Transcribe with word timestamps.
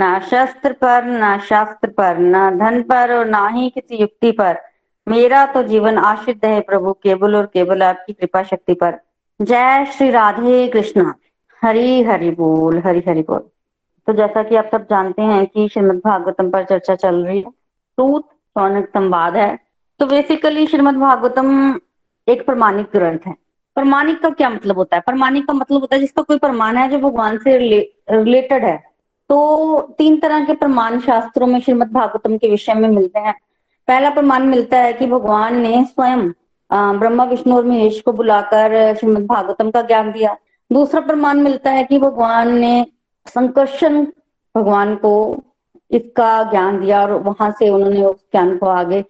ना 0.00 0.18
शस्त्र 0.20 0.72
पर, 0.72 1.04
ना 1.04 1.38
शास्त्र 1.38 1.88
पर, 1.88 2.18
ना 2.18 2.50
धन 2.50 2.82
पर 2.82 3.18
और 3.18 3.26
ना 3.26 3.48
ही 3.48 3.70
किसी 3.70 3.96
युक्ति 3.96 4.32
पर। 4.32 4.58
मेरा 5.08 5.46
तो 5.46 5.62
जीवन 5.62 5.98
आश्रित 5.98 6.44
है 6.44 6.60
प्रभु, 6.60 6.92
केवल 6.92 7.36
और 7.36 7.46
केवल 7.46 7.82
आपकी 7.82 8.12
कृपा 8.12 8.42
शक्ति 8.42 8.74
पर। 8.74 8.98
जय 9.42 9.84
श्री 9.84 10.10
राधे 10.10 10.68
कृष्ण। 10.68 11.12
हरि 11.62 12.02
हरि 12.02 12.30
बोल, 12.30 12.78
हरि 12.78 13.02
हरि 13.08 13.22
बोल। 13.22 13.48
तो 14.06 14.12
जैसा 14.12 14.42
कि 14.42 14.56
आप 14.56 14.68
सब 14.72 14.84
जानते 14.84 15.22
हैं 15.22 15.46
कि 15.46 15.68
श्रीमद 15.68 16.00
भागवतम 16.04 16.50
पर 16.50 16.64
चर्चा 16.64 16.94
चल 16.94 17.26
रही 17.26 17.38
है। 17.38 17.50
सूत 17.90 18.24
सौनक 18.26 18.86
संवाद 18.86 19.36
है। 19.36 19.58
तो 19.98 20.06
बेसिकली 20.06 20.66
श्रीमद 20.66 20.94
भागवतम 20.94 21.80
एक 22.28 22.46
प्रमाणिक 22.46 22.86
ग्रंथ 22.92 23.18
है। 23.26 23.34
प्रमाणिक 23.74 24.22
का 24.22 24.30
क्या 24.30 24.50
मतलब 24.50 24.76
होता 24.76 24.96
है? 24.96 25.02
प्रमाणिक 25.06 25.46
का 25.46 25.52
मतलब 25.52 25.80
होता 25.80 25.94
है 25.94 26.00
जिसका 26.00 26.22
कोई 26.22 26.38
प्रमाण 26.38 26.76
है 26.76 26.88
जो 26.88 26.98
भगवान 26.98 27.38
से 27.38 27.56
रिलेटेड 28.10 28.64
है। 28.64 28.89
तो 29.30 29.80
तीन 29.98 30.18
तरह 30.20 30.44
के 30.44 30.54
प्रमाण 30.54 30.98
शास्त्रों 31.00 31.46
में 31.46 31.60
श्रीमद 31.60 31.90
भागवतम 31.92 32.36
के 32.36 32.48
विषय 32.50 32.74
में 32.74 32.88
मिलते 32.88 33.18
हैं। 33.18 33.34
पहला 33.88 34.10
प्रमाण 34.10 34.46
मिलता 34.46 34.78
है 34.78 34.92
कि 34.92 35.06
भगवान 35.06 35.60
ने 35.60 35.84
स्वयं 35.84 36.28
ब्रह्मा, 36.98 37.24
विष्णु 37.24 37.56
और 37.56 37.64
महेश 37.66 38.00
को 38.00 38.12
बुलाकर 38.12 38.94
श्रीमद 38.94 39.26
भागवतम 39.26 39.70
का 39.70 39.82
ज्ञान 39.82 40.10
दिया। 40.12 40.36
दूसरा 40.70 41.00
प्रमाण 41.00 41.38
मिलता 41.38 41.70
है 41.70 41.84
कि 41.84 41.98
भगवान 41.98 42.54
ने 42.58 42.86
संकर्षण 43.26 44.04
भगवान 44.54 44.94
को 44.96 45.12
इसका 45.90 46.42
ज्ञान 46.50 46.80
दिया 46.80 47.02
और 47.02 47.12
वहाँ 47.22 47.50
से 47.58 47.68
उन्होंने 47.68 48.02
उस 48.04 48.16
ज्ञान 48.32 48.56
को 48.58 48.66
आगे 48.66 49.04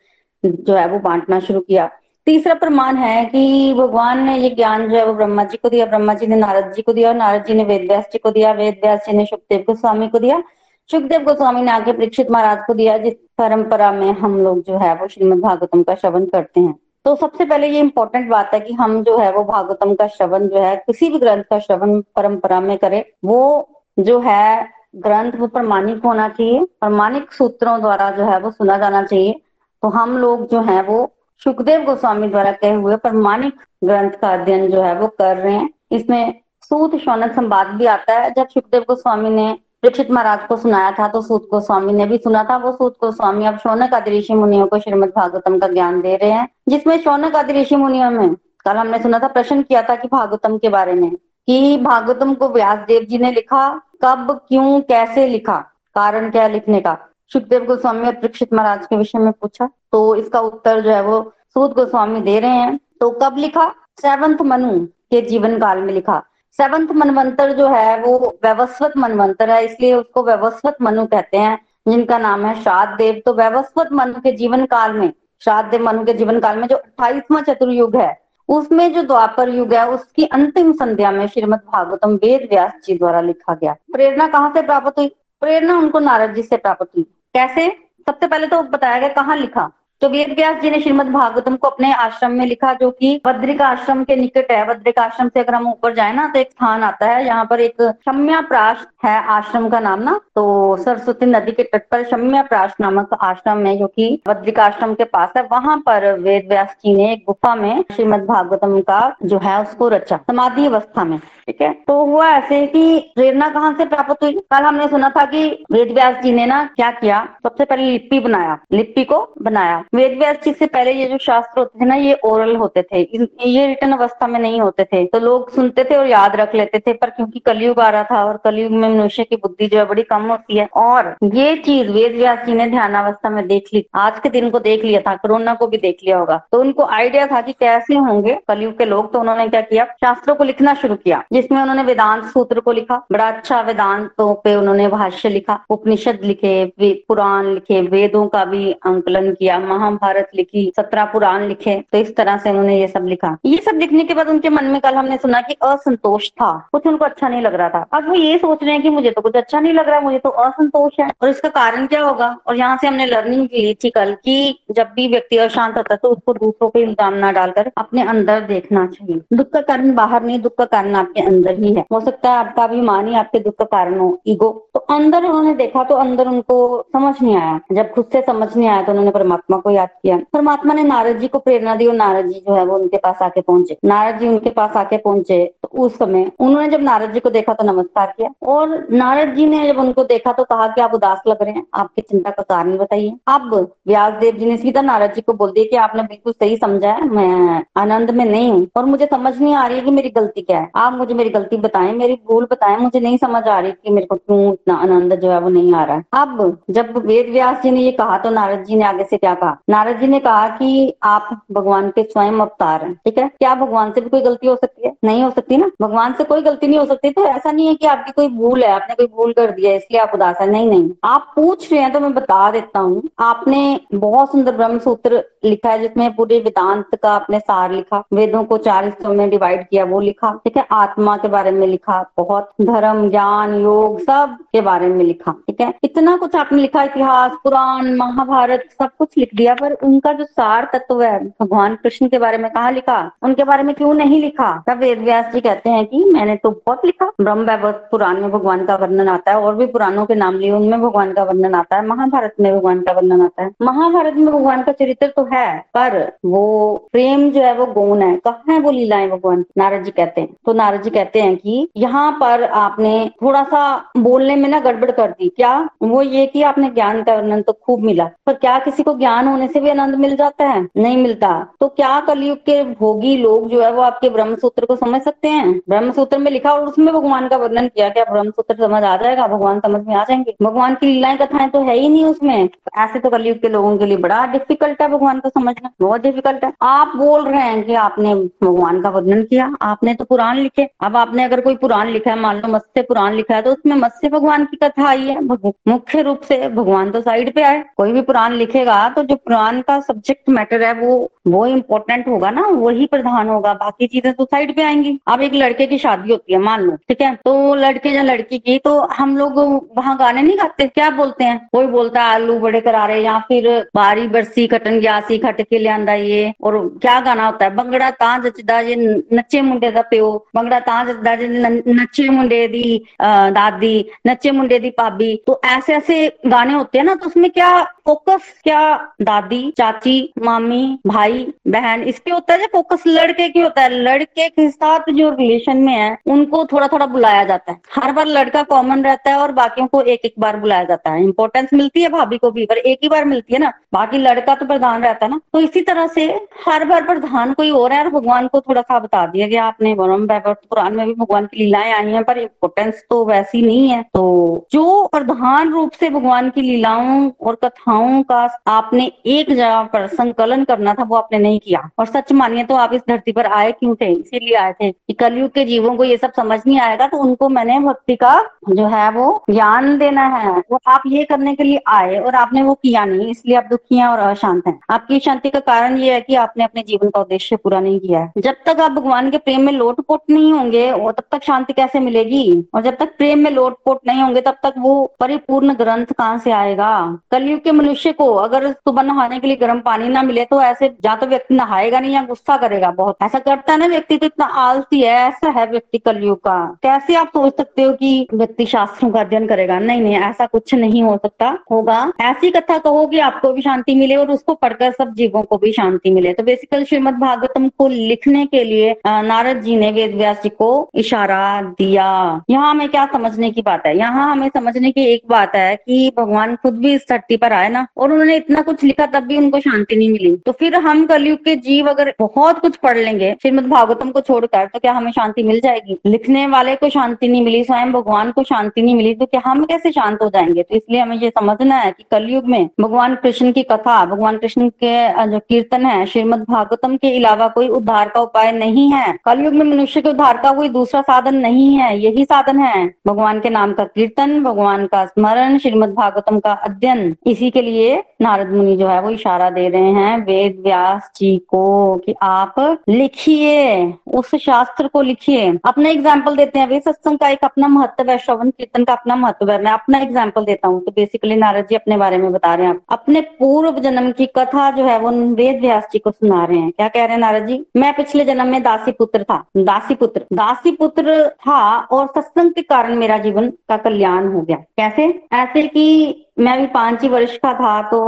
जो 0.44 0.74
है 0.74 0.86
वो 0.88 0.98
बांटना 0.98 1.40
शुरू 1.40 1.60
किया। 1.60 1.88
तीसरा 2.30 2.54
प्रमाण 2.54 2.96
है 2.96 3.24
कि 3.26 3.74
भगवान 3.74 4.22
ने 4.24 4.36
ये 4.38 4.48
ज्ञान 4.50 4.88
जो 4.88 4.96
है 4.96 5.04
वो 5.06 5.12
ब्रह्मा 5.14 5.44
जी 5.44 5.56
को 5.56 5.68
दिया, 5.68 5.86
ब्रह्मा 5.86 6.14
जी 6.14 6.26
ने 6.26 6.36
नारद 6.36 6.72
जी 6.74 6.82
को 6.82 6.92
दिया 6.92 7.08
और 7.08 7.14
नारद 7.16 7.44
जी 7.46 7.54
ने 7.54 7.64
वेद 7.64 7.86
व्यास 7.88 8.04
जी 8.12 8.18
को 8.18 8.30
दिया 8.30 8.52
वेद 8.52 8.78
व्यास 8.84 9.00
जी 9.06 9.16
ने 9.16 9.24
सुखदेव 9.26 9.64
गोस्वामी 9.66 10.08
को 10.08 10.18
दिया 10.18 10.42
सुखदेव 10.90 11.24
गोस्वामी 11.24 11.62
ने 11.62 11.70
आगे 11.72 11.92
परीक्षित 11.92 12.30
महाराज 12.30 12.58
को 12.66 12.74
दिया, 12.74 12.96
जिस 12.98 13.14
परंपरा 13.38 13.90
में 13.92 14.12
हम 14.12 14.38
लोग 14.40 14.62
जो 14.64 14.78
है 14.78 14.94
वो 14.94 15.08
श्रीमद 15.08 15.40
भागवतम 15.40 15.82
का 15.82 15.94
श्रवण 15.94 16.24
करते 16.28 16.60
हैं। 16.60 16.74
तो 17.04 17.16
सबसे 17.16 17.44
पहले 17.44 17.68
ये 17.68 17.80
इंपॉर्टेंट 17.80 18.30
बात 18.30 18.54
है 18.54 18.60
कि 18.60 18.72
हम 18.74 19.02
जो 19.04 19.18
है 19.18 19.30
वो 19.32 19.44
भागवतम 19.44 19.94
का 19.94 20.06
श्रवण 20.08 20.48
जो 20.48 20.58
है, 20.58 20.74
किसी 20.76 21.10
भी 21.10 21.18
ग्रंथ 21.18 21.44
का 21.50 21.58
श्रवण 21.58 22.00
परंपरा 22.16 22.60
में 22.60 22.76
करें, 22.78 23.04
वो 23.24 23.68
जो 23.98 24.20
है 24.20 24.68
ग्रंथ 24.96 25.38
वो 25.38 25.46
प्रमाणिक 25.48 26.04
होना 26.04 26.28
चाहिए, 26.30 26.64
प्रमाणिक 26.80 27.32
सूत्रों 27.32 27.80
द्वारा 27.80 28.10
जो 28.10 28.24
है 28.24 28.40
वो 28.40 28.50
सुना 28.50 28.78
जाना 28.78 29.02
चाहिए। 29.04 29.40
तो 29.82 29.88
हम 29.90 30.18
लोग 30.18 30.50
जो 30.50 30.60
है 30.62 30.82
वो 30.82 31.10
सुखदेव 31.42 31.84
गोस्वामी 31.84 32.28
द्वारा 32.28 32.52
कहे 32.52 32.72
हुए 32.72 32.96
प्रमाणिक 32.96 33.60
ग्रंथ 33.84 34.10
का 34.20 34.32
अध्ययन 34.32 34.70
जो 34.70 34.82
है 34.82 34.94
वो 35.00 35.06
कर 35.08 35.36
रहे 35.36 35.52
हैं। 35.52 35.68
इसमें 35.92 36.34
सूत 36.62 36.96
शौनक 36.96 37.32
संवाद 37.34 37.66
भी 37.66 37.86
आता 37.86 38.14
है। 38.14 38.30
जब 38.30 38.48
सुखदेव 38.48 38.82
गोस्वामी 38.88 39.30
ने 39.30 39.52
परीक्षित 39.82 40.10
महाराज 40.10 40.46
को 40.48 40.56
सुनाया 40.56 40.90
था 40.92 41.08
तो 41.08 41.22
सूत 41.22 41.48
गोस्वामी 41.50 41.92
ने 41.92 42.06
भी 42.06 42.18
सुना 42.18 42.42
था। 42.44 42.56
वो 42.56 42.72
सूत 42.72 42.96
गोस्वामी 43.00 43.46
अब 43.46 43.58
शौनक 43.58 43.94
आदि 43.94 44.18
ऋषि 44.18 44.34
मुनियों 44.34 44.66
को 44.66 44.78
श्रीमद 44.78 45.12
भागवतम 45.16 45.58
का 45.58 45.68
ज्ञान 45.68 46.00
दे 46.00 46.16
रहे 46.16 46.30
हैं, 46.30 46.48
जिसमें 46.68 46.98
शौनक 47.00 47.36
आदि 47.36 47.60
ऋषि 47.60 47.76
मुनियों 47.76 48.10
में 48.10 48.34
कल 48.64 48.76
हमने 48.76 48.98
सुना 49.02 49.18
था, 49.18 49.28
प्रश्न 49.28 49.62
किया 49.62 49.82
था 49.82 49.94
कि 49.94 50.08
भागवतम 50.08 50.58
के 50.58 50.68
बारे 50.68 50.94
में 50.94 51.10
कि 51.14 51.76
भागवतम 51.78 52.34
को 52.34 52.48
व्यास 52.48 52.78
देव 52.88 53.02
जी 53.02 53.18
ने 53.18 53.30
लिखा, 53.32 53.68
कब, 54.04 54.40
क्यों, 54.48 54.80
कैसे 54.80 55.26
लिखा, 55.28 55.58
कारण 55.96 56.30
क्या 56.30 56.46
लिखने 56.48 56.80
का? 56.80 56.96
सुखदेव 57.32 57.64
गोस्वामी 57.64 58.06
और 58.06 58.12
परीक्षित 58.12 58.52
महाराज 58.52 58.86
के 58.86 58.96
विषय 58.96 59.18
में 59.18 59.32
पूछा। 59.32 59.68
तो 59.92 60.14
इसका 60.16 60.40
उत्तर 60.40 60.80
जो 60.80 60.90
है 60.90 61.02
वो 61.02 61.20
सूद 61.54 61.72
गोस्वामी 61.72 62.20
दे 62.20 62.38
रहे 62.40 62.50
हैं। 62.50 62.78
तो 63.00 63.10
कब 63.22 63.36
लिखा? 63.38 63.68
सेवंथ 64.00 64.40
मनु 64.42 64.78
के 65.10 65.20
जीवन 65.20 65.58
काल 65.58 65.78
में 65.78 65.92
लिखा। 65.92 66.22
सेवंथ 66.58 66.88
मनवंतर 66.94 67.52
जो 67.52 67.66
है 67.68 68.00
वो 68.02 68.18
व्यवस्वत 68.42 68.96
मनवंतर 68.96 69.50
है, 69.50 69.64
इसलिए 69.64 69.94
उसको 69.94 70.22
व्यवस्वत 70.22 70.76
मनु 70.82 71.04
कहते 71.06 71.36
हैं, 71.36 71.58
जिनका 71.88 72.18
नाम 72.18 72.44
है 72.46 72.54
श्राद्ध 72.62 72.96
देव 72.98 73.20
तो 73.26 73.34
व्यवस्वत 73.34 73.92
मनु 73.92 74.20
के 74.20 74.32
जीवन 74.32 74.64
काल 74.66 74.92
में 74.92 75.12
श्राद्ध 75.42 75.70
देव 75.70 75.84
मनु 75.84 76.04
के 76.04 76.14
जीवन 76.14 76.40
काल 76.40 76.58
में 76.58 76.66
जो 76.68 76.76
अट्ठाईसवा 76.76 77.40
चतुर्युग 77.40 77.96
है, 77.96 78.18
उसमें 78.48 78.92
जो 78.92 79.02
द्वापर 79.02 79.48
युग 79.48 79.72
है, 79.74 79.88
उसकी 79.88 80.24
अंतिम 80.24 80.72
संध्या 80.72 81.10
में 81.10 81.26
श्रीमद 81.26 81.60
भागवतम 81.72 82.14
वेद 82.14 82.48
व्यास 82.50 82.72
जी 82.86 82.98
द्वारा 82.98 83.20
लिखा 83.20 83.54
गया। 83.54 83.76
प्रेरणा 83.92 84.26
कहाँ 84.26 84.50
से 84.50 84.62
प्राप्त 84.62 84.98
हुई? 84.98 85.08
प्रेरणा 85.42 85.78
उनको 85.78 85.98
नारद 85.98 86.34
जी 86.34 86.42
से 86.42 86.56
प्राप्त 86.56 86.86
हुई। 86.96 87.06
कैसे? 87.34 87.68
सबसे 88.06 88.26
पहले 88.26 88.46
तो 88.46 88.62
बताया 88.62 88.98
गया 88.98 89.08
कहाँ 89.08 89.36
लिखा? 89.36 89.70
तो 90.02 90.08
वेद 90.08 90.30
व्यास 90.36 90.60
जी 90.62 90.70
ने 90.70 90.78
श्रीमद 90.80 91.06
भागवतम 91.06 91.56
को 91.56 91.68
अपने 91.68 91.92
आश्रम 91.92 92.30
में 92.32 92.44
लिखा 92.46 92.72
जो 92.74 92.90
कि 92.90 93.20
बद्रिका 93.26 93.66
आश्रम 93.68 94.02
के 94.04 94.14
निकट 94.16 94.50
है। 94.52 94.64
बद्रिका 94.66 95.02
आश्रम 95.02 95.28
से 95.28 95.40
अगर 95.40 95.54
हम 95.54 95.66
ऊपर 95.68 95.94
जाए 95.94 96.12
ना 96.12 96.26
तो 96.26 96.38
एक 96.38 96.50
स्थान 96.50 96.82
आता 96.82 97.06
है। 97.06 97.24
यहाँ 97.26 97.44
पर 97.44 97.60
एक 97.60 97.74
क्षम्या 97.80 98.40
प्राश 98.40 98.86
है 99.04 99.16
आश्रम 99.30 99.68
का 99.68 99.80
नाम 99.80 100.02
ना 100.02 100.18
तो 100.36 100.76
सरस्वती 100.76 101.26
नदी 101.26 101.52
के 101.52 101.62
तट 101.64 101.82
पर 101.90 102.04
शम्या 102.04 102.42
प्राश 102.42 102.72
नामक 102.80 103.12
आश्रम 103.20 103.66
है 103.66 103.76
जो 103.78 103.86
कि 103.86 104.08
बद्रिका 104.28 104.64
आश्रम 104.64 104.94
के 104.94 105.04
पास 105.06 105.32
है। 105.36 105.42
वहाँ 105.52 105.76
पर 105.86 106.12
वेद 106.20 106.48
व्यास 106.48 106.74
जी 106.84 106.94
ने 106.94 107.12
एक 107.12 107.24
गुफा 107.26 107.54
में 107.54 107.84
श्रीमद 107.92 108.24
भागवतम 108.26 108.80
का 108.80 109.00
जो 109.24 109.38
है, 109.38 109.60
उसको 109.62 109.88
रचा, 109.88 110.16
समाधि 110.26 110.66
अवस्था 110.66 111.04
में, 111.04 111.18
ठीक 111.18 111.60
है? 111.62 111.72
तो 111.86 112.04
हुआ 112.04 112.28
ऐसे 112.30 112.66
कि 112.68 113.12
प्रेरणा 113.14 113.48
कहाँ 113.50 113.72
से 113.74 113.84
प्राप्त 113.86 114.22
हुई? 114.22 114.32
कल 114.52 114.64
हमने 114.64 114.88
सुना 114.88 115.08
था 115.10 115.24
कि 115.26 115.46
वेद 115.72 115.92
व्यास 115.92 116.22
जी 116.22 116.32
ने 116.32 116.46
ना 116.46 116.64
क्या 116.76 116.90
किया? 116.92 117.22
सबसे 117.42 117.64
पहले 117.64 117.90
लिपि 117.90 118.20
बनाया। 118.20 118.58
लिपि 118.72 119.04
को 119.04 119.22
बनाया। 119.42 119.82
वेद 119.92 120.18
व्यास 120.18 120.36
जी 120.44 120.52
से 120.52 120.66
पहले 120.66 120.92
ये 120.92 121.06
जो 121.06 121.16
शास्त्र 121.18 121.58
होते 121.58 121.80
थे 121.80 121.84
ना, 121.84 121.94
ये 121.94 122.18
ओरल 122.24 122.54
होते 122.56 122.82
थे। 122.82 123.00
ये 123.46 123.66
रिटर्न 123.66 123.92
अवस्था 123.92 124.26
में 124.26 124.38
नहीं 124.40 124.60
होते 124.60 124.84
थे। 124.84 125.04
तो 125.06 125.18
लोग 125.20 125.50
सुनते 125.50 125.84
थे 125.84 125.96
और 125.96 126.06
याद 126.06 126.36
रख 126.36 126.54
लेते 126.54 126.78
थे, 126.78 126.92
पर 126.92 127.10
क्योंकि 127.10 127.38
कलयुग 127.38 127.80
आ 127.80 127.88
रहा 127.88 128.02
था 128.02 128.24
और 128.24 128.36
कलयुग 128.44 128.72
में 128.72 128.88
मनुष्य 128.88 129.24
की 129.24 129.36
बुद्धि 129.36 129.66
जो 129.66 129.78
है 129.78 129.84
बड़ी 129.84 130.02
कम 130.02 130.30
होती 130.30 130.58
है। 130.58 130.68
और 130.74 131.14
ये 131.34 131.56
चीज़ 131.56 131.90
वेद 131.90 132.12
व्यास 132.12 132.46
जी 132.46 132.52
ने 132.52 132.66
ध्यान 132.66 132.94
अवस्था 132.94 133.30
में 133.30 133.46
देख 133.46 133.68
ली। 133.74 133.84
आज 133.96 134.20
के 134.20 134.28
दिन 134.28 134.50
को 134.50 134.58
देख 134.60 134.84
लिया 134.84 135.00
था, 135.00 135.14
कोरोना 135.16 135.54
को 135.54 135.66
भी 135.66 135.78
देख 135.78 135.98
लिया 136.04 136.18
होगा। 136.18 136.40
तो 136.52 136.60
उनको 136.60 136.84
आइडिया 136.90 137.26
था 137.26 137.40
कि 137.40 137.52
कैसे 137.52 137.96
होंगे 137.96 138.38
कलयुग 138.48 138.78
के 138.78 138.84
लोग। 138.84 139.12
तो 139.12 139.20
उन्होंने 139.20 139.48
क्या 139.48 139.60
किया? 139.62 139.84
शास्त्रों 140.00 140.34
को 140.34 140.44
लिखना 140.44 140.74
शुरू 140.74 140.94
किया, 140.94 141.22
जिसमें 141.32 141.60
उन्होंने 141.62 141.82
वेदांत 141.82 142.24
सूत्र 142.26 142.60
को 142.60 142.72
लिखा। 142.72 143.02
बड़ा 143.12 143.28
अच्छा 143.28 143.60
वेदांतों 143.62 144.32
पे 144.34 144.54
उन्होंने 144.54 144.88
भाष्य 144.88 145.28
लिखा, 145.28 145.58
उपनिषद 145.70 146.18
लिखे 146.22 146.64
पुराण 147.08 147.46
लिखे, 147.46 147.80
वेदों 147.82 148.26
का 148.28 148.44
भी 148.44 148.72
अंकलन 148.84 149.32
किया 149.32 149.58
महाभारत 149.80 150.30
लिखी, 150.34 150.70
सत्रह 150.76 151.04
पुराण 151.12 151.46
लिखे 151.48 151.74
तो 151.92 151.98
इस 151.98 152.14
तरह 152.16 152.36
से 152.38 152.50
उन्होंने 152.50 152.78
ये 152.78 152.88
सब 152.88 153.06
लिखा। 153.06 153.36
ये 153.46 153.56
सब 153.64 153.78
लिखने 153.80 154.04
के 154.04 154.14
बाद 154.14 154.28
उनके 154.28 154.48
मन 154.50 154.64
में 154.66 154.80
कल 154.80 154.94
हमने 154.94 155.16
सुना 155.18 155.40
की 155.42 155.56
असंतोष 155.64 156.28
था। 156.32 156.50
कुछ 156.72 156.86
उनको 156.86 157.04
अच्छा 157.04 157.28
नहीं 157.28 157.42
लग 157.42 157.54
रहा 157.54 157.68
था। 157.70 157.84
अब 157.92 158.08
वो 158.08 158.14
ये 158.14 158.38
सोच 158.38 158.62
रहे 158.62 158.72
हैं 158.72 158.82
कि 158.82 158.90
मुझे 158.90 159.10
तो 159.10 159.20
कुछ 159.20 159.36
अच्छा 159.36 159.60
नहीं 159.60 159.72
लग 159.72 159.88
रहा, 159.88 160.00
मुझे 160.00 160.18
तो 160.18 160.30
असंतोष 160.40 161.00
है। 161.00 161.08
और 161.22 161.28
इसका 161.28 161.48
कारण 161.50 161.86
क्या 161.86 162.02
होगा? 162.02 162.36
और 162.46 162.56
यहाँ 162.56 162.76
से 162.76 162.86
हमने 162.86 163.06
लर्निंग 163.06 163.42
ली 163.44 163.74
थी 163.74 163.90
कल 163.90 164.12
की 164.16 164.64
जब 164.72 164.88
भी 164.94 165.06
व्यक्ति 165.08 165.36
अशांत 165.38 165.76
होता 165.76 165.94
है 165.94 165.98
तो 166.02 166.08
उसको 166.10 166.34
दूसरों 166.34 166.68
पे 166.70 166.82
इल्ज़ाम 166.82 167.14
ना 167.16 167.32
डालकर 167.32 167.70
अपने 167.78 168.02
अंदर 168.04 168.40
देखना 168.46 168.86
चाहिए। 168.88 169.20
दुख 169.32 169.50
का 169.50 169.60
कारण 169.62 169.94
बाहर 169.94 170.22
नहीं, 170.22 170.40
दुख 170.40 170.56
का 170.58 170.64
कारण 170.66 170.94
आपके 170.96 171.20
अंदर 171.22 171.58
ही 171.58 171.72
है। 171.74 171.84
हो 171.92 172.00
सकता 172.00 172.30
है 172.30 172.38
आपका 172.38 172.64
अभिमान 172.64 173.08
ही 173.08 173.14
आपके 173.16 173.38
दुख 173.40 173.54
का 173.58 173.64
कारण 173.66 173.98
हो 173.98 174.18
ईगो 174.26 174.50
तो 174.74 174.80
अंदर 174.90 175.24
उन्होंने 175.24 175.54
देखा 175.56 175.84
तो 175.84 175.94
अंदर 175.96 176.28
उनको 176.28 176.58
समझ 176.92 177.14
नहीं 177.22 177.36
आया। 177.36 177.58
जब 177.72 177.92
खुद 177.92 178.08
से 178.12 178.22
समझ 178.22 178.48
नहीं 178.56 178.68
आया 178.68 178.82
तो 178.82 178.92
उन्होंने 178.92 179.10
परमात्मा 179.10 179.58
को 179.58 179.69
याद 179.70 179.88
किया। 179.92 180.18
परमात्मा 180.32 180.74
ने 180.74 180.82
नारद 180.84 181.18
जी 181.18 181.28
को 181.28 181.38
प्रेरणा 181.38 181.74
दी 181.74 181.86
और 181.86 181.94
नारद 181.94 182.28
जी 182.28 182.40
जो 182.40 182.54
है 182.54 182.64
वो 182.64 182.76
उनके 182.76 182.96
पास 182.98 183.22
आके 183.22 183.40
पहुँचे। 183.40 183.76
नारद 183.84 184.18
जी 184.20 184.28
उनके 184.28 184.50
पास 184.50 184.76
आके 184.76 184.96
पहुँचे 184.98 185.44
तो 185.62 185.68
उस 185.76 185.94
समय 185.94 186.30
उन्होंने 186.40 186.68
जब 186.68 186.82
नारद 186.82 187.12
जी 187.12 187.20
को 187.20 187.30
देखा 187.30 187.52
तो 187.54 187.64
नमस्कार 187.64 188.12
किया 188.16 188.30
और 188.46 188.86
नारद 188.92 189.34
जी 189.36 189.46
ने 189.46 189.66
जब 189.68 189.78
उनको 189.78 190.04
देखा 190.04 190.32
तो 190.32 190.44
कहा 190.44 190.66
कि 190.68 190.80
आप 190.80 190.94
उदास 190.94 191.22
लग 191.28 191.42
रहे 191.42 191.52
हैं, 191.52 191.64
आपकी 191.74 192.02
चिंता 192.02 192.30
का 192.30 192.42
कारण 192.44 192.76
बताइए। 192.78 193.12
अब 193.28 193.54
व्यास 193.88 194.14
देव 194.20 194.36
जी 194.36 194.46
ने 194.46 194.56
सीधा 194.56 194.80
नारद 194.82 195.12
जी 195.14 195.20
को 195.20 195.32
बोल 195.34 195.50
दिया 195.50 195.64
कि 195.70 195.76
आपने 195.78 196.02
बिल्कुल 196.04 196.32
सही 196.34 196.56
समझा 196.56 196.92
है, 196.92 197.08
मैं 197.08 197.64
आनंद 197.76 198.10
में 198.10 198.24
नहीं 198.24 198.50
हूँ 198.50 198.66
और 198.76 198.84
मुझे 198.86 199.06
समझ 199.06 199.36
नहीं 199.40 199.54
आ 199.54 199.66
रही 199.66 199.78
है 199.78 199.84
कि 199.84 199.90
मेरी 199.90 200.10
गलती 200.10 200.42
क्या 200.42 200.58
है। 200.58 200.70
आप 200.76 200.92
मुझे 200.92 201.14
मेरी 201.14 201.30
गलती 201.30 201.56
बताएँ, 201.58 201.92
मेरी 201.94 202.14
भूल 202.28 202.46
बताएँ, 202.50 202.76
मुझे 202.76 203.00
नहीं 203.00 203.18
समझ 203.18 203.42
आ 203.44 203.58
रही 203.58 203.72
कि 203.72 203.90
मेरे 203.90 204.06
को 204.06 204.16
क्यों 204.16 204.52
इतना 204.52 204.74
आनंद 204.76 205.14
जो 205.14 205.30
है 205.30 205.40
वो 205.40 205.48
नहीं 205.50 205.74
आ 205.74 205.84
रहा 205.84 205.96
है। 205.96 206.04
अब 206.14 206.58
जब 206.70 206.96
वेद 207.06 207.30
व्यास 207.32 207.62
जी 207.62 207.70
ने 207.70 207.80
ये 207.80 207.92
कहा 207.92 208.18
तो 208.18 208.30
नारद 208.30 208.64
जी 208.64 208.76
ने 208.76 208.84
आगे 208.84 209.04
से 209.04 209.16
क्या 209.16 209.34
कहा? 209.34 209.56
नारद 209.68 209.98
जी 209.98 210.06
ने 210.06 210.18
कहा 210.20 210.48
कि 210.48 210.94
आप 211.02 211.28
भगवान 211.52 211.90
के 211.90 212.02
स्वयं 212.02 212.38
अवतार 212.40 212.84
हैं, 212.84 212.94
ठीक 212.94 213.18
है? 213.18 213.28
क्या 213.28 213.54
भगवान 213.54 213.92
से 213.92 214.00
भी 214.00 214.08
कोई 214.10 214.20
गलती 214.20 214.46
हो 214.46 214.54
सकती 214.56 214.86
है? 214.86 214.92
नहीं 215.04 215.22
हो 215.22 215.30
सकती 215.30 215.56
ना? 215.56 215.70
भगवान 215.82 216.12
से 216.12 216.24
कोई 216.24 216.42
गलती 216.42 216.66
नहीं 216.66 216.78
हो 216.78 216.84
सकती 216.86 217.10
तो 217.10 217.24
ऐसा 217.24 217.52
नहीं 217.52 217.66
है 217.68 217.74
कि 217.74 217.86
आपकी 217.86 218.12
कोई 218.12 218.28
भूल 218.28 218.62
है, 218.64 218.70
आपने 218.70 218.94
कोई 218.94 219.06
भूल 219.06 219.32
कर 219.32 219.50
दिया, 219.50 219.72
इसलिए 219.72 220.00
आप 220.00 220.10
उदास 220.14 220.36
है। 220.40 220.50
नहीं 220.50 220.68
नहीं। 220.68 220.90
आप 221.04 221.32
पूछ 221.36 221.70
रहे 221.72 221.80
हैं 221.82 221.92
तो 221.92 222.00
मैं 222.00 222.12
बता 222.14 222.50
देता 222.50 222.78
हूँ। 222.78 223.02
आपने 223.20 223.80
बहुत 223.94 224.32
सुंदर 224.32 224.56
ब्रह्म 224.56 224.78
सूत्र 224.78 225.22
लिखा 225.44 225.70
है, 225.70 225.78
जिसमें 225.78 226.14
पूरे 226.16 226.38
वेदांत 226.40 226.94
का 227.02 227.10
आपने 227.10 227.38
सार 227.40 227.72
लिखा, 227.72 228.02
वेदों 228.14 228.44
को 228.44 228.58
चार 228.58 228.84
हिस्सों 228.84 229.14
में 229.14 229.28
डिवाइड 229.30 229.66
किया, 229.68 229.84
वो 229.84 230.00
लिखा, 230.00 230.30
ठीक 230.44 230.56
है? 230.56 230.66
आत्मा 230.72 231.16
के 231.16 231.28
बारे 231.28 231.50
में 231.50 231.66
लिखा, 231.66 232.04
बहुत 232.16 232.50
धर्म, 232.62 233.08
ज्ञान, 233.10 233.54
योग, 233.54 234.00
सब 234.00 234.36
के 234.52 234.60
बारे 234.60 234.88
में 234.88 235.04
लिखा, 235.04 235.32
ठीक 235.46 235.60
है? 235.60 235.72
इतना 235.84 236.16
कुछ 236.16 236.36
आपने 236.36 236.60
लिखा, 236.62 236.82
इतिहास, 236.82 237.32
पुराण, 237.44 237.94
महाभारत, 237.96 238.68
सब 238.72 238.90
कुछ 238.98 239.18
लिख 239.18 239.34
दिया। 239.34 239.49
पर 239.54 239.72
उनका 239.72 240.12
जो 240.12 240.24
सार 240.24 240.68
तत्व 240.72 241.02
है, 241.02 241.18
भगवान 241.42 241.74
कृष्ण 241.74 242.08
के 242.08 242.18
बारे 242.18 242.38
में 242.38 242.50
कहा 242.50 242.70
लिखा? 242.70 242.98
उनके 243.22 243.44
बारे 243.44 243.62
में 243.62 243.74
क्यों 243.74 243.92
नहीं 243.94 244.20
लिखा? 244.20 244.50
तब 244.66 244.78
वेद 244.78 244.98
व्यास 244.98 245.32
जी 245.32 245.40
कहते 245.40 245.70
हैं 245.70 245.84
कि 245.86 246.04
मैंने 246.04 246.36
तो 246.36 246.50
बहुत 246.50 246.84
लिखा। 246.84 247.10
ब्रह्म 247.20 247.46
पुराण 247.90 248.20
में 248.20 248.30
भगवान 248.30 248.64
का 248.66 248.74
वर्णन 248.76 249.08
आता 249.08 249.30
है 249.30 249.40
और 249.40 249.54
भी 249.54 249.66
पुराणों 249.66 250.04
के 250.06 250.14
नाम 250.14 250.34
लिए 250.34 250.50
उनमें 250.50 250.80
भगवान 250.82 251.12
का 251.12 251.22
वर्णन 251.22 251.54
आता 251.54 251.76
है। 251.76 251.86
महाभारत 251.86 252.34
में 252.40 252.52
भगवान 252.54 252.80
का 252.80 252.92
वर्णन 252.92 253.22
आता 253.22 253.42
है। 253.42 253.50
महाभारत 253.62 254.14
में 254.14 254.26
भगवान 254.26 254.62
का 254.62 254.72
चरित्र 254.72 255.06
तो 255.06 255.24
है, 255.32 255.58
पर 255.74 255.98
वो 256.24 256.44
प्रेम 256.92 257.30
जो 257.30 257.42
है, 257.42 257.54
वो 257.54 257.66
गौन 257.66 258.02
है। 258.02 258.16
कहा 258.16 258.52
है 258.52 258.58
वो 258.60 258.70
लीलाएँ 258.70 259.08
भगवान? 259.08 259.44
नारद 259.58 259.84
जी 259.84 259.90
कहते 259.90 260.20
हैं। 260.20 260.28
तो 260.46 260.52
नारद 260.52 260.82
जी 260.82 260.90
कहते 260.90 261.22
हैं 261.22 261.36
कि 261.36 261.68
यहाँ 261.76 262.10
पर 262.12 262.44
आपने 262.44 263.10
थोड़ा 263.22 263.42
सा 263.44 263.62
बोलने 263.96 264.36
में 264.36 264.48
ना 264.48 264.60
गड़बड़ 264.60 264.90
कर 264.90 265.10
दी। 265.10 265.28
क्या? 265.28 265.68
वो 265.82 266.02
ये 266.02 266.26
कि 266.26 266.42
आपने 266.42 266.70
ज्ञान 266.70 267.02
का 267.02 267.14
वर्णन 267.14 267.42
तो 267.42 267.52
खूब 267.64 267.80
मिला, 267.80 268.08
पर 268.26 268.34
क्या 268.34 268.58
किसी 268.58 268.82
को 268.82 268.94
ज्ञान 268.94 269.28
होने 269.30 269.48
से 269.48 269.60
भी 269.60 269.70
आनंद 269.70 269.94
मिल 269.96 270.16
जाता 270.16 270.44
है? 270.44 270.60
नहीं 270.76 270.96
मिलता। 270.96 271.30
तो 271.60 271.68
क्या 271.70 271.98
कलयुग 272.00 272.38
के 272.40 272.62
भोगी 272.74 273.16
लोग 273.16 273.48
जो 273.50 273.60
है 273.62 273.72
वो 273.72 273.82
आपके 273.82 274.08
ब्रह्म 274.10 274.34
सूत्र 274.36 274.66
को 274.66 274.76
समझ 274.76 275.00
सकते 275.02 275.28
हैं? 275.28 275.50
ब्रह्म 275.68 275.92
सूत्र 275.92 276.18
में 276.18 276.30
लिखा 276.32 276.52
और 276.52 276.66
उसमें 276.66 276.92
भगवान 276.94 277.28
का 277.28 277.36
वर्णन 277.36 277.68
किया, 277.68 277.88
क्या 277.88 278.04
ब्रह्म 278.04 278.30
सूत्र 278.30 278.54
समझ 278.56 278.82
आ 278.84 278.96
जाएगा? 278.96 279.26
भगवान 279.28 279.60
समझ 279.60 279.80
में 279.86 279.94
आ 279.94 280.04
जाएँगे। 280.04 280.34
भगवान 280.42 280.74
की 280.74 280.86
लीलाएँ, 280.86 281.16
कथाएँ 281.18 281.48
तो 281.50 281.62
है 281.62 281.76
ही 281.76 281.88
नहीं 281.88 282.04
उसमें। 282.06 282.48
ऐसे 282.78 282.98
तो 282.98 283.10
कलयुग 283.10 283.38
के 283.38 283.48
लोगों 283.48 283.76
के 283.78 283.86
लिए 283.86 283.96
बड़ा 283.98 284.24
डिफ़िकल्ट 284.28 284.82
है 284.82 284.88
भगवान 284.88 285.20
को 285.20 285.28
समझना। 285.30 285.70
बहुत 285.80 286.00
डिफ़िकल्ट 286.00 286.44
है। 286.44 286.52
आप 286.62 286.92
बोल 286.96 287.24
रहे 287.24 287.42
हैं 287.42 287.62
कि 287.64 287.74
आपने 287.76 288.14
भगवान 288.14 288.80
का 288.82 288.90
वर्णन 288.90 289.22
किया, 289.22 289.52
आपने 289.62 289.94
तो 289.94 290.04
पुराण 290.04 290.38
लिखे। 290.38 290.68
अब 290.82 290.96
आपने 290.96 291.24
अगर 291.24 291.40
कोई 291.40 291.56
पुराण 291.56 291.88
लिखा 291.88 292.10
है, 292.10 292.18
मान 292.18 292.36
लो 292.36 292.48
मत्स्य 292.48 292.82
पुराण 292.82 293.14
लिखा 293.14 293.34
है 293.34 293.42
तो 293.42 293.52
उसमें 293.52 293.76
मत्स्य 293.76 294.08
भगवान 294.08 294.44
की 294.44 294.56
कथा 294.56 294.88
आई 294.88 295.02
है। 295.02 295.20
मुख्य 295.20 296.02
रूप 296.02 296.20
से 296.22 296.48
भगवान 296.50 296.90
तो 296.90 297.00
साइड 297.00 297.34
पे 297.34 297.42
आए। 297.42 297.62
कोई 297.76 297.92
भी 297.92 298.00
पुराण 298.02 298.32
लिखेगा 298.34 298.88
तो 298.88 299.02
जो 299.04 299.16
पुराण 299.20 299.60
का 299.60 299.78
सब्जेक्ट 299.80 300.28
मैटर 300.30 300.62
है, 300.62 300.72
वो 300.74 301.10
वो 301.28 301.44
इम्पोर्टेंट 301.46 302.06
होगा 302.08 302.30
ना, 302.30 302.42
वही 302.42 302.86
प्रधान 302.86 303.28
होगा, 303.28 303.52
बाकी 303.54 303.86
चीज़ें 303.86 304.12
तो 304.14 304.24
साइड 304.24 304.54
पे 304.56 304.62
आएँगी। 304.62 304.98
अब 305.08 305.20
एक 305.22 305.34
लड़के 305.34 305.66
की 305.66 305.78
शादी 305.78 306.10
होती 306.10 306.32
है, 306.32 306.38
मान 306.40 306.60
लो, 306.60 306.76
ठीक 306.88 307.00
है? 307.00 307.14
तो 307.16 307.54
लड़के 307.54 307.88
या 307.88 308.02
लड़की 308.02 308.38
की 308.38 308.58
तो 308.58 308.78
हम 308.92 309.16
लोग 309.16 309.38
वहाँ 309.76 309.96
गाने 309.98 310.22
नहीं 310.22 310.36
गाते, 310.38 310.66
क्या 310.68 310.88
बोलते 310.90 311.24
हैं? 311.24 311.38
कोई 311.52 311.66
बोलता 311.68 312.02
है, 312.02 312.14
आलू 312.14 312.38
बड़े 312.40 312.60
करारे 312.60 313.00
या 313.02 313.18
फिर 313.28 313.48
बारी 313.74 314.06
बरसी 314.08 314.46
खटन 314.46 314.78
गयासी 314.80 315.18
खट 315.18 315.40
के 315.40 315.58
लिया 315.58 315.76
ये, 315.90 316.32
और 316.42 316.58
क्या 316.82 316.98
गाना 317.00 317.26
होता 317.26 317.44
है? 317.44 317.54
बंगड़ा 317.54 317.90
ता 317.92 318.16
जचदा 318.20 318.62
जे 318.62 318.76
नच्चे 319.12 319.40
मुंडे 319.42 319.70
का 319.72 319.82
प्यो, 319.90 320.12
बंगड़ा 320.36 320.58
ता 320.60 320.82
जचदा 320.84 321.14
जे 321.16 321.28
नच्चे 321.68 322.08
मुंडे 322.10 322.46
दी 322.48 322.82
दादी 323.00 323.74
नच्चे 324.06 324.30
मुंडे 324.30 324.58
दी 324.58 324.70
भाभी। 324.78 325.14
तो 325.26 325.40
ऐसे 325.46 325.74
ऐसे 325.74 326.06
गाने 326.26 326.54
होते 326.54 326.78
हैं 326.78 326.84
ना 326.84 326.94
तो 326.94 327.06
उसमें 327.06 327.30
क्या 327.30 327.50
फोकस, 327.90 328.40
क्या 328.44 328.88
दादी, 329.02 329.54
चाची, 329.58 330.12
मामी, 330.22 330.78
भाई, 330.86 331.32
बहन, 331.48 331.82
इसके 331.82 332.10
होता 332.10 332.34
है 332.34 332.46
फोकस? 332.46 332.82
लड़के 332.86 333.28
की 333.28 333.40
होता 333.40 333.62
है। 333.62 333.70
लड़के 333.70 334.28
के 334.28 334.50
साथ 334.50 334.80
जो 334.90 335.10
रिलेशन 335.10 335.56
में 335.56 335.72
है, 335.72 335.98
उनको 336.06 336.44
थोड़ा 336.44 336.68
थोड़ा 336.68 336.86
बुलाया 336.86 337.24
जाता 337.24 337.52
है। 337.52 337.60
हर 337.76 337.92
बार 337.92 338.06
लड़का 338.06 338.42
कॉमन 338.42 338.84
रहता 338.84 339.10
है 339.10 339.16
और 339.16 339.32
बाकियों 339.32 339.66
को 339.66 339.82
एक 339.82 340.00
एक 340.04 340.14
बार 340.18 340.36
बुलाया 340.36 340.64
जाता 340.64 340.90
है। 340.90 341.02
इंपॉर्टेंस 341.04 341.48
मिलती 341.54 341.82
है 341.82 341.88
भाभी 341.88 342.18
को 342.18 342.30
भी, 342.30 342.46
पर 342.46 342.56
एक 342.56 342.78
ही 342.82 342.88
बार 342.88 343.04
मिलती 343.04 343.34
है 343.34 343.40
ना। 343.40 343.52
बाकी 343.72 343.98
लड़का 343.98 344.34
तो 344.34 344.46
प्रधान 344.46 344.82
रहता 344.82 345.06
है 345.06 345.12
ना। 345.12 345.20
तो 345.32 345.40
इसी 345.40 345.60
तरह 345.60 345.86
से 345.86 346.04
हर 346.46 346.64
बार 346.64 346.84
प्रधान 346.84 347.32
कोई 347.32 347.50
और 347.50 347.72
है 347.72 347.84
और 347.84 347.90
भगवान 347.90 348.28
को 348.28 348.40
थोड़ा 348.40 348.62
सा 348.62 348.78
बता 348.78 349.06
दिया 349.06 349.26
गया 349.26 349.44
आपने। 349.44 349.74
वरुण 349.74 350.06
पुराण 350.10 350.74
में 350.74 350.86
भी 350.86 350.94
भगवान 350.94 351.26
की 351.26 351.44
लीलाएँ 351.44 351.72
आई 351.72 351.90
हैं, 351.90 352.04
पर 352.04 352.18
इम्पोर्टेंस 352.18 352.84
तो 352.90 353.04
वैसी 353.04 353.42
नहीं 353.42 353.68
है। 353.68 353.82
तो 353.82 354.46
जो 354.52 354.86
प्रधान 354.86 355.52
रूप 355.52 355.72
से 355.72 355.90
भगवान 355.90 356.30
की 356.30 356.40
लीलाओं 356.40 357.10
और 357.20 357.34
कथाओं 357.34 357.79
का 358.04 358.18
आपने 358.48 358.84
एक 359.06 359.30
जगह 359.30 359.62
पर 359.64 359.86
संकलन 359.88 360.44
करना 360.44 360.74
था, 360.74 360.82
वो 360.82 360.96
आपने 360.96 361.18
नहीं 361.18 361.38
किया। 361.40 361.68
और 361.78 361.86
सच 361.86 362.12
मानिए 362.12 362.44
तो 362.44 362.54
आप 362.56 362.72
इस 362.74 362.82
धरती 362.88 363.12
पर 363.12 363.26
आए 363.28 363.50
क्यों 363.52 363.74
थे? 363.74 363.90
इसीलिए 363.90 364.34
आए 364.36 364.52
थे 364.52 364.70
कि 364.70 364.92
कलयुग 364.94 365.30
के 365.30 365.44
जीवों 365.44 365.74
को 365.76 365.84
ये 365.84 365.96
सब 365.96 366.12
समझ 366.12 366.40
नहीं 366.46 366.58
आएगा 366.60 366.86
तो 366.86 366.98
उनको 366.98 367.28
मैंने 367.28 367.58
भक्ति 367.60 367.96
का 367.96 368.14
जो 368.50 368.66
है 368.66 368.90
वो 368.90 369.22
ज्ञान 369.30 369.76
देना 369.78 370.06
है। 370.08 370.32
वो 370.50 370.58
आप 370.66 370.82
ये 370.86 371.04
करने 371.04 371.34
के 371.34 371.44
लिए 371.44 371.60
आए 371.68 371.98
और 371.98 372.14
आपने 372.14 372.42
वो 372.42 372.54
किया 372.54 372.84
नहीं, 372.84 373.10
इसलिए 373.10 373.36
आप 373.36 373.46
दुखी 373.50 373.78
हैं 373.78 373.86
और 373.86 373.98
अशांत 374.00 374.46
हैं। 374.46 374.58
आपकी 374.70 374.98
शांति 375.00 375.30
का 375.30 375.40
कारण 375.40 375.76
ये 375.78 375.92
है 375.94 376.00
कि 376.00 376.14
आपने 376.16 376.44
अपने 376.44 376.62
जीवन 376.62 376.90
का 376.90 377.00
उद्देश्य 377.00 377.36
पूरा 377.36 377.60
नहीं 377.60 377.78
किया 377.80 378.00
है। 378.00 378.12
जब 378.18 378.36
तक 378.46 378.60
आप 378.60 378.72
भगवान 378.72 379.10
के 379.10 379.18
प्रेम 379.18 379.40
में 379.40 379.52
लोटपोट 379.52 380.00
नहीं 380.10 380.32
होंगे, 380.32 380.70
और 380.70 380.92
तब 380.92 381.04
तक 381.12 381.22
शांति 381.22 381.52
कैसे 381.52 381.80
मिलेगी? 381.80 382.44
और 382.54 382.62
जब 382.62 382.76
तक 382.76 382.96
प्रेम 382.98 383.18
में 383.18 383.30
लोटपोट 383.30 383.80
नहीं 383.86 384.02
होंगे, 384.02 384.20
तब 384.20 384.36
तक 384.42 384.54
वो 384.58 384.72
परिपूर्ण 385.00 385.54
ग्रंथ 385.54 385.86
कहाँ 385.98 386.18
से 386.18 386.30
आएगा? 386.32 386.70
कलयुग 387.10 387.40
के 387.40 387.52
मनुष्य 387.60 387.92
को 387.92 388.12
अगर 388.16 388.50
सुबह 388.52 388.82
नहाने 388.82 389.18
के 389.20 389.26
लिए 389.26 389.36
गर्म 389.36 389.58
पानी 389.60 389.88
ना 389.88 390.02
मिले 390.02 390.24
तो 390.24 390.40
ऐसे 390.42 390.66
या 390.84 390.94
तो 390.96 391.06
व्यक्ति 391.06 391.34
नहाएगा 391.34 391.80
नहीं 391.80 391.94
या 391.94 392.02
गुस्सा 392.04 392.36
करेगा 392.36 392.70
बहुत। 392.72 392.96
ऐसा 393.02 393.18
करता 393.18 393.52
है 393.52 393.58
ना 393.58 393.66
व्यक्ति 393.66 393.96
तो 393.96 394.06
इतना 394.06 394.24
आलसी 394.42 394.80
है, 394.80 394.94
ऐसा 395.08 395.30
है 395.30 395.46
व्यक्ति 395.46 395.78
कलयुग 395.78 396.18
का। 396.18 396.38
कैसे 396.62 396.94
आप 396.94 397.08
सोच 397.08 397.36
सकते 397.36 397.62
हो 397.62 397.72
कि 397.72 398.06
व्यक्ति 398.14 398.46
शास्त्रों 398.46 398.90
का 398.90 399.00
अध्ययन 399.00 399.26
करेगा? 399.26 399.58
नहीं 399.60 399.80
नहीं, 399.80 399.96
ऐसा 399.98 400.26
कुछ 400.26 400.54
नहीं 400.54 400.82
हो 400.82 400.96
सकता, 400.96 401.28
होगा। 401.50 401.80
ऐसी 402.00 402.30
कथा 402.30 402.56
कहो 402.58 402.86
कि 402.86 402.98
आपको 403.00 403.32
भी 403.32 403.42
शांति 403.42 403.74
मिले 403.74 403.96
और 403.96 404.10
उसको 404.10 404.34
पढ़कर 404.36 404.72
सब 404.72 404.94
जीवों 404.94 405.22
को 405.22 405.36
भी 405.38 405.52
शांति 405.52 405.90
मिले। 405.90 406.12
तो 406.12 406.22
बेसिकली 406.22 406.64
श्रीमद 406.64 406.94
भागवतम 407.00 407.48
को 407.58 407.68
लिखने 407.68 408.24
के 408.26 408.44
लिए 408.44 408.74
नारद 408.86 409.42
जी 409.42 409.56
ने 409.56 409.70
वेद 409.72 409.94
व्यास 409.96 410.22
जी 410.22 410.28
को 410.30 410.50
इशारा 410.74 411.20
दिया। 411.58 411.88
यहाँ 412.30 412.50
हमें 412.50 412.68
क्या 412.68 412.86
समझने 412.92 413.30
की 413.30 413.42
बात 413.42 413.66
है? 413.66 413.76
यहाँ 413.78 414.10
हमें 414.12 414.28
समझने 414.28 414.70
की 414.72 414.84
एक 414.86 415.02
बात 415.08 415.34
है 415.34 415.54
कि 415.56 415.92
भगवान 415.96 416.36
खुद 416.36 416.58
भी 416.58 416.74
इस 416.74 416.86
धरती 416.90 417.16
पर 417.16 417.32
आए 417.32 417.48
ना? 417.50 417.66
और 417.76 417.92
उन्होंने 417.92 418.16
इतना 418.16 418.42
कुछ 418.42 418.64
लिखा, 418.64 418.86
तब 418.86 419.04
भी 419.04 419.16
उनको 419.16 419.40
शांति 419.40 419.76
नहीं 419.76 419.90
मिली। 419.90 420.14
तो 420.16 420.32
फिर 420.32 420.54
हम 420.56 420.84
कलयुग 420.86 421.18
के 421.18 421.34
जीव 421.38 421.68
अगर 421.68 421.92
बहुत 422.00 422.38
कुछ 422.38 422.56
पढ़ 422.56 422.78
लेंगे 422.78 423.14
श्रीमद 423.22 423.46
भागवतम 423.46 423.90
को 423.90 424.00
छोड़कर 424.00 424.46
तो 424.46 424.58
क्या 424.58 424.72
हमें 424.72 424.90
शांति 424.92 425.22
मिल 425.22 425.40
जाएगी? 425.40 425.78
लिखने 425.86 426.26
वाले 426.26 426.54
को 426.56 426.68
शांति 426.68 427.08
नहीं 427.08 427.22
मिली, 427.24 427.42
स्वयं 427.44 427.72
भगवान 427.72 428.10
को 428.10 428.22
शांति 428.22 428.62
नहीं 428.62 428.74
मिली 428.74 428.94
तो 428.94 429.06
क्या 429.06 429.22
हम 429.26 429.44
कैसे 429.44 429.70
शांत 429.70 430.02
हो 430.02 430.08
जाएँगे? 430.08 430.42
तो 430.42 430.56
इसलिए 430.56 430.80
हमें 430.80 430.96
ये 430.96 431.10
समझना 431.10 431.56
है 431.56 431.70
कि 431.70 431.84
कलयुग 431.90 432.26
में 432.26 432.48
भगवान 432.60 432.94
कृष्ण 432.94 433.32
की 433.32 433.42
कथा, 433.42 433.84
भगवान 433.86 434.18
कृष्ण 434.18 434.48
के 434.64 435.08
जो 435.10 435.18
कीर्तन 435.18 435.66
है, 435.66 435.84
श्रीमद 435.86 436.24
भागवतम 436.30 436.76
के 436.76 436.96
अलावा 436.96 437.28
कोई 437.28 437.48
उद्धार 437.50 437.88
का 437.88 438.00
उपाय 438.00 438.32
नहीं 438.32 438.70
है। 438.72 438.92
कलयुग 439.04 439.34
में 439.34 439.44
मनुष्य 439.46 439.80
के 439.80 439.88
उद्धार 439.88 440.16
का 440.16 440.32
कोई 440.32 440.48
दूसरा 440.48 440.80
साधन 440.82 441.14
नहीं 441.14 441.54
है, 441.54 441.78
यही 441.80 442.04
साधन 442.04 442.38
है। 442.38 442.66
भगवान 442.86 443.20
के 443.20 443.30
नाम 443.30 443.52
का 443.52 443.64
कीर्तन, 443.64 444.22
भगवान 444.22 444.66
का 444.66 444.84
स्मरण, 444.86 445.38
श्रीमद 445.38 445.68
भागवतम 445.70 446.18
का 446.18 446.32
अध्ययन, 446.32 446.94
इसी 447.06 447.30
के 447.30 447.39
लिए 447.42 447.82
नारद 448.02 448.30
मुनि 448.30 448.56
जो 448.56 448.68
है 448.68 448.80
वो 448.82 448.90
इशारा 448.90 449.28
दे 449.30 449.48
रहे 449.48 449.70
हैं, 449.72 449.96
वेद 450.04 450.40
व्यास 450.42 450.90
जी 450.96 451.16
को 451.28 451.76
कि 451.76 451.94
आप 452.02 452.34
लिखिए, 452.68 453.72
उस 453.88 454.14
शास्त्र 454.16 454.68
को 454.68 454.82
लिखिए। 454.82 455.28
अपना 455.44 455.68
एग्ज़ाम्पल 455.68 456.16
देते 456.16 456.38
हैं 456.38 456.46
वे 456.48 456.60
सत्संग 456.60 456.98
का 456.98 457.08
एक 457.08 457.24
अपना 457.24 457.48
महत्व 457.48 457.90
है, 457.90 457.98
श्रवण 457.98 458.30
कीर्तन 458.30 458.64
का 458.64 458.72
अपना 458.72 458.96
महत्व 458.96 459.30
है। 459.30 459.42
मैं 459.42 459.52
अपना 459.52 459.78
एग्ज़ाम्पल 459.80 460.24
देता 460.24 460.48
हूँ 460.48 460.60
तो 460.60 460.72
बेसिकली 460.72 461.16
नारद 461.16 461.46
जी 461.46 461.56
अपने 461.56 461.76
बारे 461.76 461.98
में 461.98 462.12
बता 462.12 462.34
रहे 462.34 462.46
हैं 462.46 462.58
अपने 462.70 463.00
पूर्व 463.18 463.58
जन्म 463.60 463.90
की 463.92 464.06
कथा 464.18 464.50
जो 464.50 464.64
है 464.64 464.78
वो 464.78 464.90
वेद 465.14 465.40
व्यास 465.40 465.68
जी 465.72 465.78
को 465.78 465.90
सुना 465.90 466.24
रहे 466.24 466.38
हैं। 466.38 466.50
क्या 466.50 466.68
कह 466.68 466.84
रहे 466.84 466.88
हैं 466.88 466.98
नारद 466.98 467.26
जी? 467.26 467.44
मैं 467.56 467.72
पिछले 467.74 468.04
जन्म 468.04 468.26
में 468.26 468.42
दासी 468.42 468.72
पुत्र 468.72 469.02
था 469.02 469.24
दासी 469.38 469.74
पुत्र 469.74 470.04
दासी 470.14 470.50
पुत्र 470.52 471.06
था 471.08 471.40
और 471.58 471.86
सत्संग 471.88 472.32
के 472.32 472.42
कारण 472.44 472.74
मेरा 472.76 472.98
जीवन 472.98 473.28
का 473.48 473.56
कल्याण 473.58 474.12
हो 474.12 474.20
गया। 474.20 474.36
कैसे? 474.36 474.88
ऐसे 475.14 475.46
कि 475.48 476.06
मैं 476.18 476.38
भी 476.40 476.46
पाँच 476.48 476.82
ही 476.82 476.88
वर्ष 476.88 477.16
का 477.16 477.32
था 477.34 477.60
तो 477.70 477.80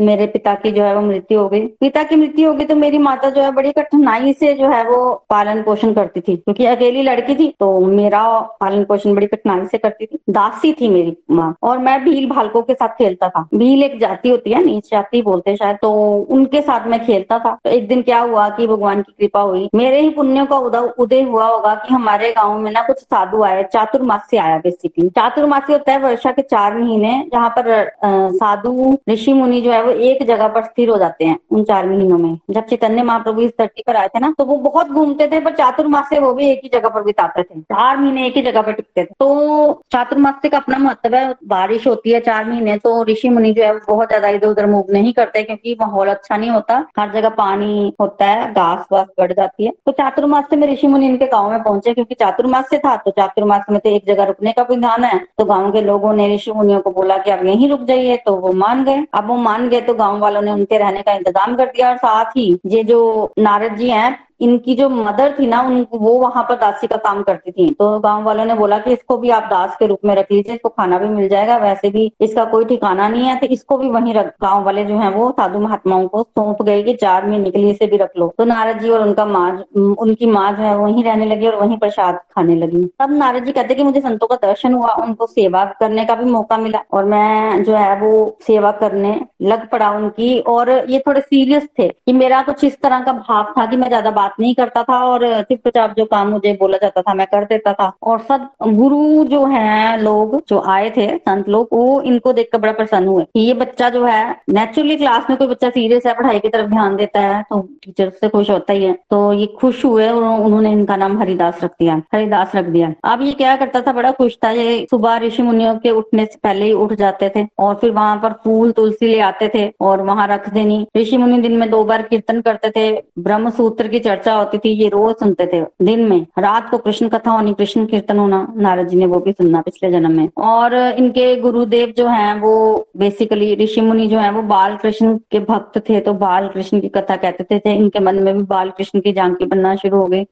मेरे 0.00 0.26
पिता 0.26 0.54
की 0.54 0.70
जो 0.72 0.82
है 0.82 0.94
वो 0.94 1.00
मृत्यु 1.02 1.38
हो 1.40 1.48
गई। 1.48 1.66
पिता 1.80 2.02
की 2.02 2.16
मृत्यु 2.16 2.48
हो 2.48 2.54
गई 2.54 2.64
तो 2.64 2.74
मेरी 2.76 2.98
माता 2.98 3.30
जो 3.30 3.42
है 3.42 3.50
बड़ी 3.52 3.72
कठिनाई 3.72 4.32
से 4.32 4.52
जो 4.54 4.68
है 4.68 4.82
वो 4.84 5.12
पालन 5.30 5.62
पोषण 5.62 5.92
करती 5.94 6.20
थी, 6.20 6.36
क्योंकि 6.36 6.66
अकेली 6.66 7.02
लड़की 7.02 7.34
थी 7.36 7.48
तो 7.60 7.78
मेरा 7.80 8.22
पालन 8.60 8.84
पोषण 8.84 9.14
बड़ी 9.14 9.26
कठिनाई 9.26 9.66
से 9.66 9.78
करती 9.78 10.06
थी। 10.06 10.18
दासी 10.30 10.72
थी 10.72 10.88
मेरी 10.88 11.16
माँ, 11.30 11.54
और 11.62 11.78
मैं 11.78 11.98
भील 12.04 12.28
भालकों 12.30 12.62
के 12.62 12.74
साथ 12.74 12.94
खेलता 12.98 13.28
था। 13.28 13.46
भील 13.54 13.82
एक 13.82 13.98
जाति 14.00 14.28
होती 14.28 14.52
है, 14.52 14.64
नीच 14.64 14.90
जाति 14.90 15.22
बोलते 15.22 15.56
शायद 15.56 15.76
तो 15.82 15.92
उनके 16.30 16.60
साथ 16.62 16.86
मैं 16.86 17.04
खेलता 17.06 17.38
था। 17.38 17.56
तो 17.64 17.70
एक 17.70 17.88
दिन 17.88 18.02
क्या 18.02 18.20
हुआ 18.20 18.48
कि 18.50 18.66
भगवान 18.66 19.02
की 19.02 19.12
कृपा 19.18 19.40
हुई। 19.42 19.68
मेरे 19.74 20.00
ही 20.00 20.10
पुण्यों 20.12 20.46
का 20.46 20.58
उदय 20.58 20.92
उदय 20.98 21.22
हुआ 21.22 21.46
होगा 21.46 21.74
कि 21.76 21.94
हमारे 21.94 22.30
गाँव 22.32 22.58
में 22.58 22.70
ना 22.70 22.82
कुछ 22.86 22.98
साधु 22.98 23.42
आए, 23.42 23.62
चातुर्मासी 23.64 24.36
आया 24.36 24.58
बेसिकली 24.58 25.08
चातुर्मासी 25.10 25.72
होता 25.72 25.92
है 25.92 25.98
वर्षा 26.00 26.30
के 26.32 26.42
चार 26.44 26.78
महीने, 26.78 27.12
जहाँ 27.32 27.48
पर 27.50 27.61
साधु, 27.64 28.96
ऋषि 29.08 29.32
मुनि 29.32 29.60
जो 29.60 29.72
है 29.72 29.82
वो 29.82 29.90
एक 29.90 30.22
जगह 30.26 30.48
पर 30.48 30.64
स्थिर 30.64 30.88
हो 30.88 30.96
जाते 30.98 31.24
हैं 31.24 31.38
उन 31.50 31.64
चार 31.64 31.88
महीनों 31.88 32.18
में। 32.18 32.38
जब 32.50 32.66
चैतन्य 32.66 33.02
महाप्रभु 33.02 33.40
इस 33.42 33.50
धरती 33.58 33.82
पर 33.86 33.96
आए 33.96 34.08
थे 34.08 34.20
ना 34.20 34.32
तो 34.38 34.44
वो 34.44 34.56
बहुत 34.60 34.88
घूमते 34.88 35.26
थे, 35.28 35.40
पर 35.40 35.54
चातुर्मास 35.54 36.08
से 36.10 36.18
वो 36.20 36.32
भी 36.34 36.50
एक 36.50 36.60
ही 36.64 36.70
जगह 36.70 36.88
पर 36.88 37.02
बिताते 37.02 37.42
थे। 37.42 37.60
चार 37.62 37.96
महीने 37.98 38.26
एक 38.26 38.36
ही 38.36 38.42
जगह 38.42 38.62
पर 38.62 38.72
टिकते 38.72 39.02
थे। 39.02 39.14
तो 39.14 39.82
चातुर्मास 39.92 40.40
का 40.44 40.56
अपना 40.58 40.78
महत्व 40.78 41.14
है, 41.14 41.34
बारिश 41.46 41.86
होती 41.86 42.10
है 42.10 42.20
चार 42.22 42.44
महीने 42.44 42.76
तो 42.78 43.02
ऋषि 43.04 43.28
मुनि 43.28 43.52
जो 43.52 43.64
है 43.64 43.72
बहुत 43.78 44.08
ज़्यादा 44.08 44.28
इधर 44.30 44.48
उधर 44.48 44.66
मूव 44.66 44.92
नहीं 44.92 45.12
करते, 45.12 45.42
क्योंकि 45.42 45.76
माहौल 45.80 46.08
अच्छा 46.08 46.36
नहीं 46.36 46.50
होता। 46.50 46.84
हर 46.98 47.12
जगह 47.12 47.28
पानी 47.32 47.92
होता 48.00 48.26
है, 48.26 48.52
घास 48.52 48.86
वास 48.92 49.06
बढ़ 49.18 49.32
जाती 49.32 49.64
है। 49.64 49.72
तो 49.86 49.92
चातुर्मास 49.92 50.52
में 50.52 50.66
ऋषि 50.68 50.86
मुनि 50.86 51.06
इनके 51.06 51.26
गाँव 51.28 51.50
में 51.50 51.62
पहुँचे, 51.62 51.94
क्योंकि 51.94 52.14
चातुर्मास 52.16 52.68
से 52.70 52.78
था 52.78 52.96
तो 52.96 53.10
चातुर्मास 53.12 53.64
में 53.70 53.78
तो 53.80 53.90
एक 53.90 54.06
जगह 54.06 54.24
रुकने 54.24 54.52
का 54.52 54.62
विधान 54.70 55.04
है। 55.04 55.18
तो 55.38 55.44
गाँव 55.44 55.70
के 55.72 55.80
लोगों 55.82 56.12
ने 56.14 56.34
ऋषि 56.34 56.52
मुनियों 56.52 56.80
को 56.80 56.90
बोला 56.92 57.16
कि 57.18 57.30
आप 57.30 57.42
यहीं 57.52 57.68
रुक 57.68 57.80
जाइए 57.82 58.16
तो 58.16 58.34
वो 58.36 58.52
मान 58.54 58.84
गए। 58.84 59.04
अब 59.14 59.26
वो 59.28 59.36
मान 59.38 59.68
गए 59.68 59.80
तो 59.80 59.94
गाँव 59.94 60.18
वालों 60.18 60.42
ने 60.42 60.50
उनके 60.50 60.78
रहने 60.78 61.02
का 61.02 61.12
इंतज़ाम 61.12 61.56
कर 61.56 61.66
दिया 61.66 61.88
और 61.88 61.96
साथ 61.96 62.36
ही 62.36 62.50
ये 62.66 62.84
जो 62.84 63.00
नारद 63.38 63.76
जी 63.76 63.90
हैं 63.90 64.12
इनकी 64.42 64.74
जो 64.74 64.88
मदर 64.90 65.34
थी 65.38 65.46
ना, 65.46 65.60
उन, 65.62 65.86
वो 65.92 66.12
वहाँ 66.18 66.42
पर 66.44 66.54
दासी 66.56 66.86
का 66.86 66.96
काम 66.98 67.22
करती 67.22 67.50
थी। 67.52 67.68
तो 67.72 67.98
गाँव 68.00 68.22
वालों 68.24 68.44
ने 68.44 68.54
बोला 68.54 68.78
कि 68.78 68.92
इसको 68.92 69.16
भी 69.18 69.30
आप 69.30 69.42
दास 69.50 69.76
के 69.78 69.86
रूप 69.86 69.98
में 70.04 70.14
रख 70.14 70.32
लीजिए, 70.32 70.54
इसको 70.54 70.68
खाना 70.70 70.98
भी 70.98 71.08
मिल 71.08 71.28
जाएगा। 71.28 71.56
वैसे 71.58 71.90
भी 71.90 72.10
इसका 72.20 72.44
कोई 72.46 72.64
ठिकाना 72.64 73.08
नहीं 73.08 73.24
है 73.24 73.36
तो 73.38 73.46
इसको 73.48 73.78
भी 73.78 73.88
वहीं 73.90 74.14
रख, 74.14 74.26
गाँव 74.42 74.64
वाले 74.64 74.84
जो 74.84 74.98
है 74.98 75.10
वो 75.12 75.30
साधु 75.32 75.58
महात्माओं 75.60 76.06
को 76.08 76.22
सौंप 76.24 76.62
गए 76.62 76.82
कि 76.82 76.94
चार 76.96 77.26
महीने 77.26 77.50
के 77.50 77.58
लिए 77.58 77.70
इसे 77.70 77.86
भी 77.86 77.96
रख 77.96 78.10
लो। 78.18 78.32
तो 78.38 78.44
नारद 78.44 78.80
जी 78.80 78.90
और 78.90 79.02
उनका 79.02 79.24
माँ 79.26 79.50
उनकी 79.76 80.26
माँ 80.28 80.50
जो 80.52 80.62
है, 80.62 80.76
वहीं 80.76 81.04
रहने 81.04 81.26
लगी 81.26 81.46
और 81.46 81.56
वहीं 81.56 81.78
प्रसाद 81.78 82.20
खाने 82.34 82.56
लगी। 82.56 82.84
तब 83.00 83.10
नारद 83.12 83.44
जी 83.44 83.52
कहते 83.52 83.74
कि 83.74 83.82
मुझे 83.82 84.00
संतों 84.00 84.26
का 84.26 84.36
दर्शन 84.42 84.74
हुआ, 84.74 84.92
उनको 84.96 85.26
सेवा 85.28 85.64
करने 85.80 86.04
का 86.04 86.14
भी 86.14 86.24
मौका 86.26 86.56
मिला 86.58 86.82
और 86.92 87.04
मैं 87.06 87.62
जो 87.64 87.76
है 87.76 87.94
वो 88.00 88.12
सेवा 88.46 88.70
करने 88.74 89.14
लग 89.42 89.68
पड़ा 89.70 89.90
उनकी। 89.92 90.38
और 90.48 90.70
ये 90.90 90.98
थोड़े 91.06 91.20
सीरियस 91.20 91.68
थे 91.78 91.88
कि 91.88 92.12
मेरा 92.14 92.42
कुछ 92.42 92.64
इस 92.64 92.80
तरह 92.82 93.00
का 93.00 93.12
भाव 93.14 93.52
था 93.58 93.66
कि 93.66 93.76
मैं 93.76 93.88
ज़्यादा 93.88 94.10
बात 94.12 94.31
नहीं 94.40 94.54
करता 94.54 94.82
था 94.82 94.98
और 95.04 95.26
चुपचाप 95.42 95.94
जो 95.96 96.04
काम 96.06 96.28
मुझे 96.28 96.52
बोला 96.60 96.78
जाता 96.78 97.02
था, 97.02 97.14
मैं 97.14 97.26
कर 97.26 97.44
देता 97.44 97.72
था। 97.72 97.92
और 98.02 98.18
सब 98.28 98.48
गुरु 98.64 99.24
जो 99.26 99.44
है 99.46 100.00
लोग, 100.00 100.40
जो 100.48 100.60
आए 100.68 100.90
थे, 100.90 101.06
संत 101.18 101.48
लोग, 101.48 101.68
वो 101.72 102.00
इनको 102.02 102.32
देखकर 102.32 102.58
बड़ा 102.58 102.72
प्रसन्न 102.72 103.06
हुए 103.08 103.24
कि 103.24 103.40
ये 103.40 103.54
बच्चा 103.54 103.88
जो 103.90 104.04
है 104.04 104.24
नेचुरली 104.50 104.96
क्लास 104.96 105.26
में 105.30 105.36
कोई 105.38 105.46
बच्चा 105.48 105.70
सीरियस 105.70 106.06
है, 106.06 106.14
पढ़ाई 106.14 106.38
की 106.38 106.48
तरफ़ 106.48 106.70
ध्यान 106.70 106.96
देता 106.96 107.20
है 107.20 107.42
तो 107.44 107.60
टीचर 107.84 108.10
से 108.10 108.28
खुश 108.28 108.50
होता 108.50 108.72
ही 108.72 108.84
है। 108.84 108.92
तो 109.10 109.32
ये 109.32 109.46
खुश 109.60 109.84
हुए 109.84 110.08
और 110.08 110.22
उन्होंने 110.22 110.72
इनका 110.72 110.96
नाम 110.96 111.18
हरिदास 111.18 111.62
रख 111.64 111.70
दिया, 111.70 112.00
हरिदास 112.14 112.54
रख 112.56 112.64
दिया। 112.66 112.92
अब 113.04 113.22
ये 113.22 113.32
क्या 113.34 113.56
करता 113.56 113.80
था, 113.80 113.92
बड़ा 113.92 114.10
खुश 114.12 114.36
था। 114.44 114.50
ये 114.52 114.86
सुबह 114.90 115.16
ऋषि 115.18 115.42
मुनियों 115.42 115.74
के 115.76 115.90
उठने 115.92 116.24
से 116.26 116.38
पहले 116.42 116.64
ही 116.64 116.72
उठ 116.74 116.92
जाते 116.94 117.30
थे 117.36 117.46
और 117.58 117.74
फिर 117.74 117.90
वहाँ 117.92 118.16
पर 118.16 118.32
फूल, 118.44 118.70
तुलसी 118.72 119.06
ले 119.06 119.20
आते 119.22 119.50
थे 119.54 119.66
और 119.80 120.02
वहाँ 120.02 120.26
रख 120.28 120.48
देनी। 120.50 120.86
ऋषि 120.96 121.16
मुनि 121.16 121.40
दिन 121.42 121.56
में 121.58 121.68
दो 121.70 121.82
बार 121.84 122.02
कीर्तन 122.02 122.40
करते 122.40 122.70
थे 122.70 122.90
ब्रह्म 123.18 123.50
सूत्र 123.52 123.88
की 123.88 123.98
चर्चा 124.00 124.21
होती 124.26 124.58
थी 124.58 124.70
ये 124.72 124.88
रोज 124.88 125.14
सुनते 125.14 125.46
थे। 125.46 125.60
दिन 125.84 126.00
में 126.08 126.20
रात 126.38 126.68
को 126.70 126.78
कृष्ण 126.78 127.08
कथा 127.08 127.30
होनी 127.30 127.52
कृष्ण 127.54 127.84
कीर्तन 127.86 128.18
होना 128.18 128.46
नारद 128.58 128.88
जी 128.88 128.96
ने 128.96 129.06
वो 129.06 129.18
भी 129.20 129.32
सुनना 129.32 129.60
पिछले 129.60 129.90
जन्म 129.90 130.12
में। 130.12 130.28
और 130.44 130.74
इनके 130.74 131.34
गुरुदेव 131.40 131.92
जो 131.96 132.06
है 132.08 132.34
वो 132.38 132.52
बेसिकली 132.96 133.54
ऋषि 133.56 133.80
मुनि 133.80 134.06
जो 134.06 134.18
है 134.18 134.30
वो 134.32 134.42
बाल 134.44 134.76
कृष्ण 134.76 135.16
के 135.30 135.38
भक्त 135.42 135.78
थे 135.88 136.00
तो 136.00 136.12
बाल 136.14 136.48
कृष्ण 136.48 136.80
की 136.80 136.88
कथा 136.88 137.16
कहते 137.16 137.44
थे, 137.44 137.58
थे 137.58 137.72
इनके 137.72 138.00
मन 138.00 138.22
में 138.22 138.36
भी 138.36 138.42
बाल 138.44 138.70
कृष्ण 138.70 139.00
की 139.00 139.12
जानकी 139.12 139.46
बनना 139.46 139.74
शुरू 139.76 139.96
हो 139.96 140.06
गई। 140.06 140.24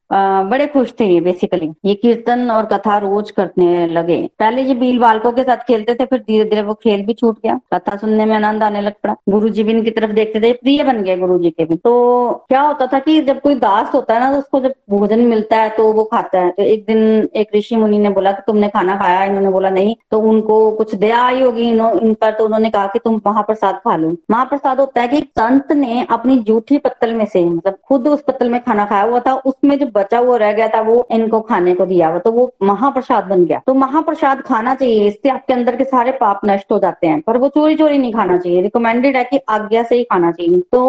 बड़े 0.49 0.67
खुश 0.67 0.93
थे 0.99 1.05
ये 1.05 1.19
बेसिकली 1.21 1.71
ये 1.85 1.93
कीर्तन 1.95 2.49
और 2.51 2.65
कथा 2.65 2.97
रोज 2.99 3.31
करने 3.31 3.87
लगे। 3.87 4.19
पहले 4.39 4.61
ये 4.61 4.73
बील 4.75 4.99
बालकों 4.99 5.31
के 5.31 5.43
साथ 5.43 5.65
खेलते 5.67 5.95
थे 5.95 6.05
फिर 6.05 6.19
धीरे 6.19 6.45
धीरे 6.45 6.61
वो 6.61 6.73
खेल 6.73 7.05
भी 7.05 7.13
छूट 7.13 7.37
गया। 7.43 7.59
कथा 7.73 7.95
सुनने 7.97 8.25
में 8.25 8.35
आनंद 8.35 8.63
आने 8.63 8.81
लग 8.81 8.93
पड़ा। 9.03 9.15
गुरु 9.29 9.49
जी 9.49 9.63
भी 9.63 9.71
इनकी 9.71 9.91
तरफ़ 9.91 10.11
देखते 10.13 10.41
थे 10.41 10.51
प्रिय 10.53 10.83
बन 10.83 11.01
गए 11.03 11.17
गुरु 11.17 11.37
जी 11.39 11.49
के 11.49 11.65
भी। 11.65 11.75
तो 11.77 11.91
क्या 12.49 12.61
होता 12.61 12.85
था 12.87 12.99
कि 12.99 13.19
जब 13.21 13.39
कोई 13.41 13.55
दास 13.71 13.93
होता 13.93 14.13
है 14.13 14.19
ना 14.19 14.31
तो 14.31 14.37
उसको 14.37 14.59
जब 14.59 14.73
भोजन 14.89 15.19
मिलता 15.25 15.57
है 15.57 15.69
तो 15.69 15.91
वो 15.93 16.03
खाता 16.03 16.39
है। 16.39 16.49
तो 16.51 16.63
एक 16.63 16.85
दिन 16.85 17.29
एक 17.35 17.55
ऋषि 17.55 17.75
मुनि 17.75 17.97
ने 17.99 18.09
बोला 18.11 18.31
कि 18.31 18.41
तुमने 18.47 18.67
खाना 18.69 18.95
खाया 18.97 19.23
इन्होंने 19.25 19.49
बोला, 19.49 19.69
नहीं। 19.69 19.95
तो 20.11 20.19
उनको 20.21 20.59
कुछ 20.71 20.95
दया 20.95 21.21
आई 21.21 21.41
होगी 21.41 21.69
इन 21.69 22.13
पर 22.13 22.31
तो 22.31 22.45
उन्होंने 22.45 22.69
कहा 22.69 22.87
कि 22.87 22.99
तुम 22.99 23.19
महाप्रसाद 23.27 23.75
खा 23.77 23.95
लो। 23.95 24.15
महाप्रसाद 24.31 24.79
होता 24.79 25.01
है 25.01 25.07
कि 25.07 25.21
संत 25.39 25.71
ने 25.73 26.05
अपनी 26.09 26.37
जूठी 26.41 26.77
पत्तल 26.77 27.13
में 27.13 27.25
से 27.25 27.43
मतलब 27.45 27.77
खुद 27.87 28.07
उस 28.07 28.23
पत्तल 28.23 28.49
में 28.49 28.59
खाना 28.63 28.85
खाया 28.85 29.03
हुआ 29.03 29.19
था, 29.19 29.33
उसमें 29.35 29.77
जो 29.79 29.87
बचा 29.95 30.19
हुआ 30.19 30.37
रह 30.37 30.51
गया 30.53 30.67
था, 30.67 30.81
वो 30.81 31.07
इनको 31.11 31.39
खाने 31.41 31.75
को 31.75 31.85
दिया 31.85 32.07
हुआ। 32.09 32.19
तो 32.19 32.31
वो 32.31 32.51
महाप्रसाद 32.63 33.25
बन 33.25 33.45
गया। 33.45 33.61
तो 33.67 33.73
महाप्रसाद 33.75 34.41
खाना 34.41 34.75
चाहिए, 34.75 35.07
इससे 35.07 35.29
आपके 35.29 35.53
अंदर 35.53 35.75
के 35.75 35.83
सारे 35.85 36.11
पाप 36.21 36.41
नष्ट 36.45 36.71
हो 36.71 36.79
जाते 36.79 37.07
हैं। 37.07 37.19
पर 37.21 37.37
वो 37.37 37.47
चोरी 37.49 37.75
चोरी 37.75 37.97
नहीं 37.97 38.13
खाना 38.13 38.37
चाहिए। 38.37 38.61
रिकमेंडेड 38.61 39.17
है 39.17 39.23
कि 39.23 39.39
आज्ञा 39.49 39.83
से 39.83 39.95
ही 39.95 40.03
खाना 40.03 40.31
चाहिए। 40.31 40.59
तो 40.71 40.81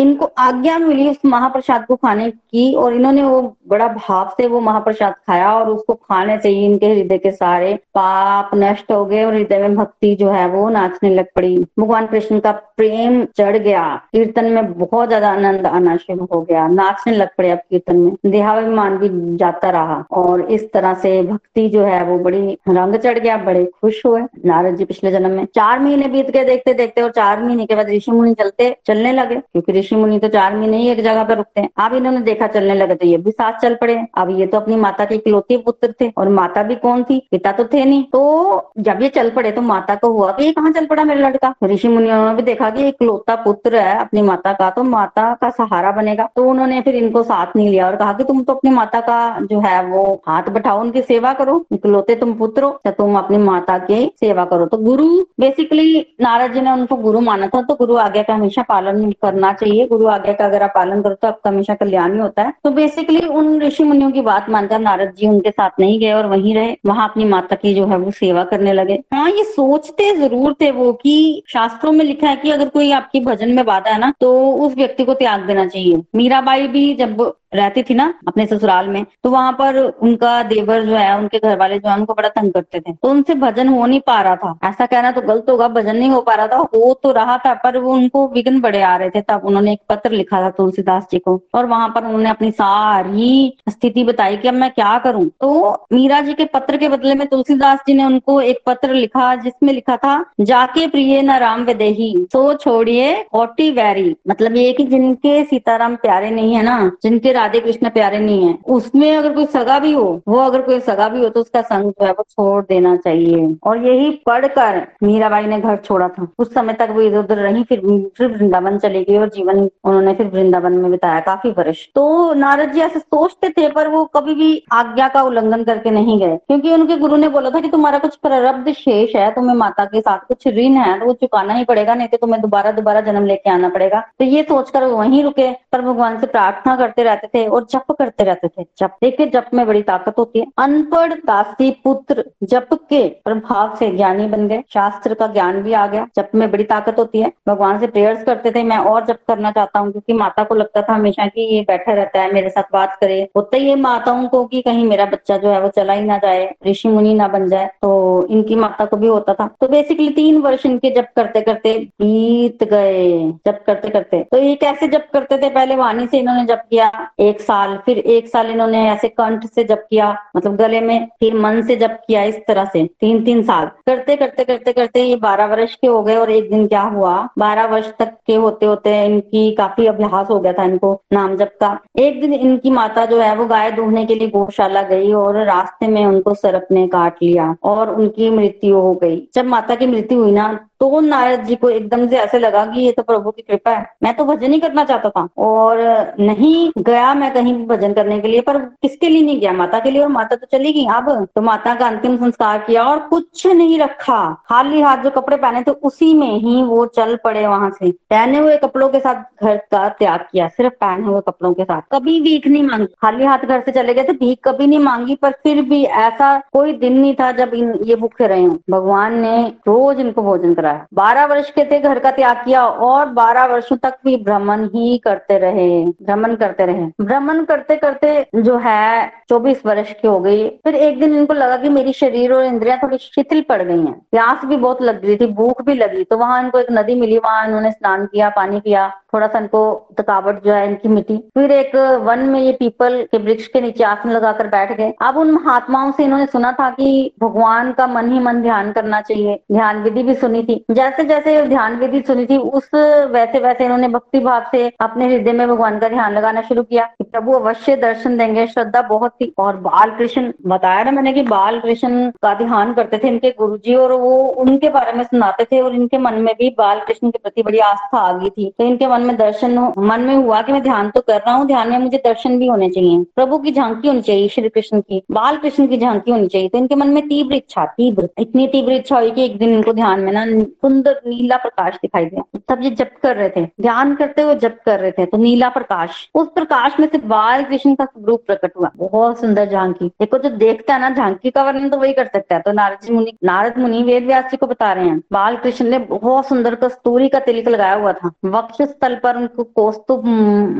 इनको 0.00 0.30
आज्ञा 0.38 0.78
मिली 0.78 1.08
उस 1.10 1.16
महाप्रसाद 1.26 1.84
को 1.86 1.96
खाने 1.96 2.27
की 2.30 2.72
और 2.74 2.94
इन्होंने 2.94 3.22
वो 3.22 3.40
बड़ा 3.68 3.86
भाव 3.88 4.28
से 4.30 4.46
वो 4.46 4.60
महाप्रसाद 4.60 5.14
खाया 5.26 5.52
और 5.54 5.68
उसको 5.70 5.94
खाने 5.94 6.38
से 6.40 6.48
ही 6.48 6.64
इनके 6.64 6.86
हृदय 6.86 7.18
के 7.18 7.30
सारे 7.32 7.74
पाप 7.94 8.50
नष्ट 8.54 8.92
हो 8.92 9.04
गए 9.04 9.24
और 9.24 9.34
हृदय 9.34 9.58
में 9.58 9.76
भक्ति 9.76 10.14
जो 10.14 10.30
है 10.30 10.46
वो 10.48 10.68
नाचने 10.68 11.14
लग 11.14 11.26
पड़ी। 11.36 11.56
भगवान 11.78 12.06
कृष्ण 12.06 12.38
का 12.40 12.52
प्रेम 12.76 13.24
चढ़ 13.38 13.56
गया। 13.56 13.84
कीर्तन 14.12 14.44
में 14.44 14.72
बहुत 14.74 15.08
ज़्यादा 15.08 15.30
आनंद 15.30 15.66
आना 15.66 15.96
शुरू 15.96 16.28
हो 16.32 16.40
गया। 16.42 16.66
नाचने 16.68 17.12
लग 17.12 17.28
पड़े 17.38 17.50
अब 17.50 17.58
कीर्तन 17.70 17.96
में। 17.96 18.12
देहाभिमान 18.26 18.96
भी 18.98 19.08
जाता 19.36 19.70
रहा 19.70 20.02
और 20.12 20.40
इस 20.42 20.70
तरह 20.72 20.94
से 20.94 21.22
भक्ति 21.22 21.68
जो 21.68 21.84
है 21.84 22.02
वो 22.04 22.18
बड़ी 22.18 22.56
रंग 22.68 22.96
चढ़ 22.96 23.18
गया, 23.18 23.36
बड़े 23.38 23.64
खुश 23.80 24.04
हुए। 24.06 24.22
नारद 24.46 24.76
जी 24.76 24.84
पिछले 24.84 25.10
जन्म 25.10 25.30
में 25.30 25.44
चार 25.54 25.78
महीने 25.80 26.08
बीत 26.08 26.30
गए 26.30 26.44
देखते 26.44 26.74
देखते 26.74 27.02
और 27.02 27.10
चार 27.10 27.42
महीने 27.42 27.66
के 27.66 27.74
बाद 27.74 27.88
ऋषि 27.90 28.10
मुनि 28.10 28.34
चलते, 28.34 28.74
चलने 28.86 29.12
लगे। 29.12 29.36
क्योंकि 29.36 29.72
ऋषि 29.72 29.96
मुनि 29.96 30.18
तो 30.18 30.28
चार 30.28 30.56
महीने 30.56 30.76
ही 30.76 30.88
एक 30.88 31.02
जगह 31.02 31.24
पर 31.24 31.36
रुकते 31.36 31.60
हैं। 31.60 31.68
अब 31.78 31.94
इन्होंने 31.94 32.17
देखा 32.22 32.46
चलने 32.48 32.74
लगे 32.74 32.94
तो 32.94 33.06
ये 33.06 33.16
भी 33.18 33.30
साथ 33.30 33.58
चल 33.60 33.74
पड़े। 33.74 33.96
अब 34.18 34.30
ये 34.30 34.46
तो 34.46 34.58
अपनी 34.58 34.76
माता 34.78 35.04
के 35.04 35.14
इकलौते 35.14 35.56
पुत्र 35.58 35.92
थे, 36.00 36.08
और 36.10 36.28
माता 36.30 36.62
भी 36.62 36.74
कौन 36.76 37.02
थी? 37.04 37.18
पिता 37.30 37.52
तो 37.52 37.64
थे 37.64 37.84
नहीं। 37.84 38.02
तो 38.04 38.72
जब 38.78 39.02
ये 39.02 39.08
चल 39.10 39.30
पड़े 39.30 39.50
तो 39.52 39.62
माता 39.62 39.94
को 39.94 40.08
हुआ 40.10 40.30
कि 40.32 40.44
ये 40.44 40.52
कहाँ 40.52 40.72
चल 40.72 40.86
पड़ा 40.86 41.04
मेरा 41.04 41.28
लड़का? 41.28 41.52
ऋषि 41.64 41.88
मुनियों 41.88 42.24
ने 42.26 42.34
भी 42.34 42.42
देखा 42.42 42.70
कि 42.70 42.88
इकलौता 42.88 43.34
पुत्र 43.38 43.76
है 43.76 43.98
अपनी 44.00 44.22
माता 44.22 44.52
का 44.52 44.70
तो 44.70 44.82
माता 44.84 45.32
का 45.34 45.50
सहारा 45.52 45.92
बनेगा। 45.92 46.28
तो 46.36 46.44
उन्होंने 46.50 46.80
फिर 46.82 46.96
इनको 46.96 47.22
साथ 47.24 47.56
नहीं 47.56 47.68
लिया 47.68 47.86
और 47.86 47.96
कहा 47.96 48.12
कि 48.12 48.24
तुम 48.24 48.42
तो 48.42 48.54
अपनी 48.54 48.70
माता 48.70 49.00
का 49.00 49.18
जो 49.42 49.60
है, 49.60 49.82
वो 49.84 50.22
हाथ 50.28 50.50
बैठाओ 50.50 50.80
उनकी 50.80 51.02
सेवा 51.02 51.32
करो। 51.34 51.64
इकलौते 51.72 52.14
तुम 52.16 52.32
पुत्र 52.34 52.62
हो 52.64 52.70
तो 52.84 52.90
तुम 52.92 53.18
अपनी 53.18 53.38
माता 53.38 53.78
की 53.80 54.04
सेवा 54.20 54.44
करो। 54.46 54.66
तो 54.66 54.78
गुरु 54.78 55.08
बेसिकली 55.40 56.06
नारद 56.20 56.52
जी 56.54 56.60
ने 56.60 56.70
उनको 56.72 56.96
गुरु 56.98 57.20
माना 57.22 57.46
था 57.48 57.62
तो 57.62 57.74
गुरु 57.76 57.96
आज्ञा 57.98 58.22
का 58.22 58.34
हमेशा 58.34 58.62
पालन 58.64 59.10
करना 59.22 59.52
चाहिए। 59.54 59.86
गुरु 59.88 60.06
आज्ञा 60.08 60.32
का 60.32 60.44
अगर 60.44 60.62
आप 60.62 60.72
पालन 60.74 61.02
करो 61.02 61.14
तो 61.14 61.28
आपका 61.28 61.50
हमेशा 61.50 61.74
कल्याण 61.76 62.07
ही 62.12 62.18
होता 62.18 62.42
है। 62.42 62.52
तो 62.64 62.70
बेसिकली 62.70 63.26
उन 63.28 63.60
ऋषि 63.62 63.84
मुनियों 63.84 64.10
की 64.10 64.20
बात 64.20 64.48
मानकर 64.50 64.78
नारद 64.78 65.12
जी 65.18 65.26
उनके 65.26 65.50
साथ 65.50 65.80
नहीं 65.80 65.98
गए 66.00 66.12
और 66.12 66.26
वहीं 66.26 66.54
रहे। 66.54 66.76
वहाँ 66.86 67.08
अपनी 67.08 67.24
माता 67.24 67.56
की 67.56 67.74
जो 67.74 67.86
है 67.86 67.96
वो 67.98 68.10
सेवा 68.10 68.44
करने 68.44 68.72
लगे। 68.72 68.98
हाँ 69.14 69.28
ये 69.30 69.44
सोचते 69.44 70.14
ज़रूर 70.16 70.54
थे 70.60 70.70
वो 70.70 70.92
कि 70.92 71.42
शास्त्रों 71.48 71.92
में 71.92 72.04
लिखा 72.04 72.28
है 72.28 72.36
कि 72.36 72.50
अगर 72.50 72.68
कोई 72.68 72.90
आपकी 72.92 73.20
भजन 73.20 73.52
में 73.52 73.64
बाधा 73.66 73.90
है 73.90 73.98
ना 73.98 74.12
तो 74.20 74.32
उस 74.56 74.74
व्यक्ति 74.76 75.04
को 75.04 75.14
त्याग 75.14 75.46
देना 75.46 75.66
चाहिए। 75.66 76.02
मीराबाई 76.16 76.66
भी 76.68 76.92
जब 76.94 77.32
रहती 77.52 77.82
थी 77.82 77.94
ना 77.94 78.12
अपने 78.28 78.46
ससुराल 78.46 78.88
में 78.88 79.04
तो 79.24 79.30
वहाँ 79.30 79.52
पर 79.52 79.76
उनका 79.78 80.42
देवर 80.42 80.84
जो 80.84 80.94
है, 80.94 81.16
उनके 81.18 81.38
घर 81.38 81.56
वाले 81.58 81.78
जो 81.78 81.88
है, 81.88 81.96
उनको 81.96 82.14
बड़ा 82.14 82.28
तंग 82.28 82.52
करते 82.52 82.80
थे। 82.80 82.92
तो 82.92 83.08
उनसे 83.10 83.34
भजन 83.34 83.68
हो 83.68 83.86
नहीं 83.86 84.00
पा 84.00 84.20
रहा 84.22 84.36
था। 84.36 84.54
ऐसा 84.64 84.86
कहना 84.86 85.10
तो 85.10 85.20
गलत 85.20 85.46
होगा, 85.50 85.68
भजन 85.68 85.96
नहीं 85.96 86.10
हो 86.10 86.20
पा 86.20 86.34
रहा 86.34 86.46
था, 86.46 86.56
हो 86.74 86.92
तो 87.02 87.12
रहा 87.12 87.36
था, 87.38 87.54
पर 87.54 87.78
वो 87.78 87.92
उनको 87.94 88.26
विघ्न 88.28 88.60
बड़े 88.60 88.82
आ 88.82 88.96
रहे 88.96 89.10
थे। 89.10 89.20
तब 89.20 89.42
उन्होंने 89.44 89.72
एक 89.72 89.80
पत्र 89.88 90.10
लिखा 90.10 90.40
था 90.42 90.50
तुलसीदास 90.50 91.06
जी 91.12 91.18
को, 91.18 91.40
और 91.54 91.66
वहाँ 91.66 91.88
पर 91.88 92.04
उन्होंने 92.04 92.30
अपनी 92.30 92.50
सारी 92.50 93.56
स्थिति 93.68 94.04
बताई 94.04 94.36
कि 94.36 94.48
अब 94.48 94.54
मैं 94.54 94.70
क्या 94.70 94.98
करूँ। 94.98 95.24
तो 95.40 95.70
मीरा 95.92 96.20
जी 96.20 96.34
के 96.34 96.44
पत्र 96.44 96.76
के 96.76 96.88
बदले 96.88 97.14
में 97.14 97.26
तुलसीदास 97.28 97.78
जी 97.86 97.94
ने 97.94 98.04
उनको 98.04 98.40
एक 98.40 98.62
पत्र 98.66 98.94
लिखा, 98.94 99.34
जिसमें 99.36 99.72
लिखा 99.72 99.96
था, 99.96 100.24
जाके 100.40 100.86
प्रिय 100.86 101.22
न 101.22 101.38
राम 101.38 101.64
विदेही, 101.64 102.14
सो 102.32 102.52
छोड़िए 102.56 103.14
कोटी 103.32 103.70
वैरी। 103.70 104.14
मतलब 104.28 104.56
ये 104.56 104.72
कि 104.72 104.84
जिनके 104.84 105.42
सीताराम 105.44 105.96
प्यारे 105.96 106.30
नहीं 106.30 106.54
है 106.54 106.62
ना, 106.62 106.90
जिनके 107.02 107.32
राधे 107.38 107.60
कृष्ण 107.60 107.90
प्यारे 107.90 108.18
नहीं 108.18 108.46
है। 108.46 108.56
उसमें 108.68 109.16
अगर 109.16 109.32
कोई 109.34 109.46
सगा 109.48 109.78
भी 109.78 109.92
हो, 109.92 110.20
वो 110.28 110.38
अगर 110.40 110.62
कोई 110.62 110.80
सगा 110.80 111.08
भी 111.08 111.22
हो 111.22 111.28
तो 111.28 111.40
उसका 111.40 111.60
संग 111.62 111.90
जो 111.90 112.04
है 112.04 112.12
वो 112.12 112.24
छोड़ 112.30 112.62
देना 112.64 112.96
चाहिए। 112.96 113.56
और 113.64 113.84
यही 113.86 114.10
पढ़कर 114.26 114.80
मीराबाई 115.02 115.46
ने 115.46 115.60
घर 115.60 115.76
छोड़ा 115.78 116.08
था। 116.08 116.26
उस 116.38 116.52
समय 116.54 116.72
तक 116.72 116.88
वो 116.90 117.00
इधर 117.00 117.18
उधर 117.18 117.38
रही, 117.38 117.62
फिर 117.64 117.80
फिर 118.18 118.26
वृंदावन 118.28 118.78
चली 118.78 119.02
गई 119.04 119.16
और 119.16 119.28
जीवन 119.28 119.58
उन्होंने 119.58 120.14
फिर 120.14 120.26
वृंदावन 120.28 120.72
में 120.72 120.90
बिताया 120.90 121.20
काफ़ी 121.20 121.50
वर्ष। 121.50 121.84
तो 121.94 122.32
नारद 122.34 122.72
जी 122.72 122.80
ऐसे 122.80 122.98
सोचते 122.98 123.48
थे, 123.48 123.68
पर 123.70 123.88
वो 123.88 124.04
कभी 124.16 124.34
भी 124.34 124.50
आज्ञा 124.72 125.08
का 125.08 125.22
उल्लंघन 125.22 125.64
करके 125.64 125.90
नहीं 125.90 126.18
गए। 126.20 126.36
क्योंकि 126.38 126.72
उनके 126.72 126.96
गुरु 126.96 127.16
ने 127.16 127.28
बोला 127.28 127.50
था 127.50 127.60
कि 127.60 127.68
तुम्हारा 127.68 127.98
कुछ 127.98 128.16
प्रारब्ध 128.16 128.72
शेष 128.72 129.14
है, 129.16 129.30
तुम्हें 129.30 129.56
माता 129.56 129.84
के 129.84 130.00
साथ 130.00 130.26
कुछ 130.28 130.46
ऋण 130.48 130.76
है 130.76 130.98
तो 131.00 131.06
वो 131.06 131.12
चुकाना 131.12 131.54
ही 131.54 131.64
पड़ेगा, 131.64 131.94
नहीं 131.94 132.08
तो 132.08 132.16
तुम्हें 132.16 132.40
दोबारा 132.42 132.72
दोबारा 132.72 133.00
जन्म 133.00 133.26
लेके 133.26 133.50
आना 133.50 133.68
पड़ेगा। 133.68 134.00
तो 134.18 134.24
ये 134.24 134.42
सोचकर 134.42 134.84
वहीं 134.84 135.22
रुके, 135.24 135.50
पर 135.72 135.80
भगवान 135.82 136.18
से 136.20 136.26
प्रार्थना 136.26 136.76
करते 136.76 137.02
रहते 137.02 137.26
थे 137.34 137.46
और 137.46 137.66
जप 137.70 137.92
करते 137.92 138.24
रहते 138.24 138.48
थे। 138.48 138.64
जप, 138.78 138.96
देखिए, 139.02 139.26
जप 139.26 139.46
में 139.54 139.66
बड़ी 139.66 139.82
ताकत 139.82 140.14
होती 140.18 140.38
है। 140.38 140.46
अनपढ़ 140.58 141.12
दासी 141.14 141.70
पुत्र 141.84 142.24
जप 142.44 142.68
के 142.90 143.06
प्रभाव 143.24 143.74
से 143.76 143.90
ज्ञानी 143.90 144.26
बन 144.26 144.46
गए। 144.48 144.62
शास्त्र 144.74 145.14
का 145.14 145.26
ज्ञान 145.26 145.60
भी 145.62 145.72
आ 145.72 145.86
गया। 145.86 146.06
जप 146.16 146.30
में 146.34 146.50
बड़ी 146.50 146.64
ताकत 146.64 146.98
होती 146.98 147.20
है। 147.20 147.32
भगवान 147.48 147.78
से 147.80 147.86
प्रेयर्स 147.86 148.24
करते 148.24 148.50
थे। 148.50 148.62
मैं 148.62 148.78
और 148.78 149.04
जप 149.06 149.18
करना 149.28 149.50
चाहता 149.50 149.78
हूँ 149.78 149.90
क्योंकि 149.92 150.12
माता 150.12 150.44
को 150.44 150.54
लगता 150.54 150.82
था 150.82 150.94
हमेशा 150.94 151.26
की 151.26 151.44
ये 151.46 151.60
बैठा 151.62 151.92
रहता 151.92 152.20
है, 152.20 152.32
मेरे 152.32 152.50
साथ 152.50 152.72
बात 152.72 152.96
करे। 153.00 153.20
होता 153.36 153.56
ही 153.56 153.74
माताओं 153.74 154.26
को 154.28 154.44
कि 154.44 154.62
कहीं 154.62 154.84
मेरा 154.86 155.04
बच्चा 155.06 155.36
जो 155.36 155.48
है 155.48 155.60
वो 155.60 155.68
चला 155.68 155.92
ही 155.92 156.02
ना 156.02 156.18
जाए, 156.18 156.54
ऋषि 156.66 156.88
मुनि 156.88 157.14
ना 157.14 157.28
बन 157.28 157.48
जाए 157.48 157.66
तो 157.82 158.26
इनकी 158.30 158.54
माता 158.54 158.84
को 158.84 158.96
भी 158.96 159.06
होता 159.06 159.34
था। 159.34 159.48
तो 159.60 159.68
बेसिकली 159.68 160.08
तीन 160.10 160.40
वर्ष 160.40 160.66
इनके 160.66 160.90
जप 160.90 161.08
करते 161.16 161.40
करते 161.40 161.72
बीत 162.00 162.64
गए। 162.64 163.08
जप 163.46 163.62
करते 163.66 163.88
करते। 163.88 164.22
तो 164.32 164.38
ये 164.38 164.54
कैसे 164.54 164.88
जप 164.88 165.06
करते 165.12 165.38
थे? 165.38 165.48
पहले 165.48 165.76
वाणी 165.76 166.06
से 166.06 166.18
इन्होंने 166.18 166.44
जप 166.44 166.62
किया। 166.70 166.90
एक 167.18 167.40
साल, 167.40 167.76
फिर 167.86 167.98
एक 167.98 168.28
साल 168.28 168.50
इन्होंने 168.50 168.86
ऐसे 168.90 169.08
कंठ 169.10 169.44
से 169.46 169.64
जब 169.64 169.78
किया 169.80 170.10
मतलब 170.36 170.56
गले 170.56 170.80
में, 170.80 171.06
फिर 171.20 171.34
मन 171.36 171.62
से 171.62 171.76
जब 171.76 171.96
किया 171.98 172.22
इस 172.24 172.36
तरह 172.48 172.64
से 172.64 172.84
तीन 173.00 173.24
तीन 173.24 173.42
साल। 173.42 173.66
करते 173.86 174.16
करते 174.16 174.44
करते 174.44 174.72
करते 174.72 175.02
ये 175.02 175.16
बारह 175.18 175.46
वर्ष 175.46 175.74
के 175.74 175.86
हो 175.86 176.02
गए 176.02 176.16
और 176.16 176.30
एक 176.30 176.50
दिन 176.50 176.66
क्या 176.66 176.82
हुआ, 176.82 177.16
बारह 177.38 177.66
वर्ष 177.66 177.92
तक 177.98 178.12
के 178.26 178.34
होते 178.34 178.66
होते 178.66 179.04
इनकी 179.06 179.50
काफ़ी 179.54 179.86
अभ्यास 179.86 180.30
हो 180.30 180.38
गया 180.40 180.52
था 180.52 180.64
इनको 180.64 180.92
नाम 181.12 181.36
जप 181.36 181.52
का। 181.60 181.78
एक 181.98 182.20
दिन 182.20 182.34
इनकी 182.34 182.70
माता 182.70 183.04
जो 183.06 183.20
है 183.20 183.34
वो 183.36 183.46
गाय 183.46 183.70
दूहने 183.72 184.04
के 184.06 184.14
लिए 184.14 184.28
गौशाला 184.28 184.82
गई 184.84 185.12
और 185.14 185.42
रास्ते 185.46 185.86
में 185.86 186.04
उनको 186.06 186.34
सरप 186.34 186.68
ने 186.70 186.86
काट 186.88 187.22
लिया 187.22 187.54
और 187.64 187.94
उनकी 187.94 188.30
मृत्यु 188.30 188.76
हो 188.76 188.94
गई। 188.94 189.22
जब 189.34 189.46
माता 189.46 189.74
की 189.74 189.86
मृत्यु 189.86 190.22
हुई 190.22 190.32
ना 190.32 190.48
तो 190.80 191.00
नारद 191.00 191.44
जी 191.44 191.54
को 191.56 191.70
एकदम 191.70 192.08
से 192.08 192.16
ऐसे 192.16 192.38
लगा 192.38 192.66
कि 192.66 192.80
ये 192.80 192.92
तो 192.92 193.02
प्रभु 193.02 193.30
की 193.30 193.42
कृपा 193.42 193.70
है। 193.70 193.86
मैं 194.02 194.16
तो 194.16 194.24
भजन 194.24 194.52
ही 194.52 194.60
करना 194.60 194.84
चाहता 194.84 195.08
था। 195.08 195.28
और 195.38 195.78
नहीं, 196.20 196.70
गया 196.78 197.14
मैं 197.14 197.34
कहीं 197.34 197.66
भजन 197.66 197.92
करने 197.92 198.18
के 198.20 198.28
लिए, 198.28 198.40
पर 198.40 198.58
किसके 198.58 199.08
लिए 199.08 199.22
नहीं 199.22 199.40
गया? 199.40 199.52
माता 199.52 199.78
के 199.78 199.90
लिए? 199.90 200.02
और 200.02 200.08
माता 200.08 200.36
तो 200.36 200.46
चली 200.52 200.72
गई 200.72 200.86
अब। 200.86 201.28
तो 201.34 201.42
माता 201.42 201.74
का 201.74 201.86
अंतिम 201.86 202.16
संस्कार 202.16 202.58
किया 202.58 202.84
और 202.84 202.98
कुछ 202.98 203.46
नहीं 203.46 203.78
रखा। 203.78 204.42
खाली 204.46 204.80
हाथ 204.80 204.96
जो 204.96 205.10
कपड़े 205.10 205.36
पहने 205.36 205.62
थे, 205.62 205.70
उसी 205.70 206.14
में 206.14 206.32
ही 206.32 206.62
वो 206.62 206.86
चल 206.86 207.16
पड़े 207.24 207.46
वहाँ 207.46 207.70
से। 207.70 207.90
पहने 207.90 208.38
हुए 208.38 208.56
कपड़ों 208.56 208.88
के 208.88 209.00
साथ 209.00 209.44
घर 209.44 209.56
का 209.56 209.88
त्याग 209.88 210.20
किया, 210.32 210.48
सिर्फ़ 210.48 210.74
पहने 210.74 211.06
हुए 211.06 211.20
कपड़ों 211.20 211.54
के 211.54 211.64
साथ। 211.64 211.82
कभी 211.92 212.20
भीख 212.20 212.46
नहीं 212.46 212.62
मांगी। 212.62 212.86
खाली 212.86 213.24
हाथ 213.24 213.38
घर 213.38 213.60
से 213.60 213.72
चले 213.72 213.94
गए 213.94 214.04
थे, 214.04 214.12
भीख 214.12 214.38
कभी 214.44 214.66
नहीं 214.66 214.78
मांगी, 214.78 215.14
पर 215.14 215.30
फिर 215.30 215.62
भी 215.62 215.84
ऐसा 215.84 216.38
कोई 216.52 216.72
दिन 216.72 216.98
नहीं 217.00 217.14
था 217.14 217.32
जब 217.32 217.54
इन 217.54 217.78
ये 217.82 217.96
भूखे 217.96 218.26
रहे 218.26 218.48
भगवान 218.48 219.18
ने 219.18 219.52
रोज 219.68 220.00
इनको 220.00 220.22
भोजन 220.22 220.54
करा 220.54 220.67
रहा 220.68 220.74
है। 220.74 220.86
बारह 220.94 221.26
वर्ष 221.26 221.50
के 221.50 221.64
थे, 221.64 221.80
घर 221.80 221.98
का 221.98 222.10
त्याग 222.10 222.36
किया 222.36 222.64
और 222.66 223.06
बारह 223.06 223.44
वर्षों 223.44 223.76
तक 223.76 223.98
भी 224.04 224.16
भ्रमण 224.16 224.64
ही 224.64 224.98
करते 224.98 225.38
रहे, 225.38 225.84
भ्रमण 225.84 226.34
करते 226.34 226.66
रहे। 226.66 226.86
भ्रमण 227.00 227.44
करते 227.44 227.76
करते 227.76 228.26
जो 228.34 228.56
है, 228.58 229.12
चौबीस 229.28 229.62
वर्ष 229.66 229.92
की 229.92 230.08
हो 230.08 230.18
गई। 230.20 230.48
फिर 230.64 230.74
एक 230.74 231.00
दिन 231.00 231.16
इनको 231.16 231.34
लगा 231.34 231.56
कि 231.56 231.68
मेरी 231.68 231.92
शरीर 231.92 232.32
और 232.32 232.44
इंद्रियाँ 232.44 232.78
थोड़ी 232.82 232.98
शिथिल 232.98 233.44
पड़ 233.48 233.62
गई 233.62 233.80
हैं। 233.80 233.92
प्यास 234.10 234.44
भी 234.44 234.56
बहुत 234.56 234.82
लग 234.82 235.04
रही 235.04 235.16
थी, 235.16 235.26
भूख 235.26 235.62
भी 235.62 235.74
लगी। 235.74 236.04
तो 236.04 236.18
वहाँ 236.18 236.42
इनको 236.42 236.58
एक 236.58 236.66
नदी 236.72 236.94
मिली, 236.94 237.18
वहाँ 237.18 237.46
इन्होंने 237.46 237.72
स्नान 237.72 238.06
किया, 238.06 238.28
पानी 238.28 238.60
पिया। 238.60 238.92
थोड़ा 239.14 239.26
सा 239.26 239.38
इनको 239.38 239.60
थकावट 240.00 240.42
जो 240.44 240.52
है 240.52 240.66
इनकी 240.68 240.88
मिट्टी 240.88 241.16
फिर 241.16 241.50
एक 241.50 241.76
वन 242.02 242.18
में 242.18 242.40
ये 242.40 242.52
पीपल 242.52 243.02
के 243.12 243.18
वृक्ष 243.18 243.46
के 243.46 243.60
नीचे 243.60 243.84
आसन 243.84 244.10
लगाकर 244.10 244.46
बैठ 244.46 244.72
गए। 244.72 244.92
अब 245.02 245.16
उन 245.16 245.30
महात्माओं 245.30 245.92
से 245.92 246.04
इन्होंने 246.04 246.26
सुना 246.26 246.52
था 246.52 246.70
कि 246.70 247.12
भगवान 247.20 247.72
का 247.72 247.86
मन 247.86 248.12
ही 248.12 248.18
मन 248.18 248.42
ध्यान 248.42 248.72
करना 248.72 249.00
चाहिए। 249.00 249.40
ध्यान 249.52 249.82
विधि 249.82 250.02
भी 250.02 250.14
सुनी 250.14 250.42
थी। 250.42 250.57
जैसे 250.70 251.04
जैसे 251.04 251.40
ध्यान 251.44 251.76
विधि 251.78 252.00
सुनी 252.06 252.24
थी, 252.26 252.36
उस 252.36 252.68
वैसे 253.12 253.38
वैसे 253.38 253.64
इन्होंने 253.64 253.88
भक्ति 253.88 254.20
भाव 254.20 254.44
से 254.52 254.66
अपने 254.80 255.06
हृदय 255.06 255.32
में 255.32 255.46
भगवान 255.48 255.78
का 255.78 255.88
ध्यान 255.88 256.14
लगाना 256.14 256.42
शुरू 256.42 256.62
किया 256.62 256.88
प्रभु 257.02 257.32
अवश्य 257.32 257.76
दर्शन 257.76 258.16
देंगे। 258.18 258.46
श्रद्धा 258.48 258.82
बहुत 258.84 259.12
थी 259.12 259.32
और 259.38 259.56
बाल 259.58 259.90
कृष्ण 259.98 260.32
बताया 260.46 260.82
ना 260.84 260.90
मैंने 260.90 261.12
कि 261.12 261.22
बाल 261.24 261.58
कृष्ण 261.60 262.10
का 262.22 262.34
ध्यान 262.34 262.72
करते 262.74 262.98
थे 262.98 263.08
इनके 263.08 263.30
गुरुजी 263.38 263.74
और 263.74 263.92
वो 263.92 264.16
उनके 264.38 264.68
बारे 264.70 264.92
में 264.92 265.02
सुनाते 265.04 265.44
थे 265.44 265.60
और 265.60 265.74
इनके 265.74 265.98
मन 265.98 266.14
में 266.22 266.34
भी 266.38 266.50
बाल 266.58 266.80
कृष्ण 266.86 267.10
के 267.10 267.18
प्रति 267.18 267.42
बड़ी 267.42 267.58
आस्था 267.60 267.98
आ 267.98 268.12
गई 268.12 268.30
थी। 268.30 268.52
तो 268.58 268.64
इनके 268.64 268.86
मन 268.86 269.02
में 269.02 269.16
दर्शन 269.16 269.58
मन 269.80 270.00
में 270.00 270.14
हुआ 270.14 270.40
कि 270.42 270.52
मैं 270.52 270.62
ध्यान 270.62 270.90
तो 270.90 271.00
कर 271.00 271.18
रहा 271.18 271.34
हूँ, 271.34 271.46
ध्यान 271.46 271.70
में 271.70 271.78
मुझे 271.78 271.98
दर्शन 271.98 272.38
भी 272.38 272.46
होने 272.46 272.68
चाहिए। 272.70 273.02
प्रभु 273.16 273.38
की 273.38 273.52
झांकी 273.52 273.88
होनी 273.88 274.02
चाहिए, 274.02 274.28
श्री 274.28 274.48
कृष्ण 274.48 274.80
की 274.80 275.02
बाल 275.10 275.36
कृष्ण 275.36 275.66
की 275.66 275.78
झांकी 275.78 276.10
होनी 276.10 276.26
चाहिए। 276.26 276.48
तो 276.48 276.58
इनके 276.58 276.74
मन 276.74 276.88
में 276.88 277.06
तीव्र 277.08 277.34
इच्छा, 277.34 277.64
तीव्र, 277.66 278.08
इतनी 278.18 278.46
तीव्र 278.48 278.72
इच्छा 278.72 278.98
हुई 278.98 279.10
कि 279.10 279.24
एक 279.24 279.38
दिन 279.38 279.54
इनको 279.54 279.72
ध्यान 279.72 280.00
में 280.00 280.12
ना 280.12 280.24
सुंदर 280.52 281.00
नीला 281.06 281.36
प्रकाश 281.36 281.74
दिखाई 281.74 282.04
दिया। 282.04 282.38
तब 282.48 282.62
ये 282.62 282.70
जप 282.70 282.90
कर 283.02 283.16
रहे 283.16 283.28
थे। 283.28 283.44
ध्यान 283.60 283.94
करते 283.94 284.22
हुए 284.22 284.34
जप 284.36 284.56
कर 284.66 284.80
रहे 284.80 284.90
थे 284.90 285.06
तो 285.06 285.16
नीला 285.16 285.48
प्रकाश। 285.48 286.08
उस 286.14 286.28
प्रकाश 286.28 286.78
में 286.80 286.88
से 286.92 286.98
बाल 286.98 287.44
कृष्ण 287.44 287.74
का 287.74 287.84
स्वरूप 287.84 288.22
प्रकट 288.26 288.52
हुआ। 288.58 288.70
बहुत 288.76 289.20
सुंदर 289.20 289.48
झांकी। 289.48 289.86
देखो, 289.88 290.18
जो 290.18 290.30
देखता 290.30 290.74
है 290.74 290.80
ना, 290.80 290.90
झांकी 290.90 291.30
का 291.30 291.42
वर्णन 291.42 291.68
तो 291.68 291.76
वही 291.76 291.92
कर 291.92 292.06
सकता 292.06 292.34
है। 292.34 292.40
तो 292.40 292.52
नारद 292.52 292.90
मुनि 292.90 293.12
नारद 293.24 293.58
मुनि 293.58 293.82
वेद 293.82 294.06
व्यास 294.06 294.30
जी 294.30 294.36
को 294.36 294.46
बता 294.46 294.72
रहे 294.72 294.88
हैं, 294.88 295.00
बाल 295.12 295.36
कृष्ण 295.36 295.64
ने 295.64 295.78
बहुत 295.80 296.26
सुंदर 296.28 296.54
कस्तूरी 296.54 297.08
का 297.08 297.18
तिलक 297.20 297.48
लगाया 297.48 297.74
हुआ 297.74 297.92
था। 297.92 298.10
वक्ष 298.24 298.62
स्थल 298.62 298.94
पर 298.96 299.16
उनको 299.16 299.44
कौस्तुभ 299.44 300.04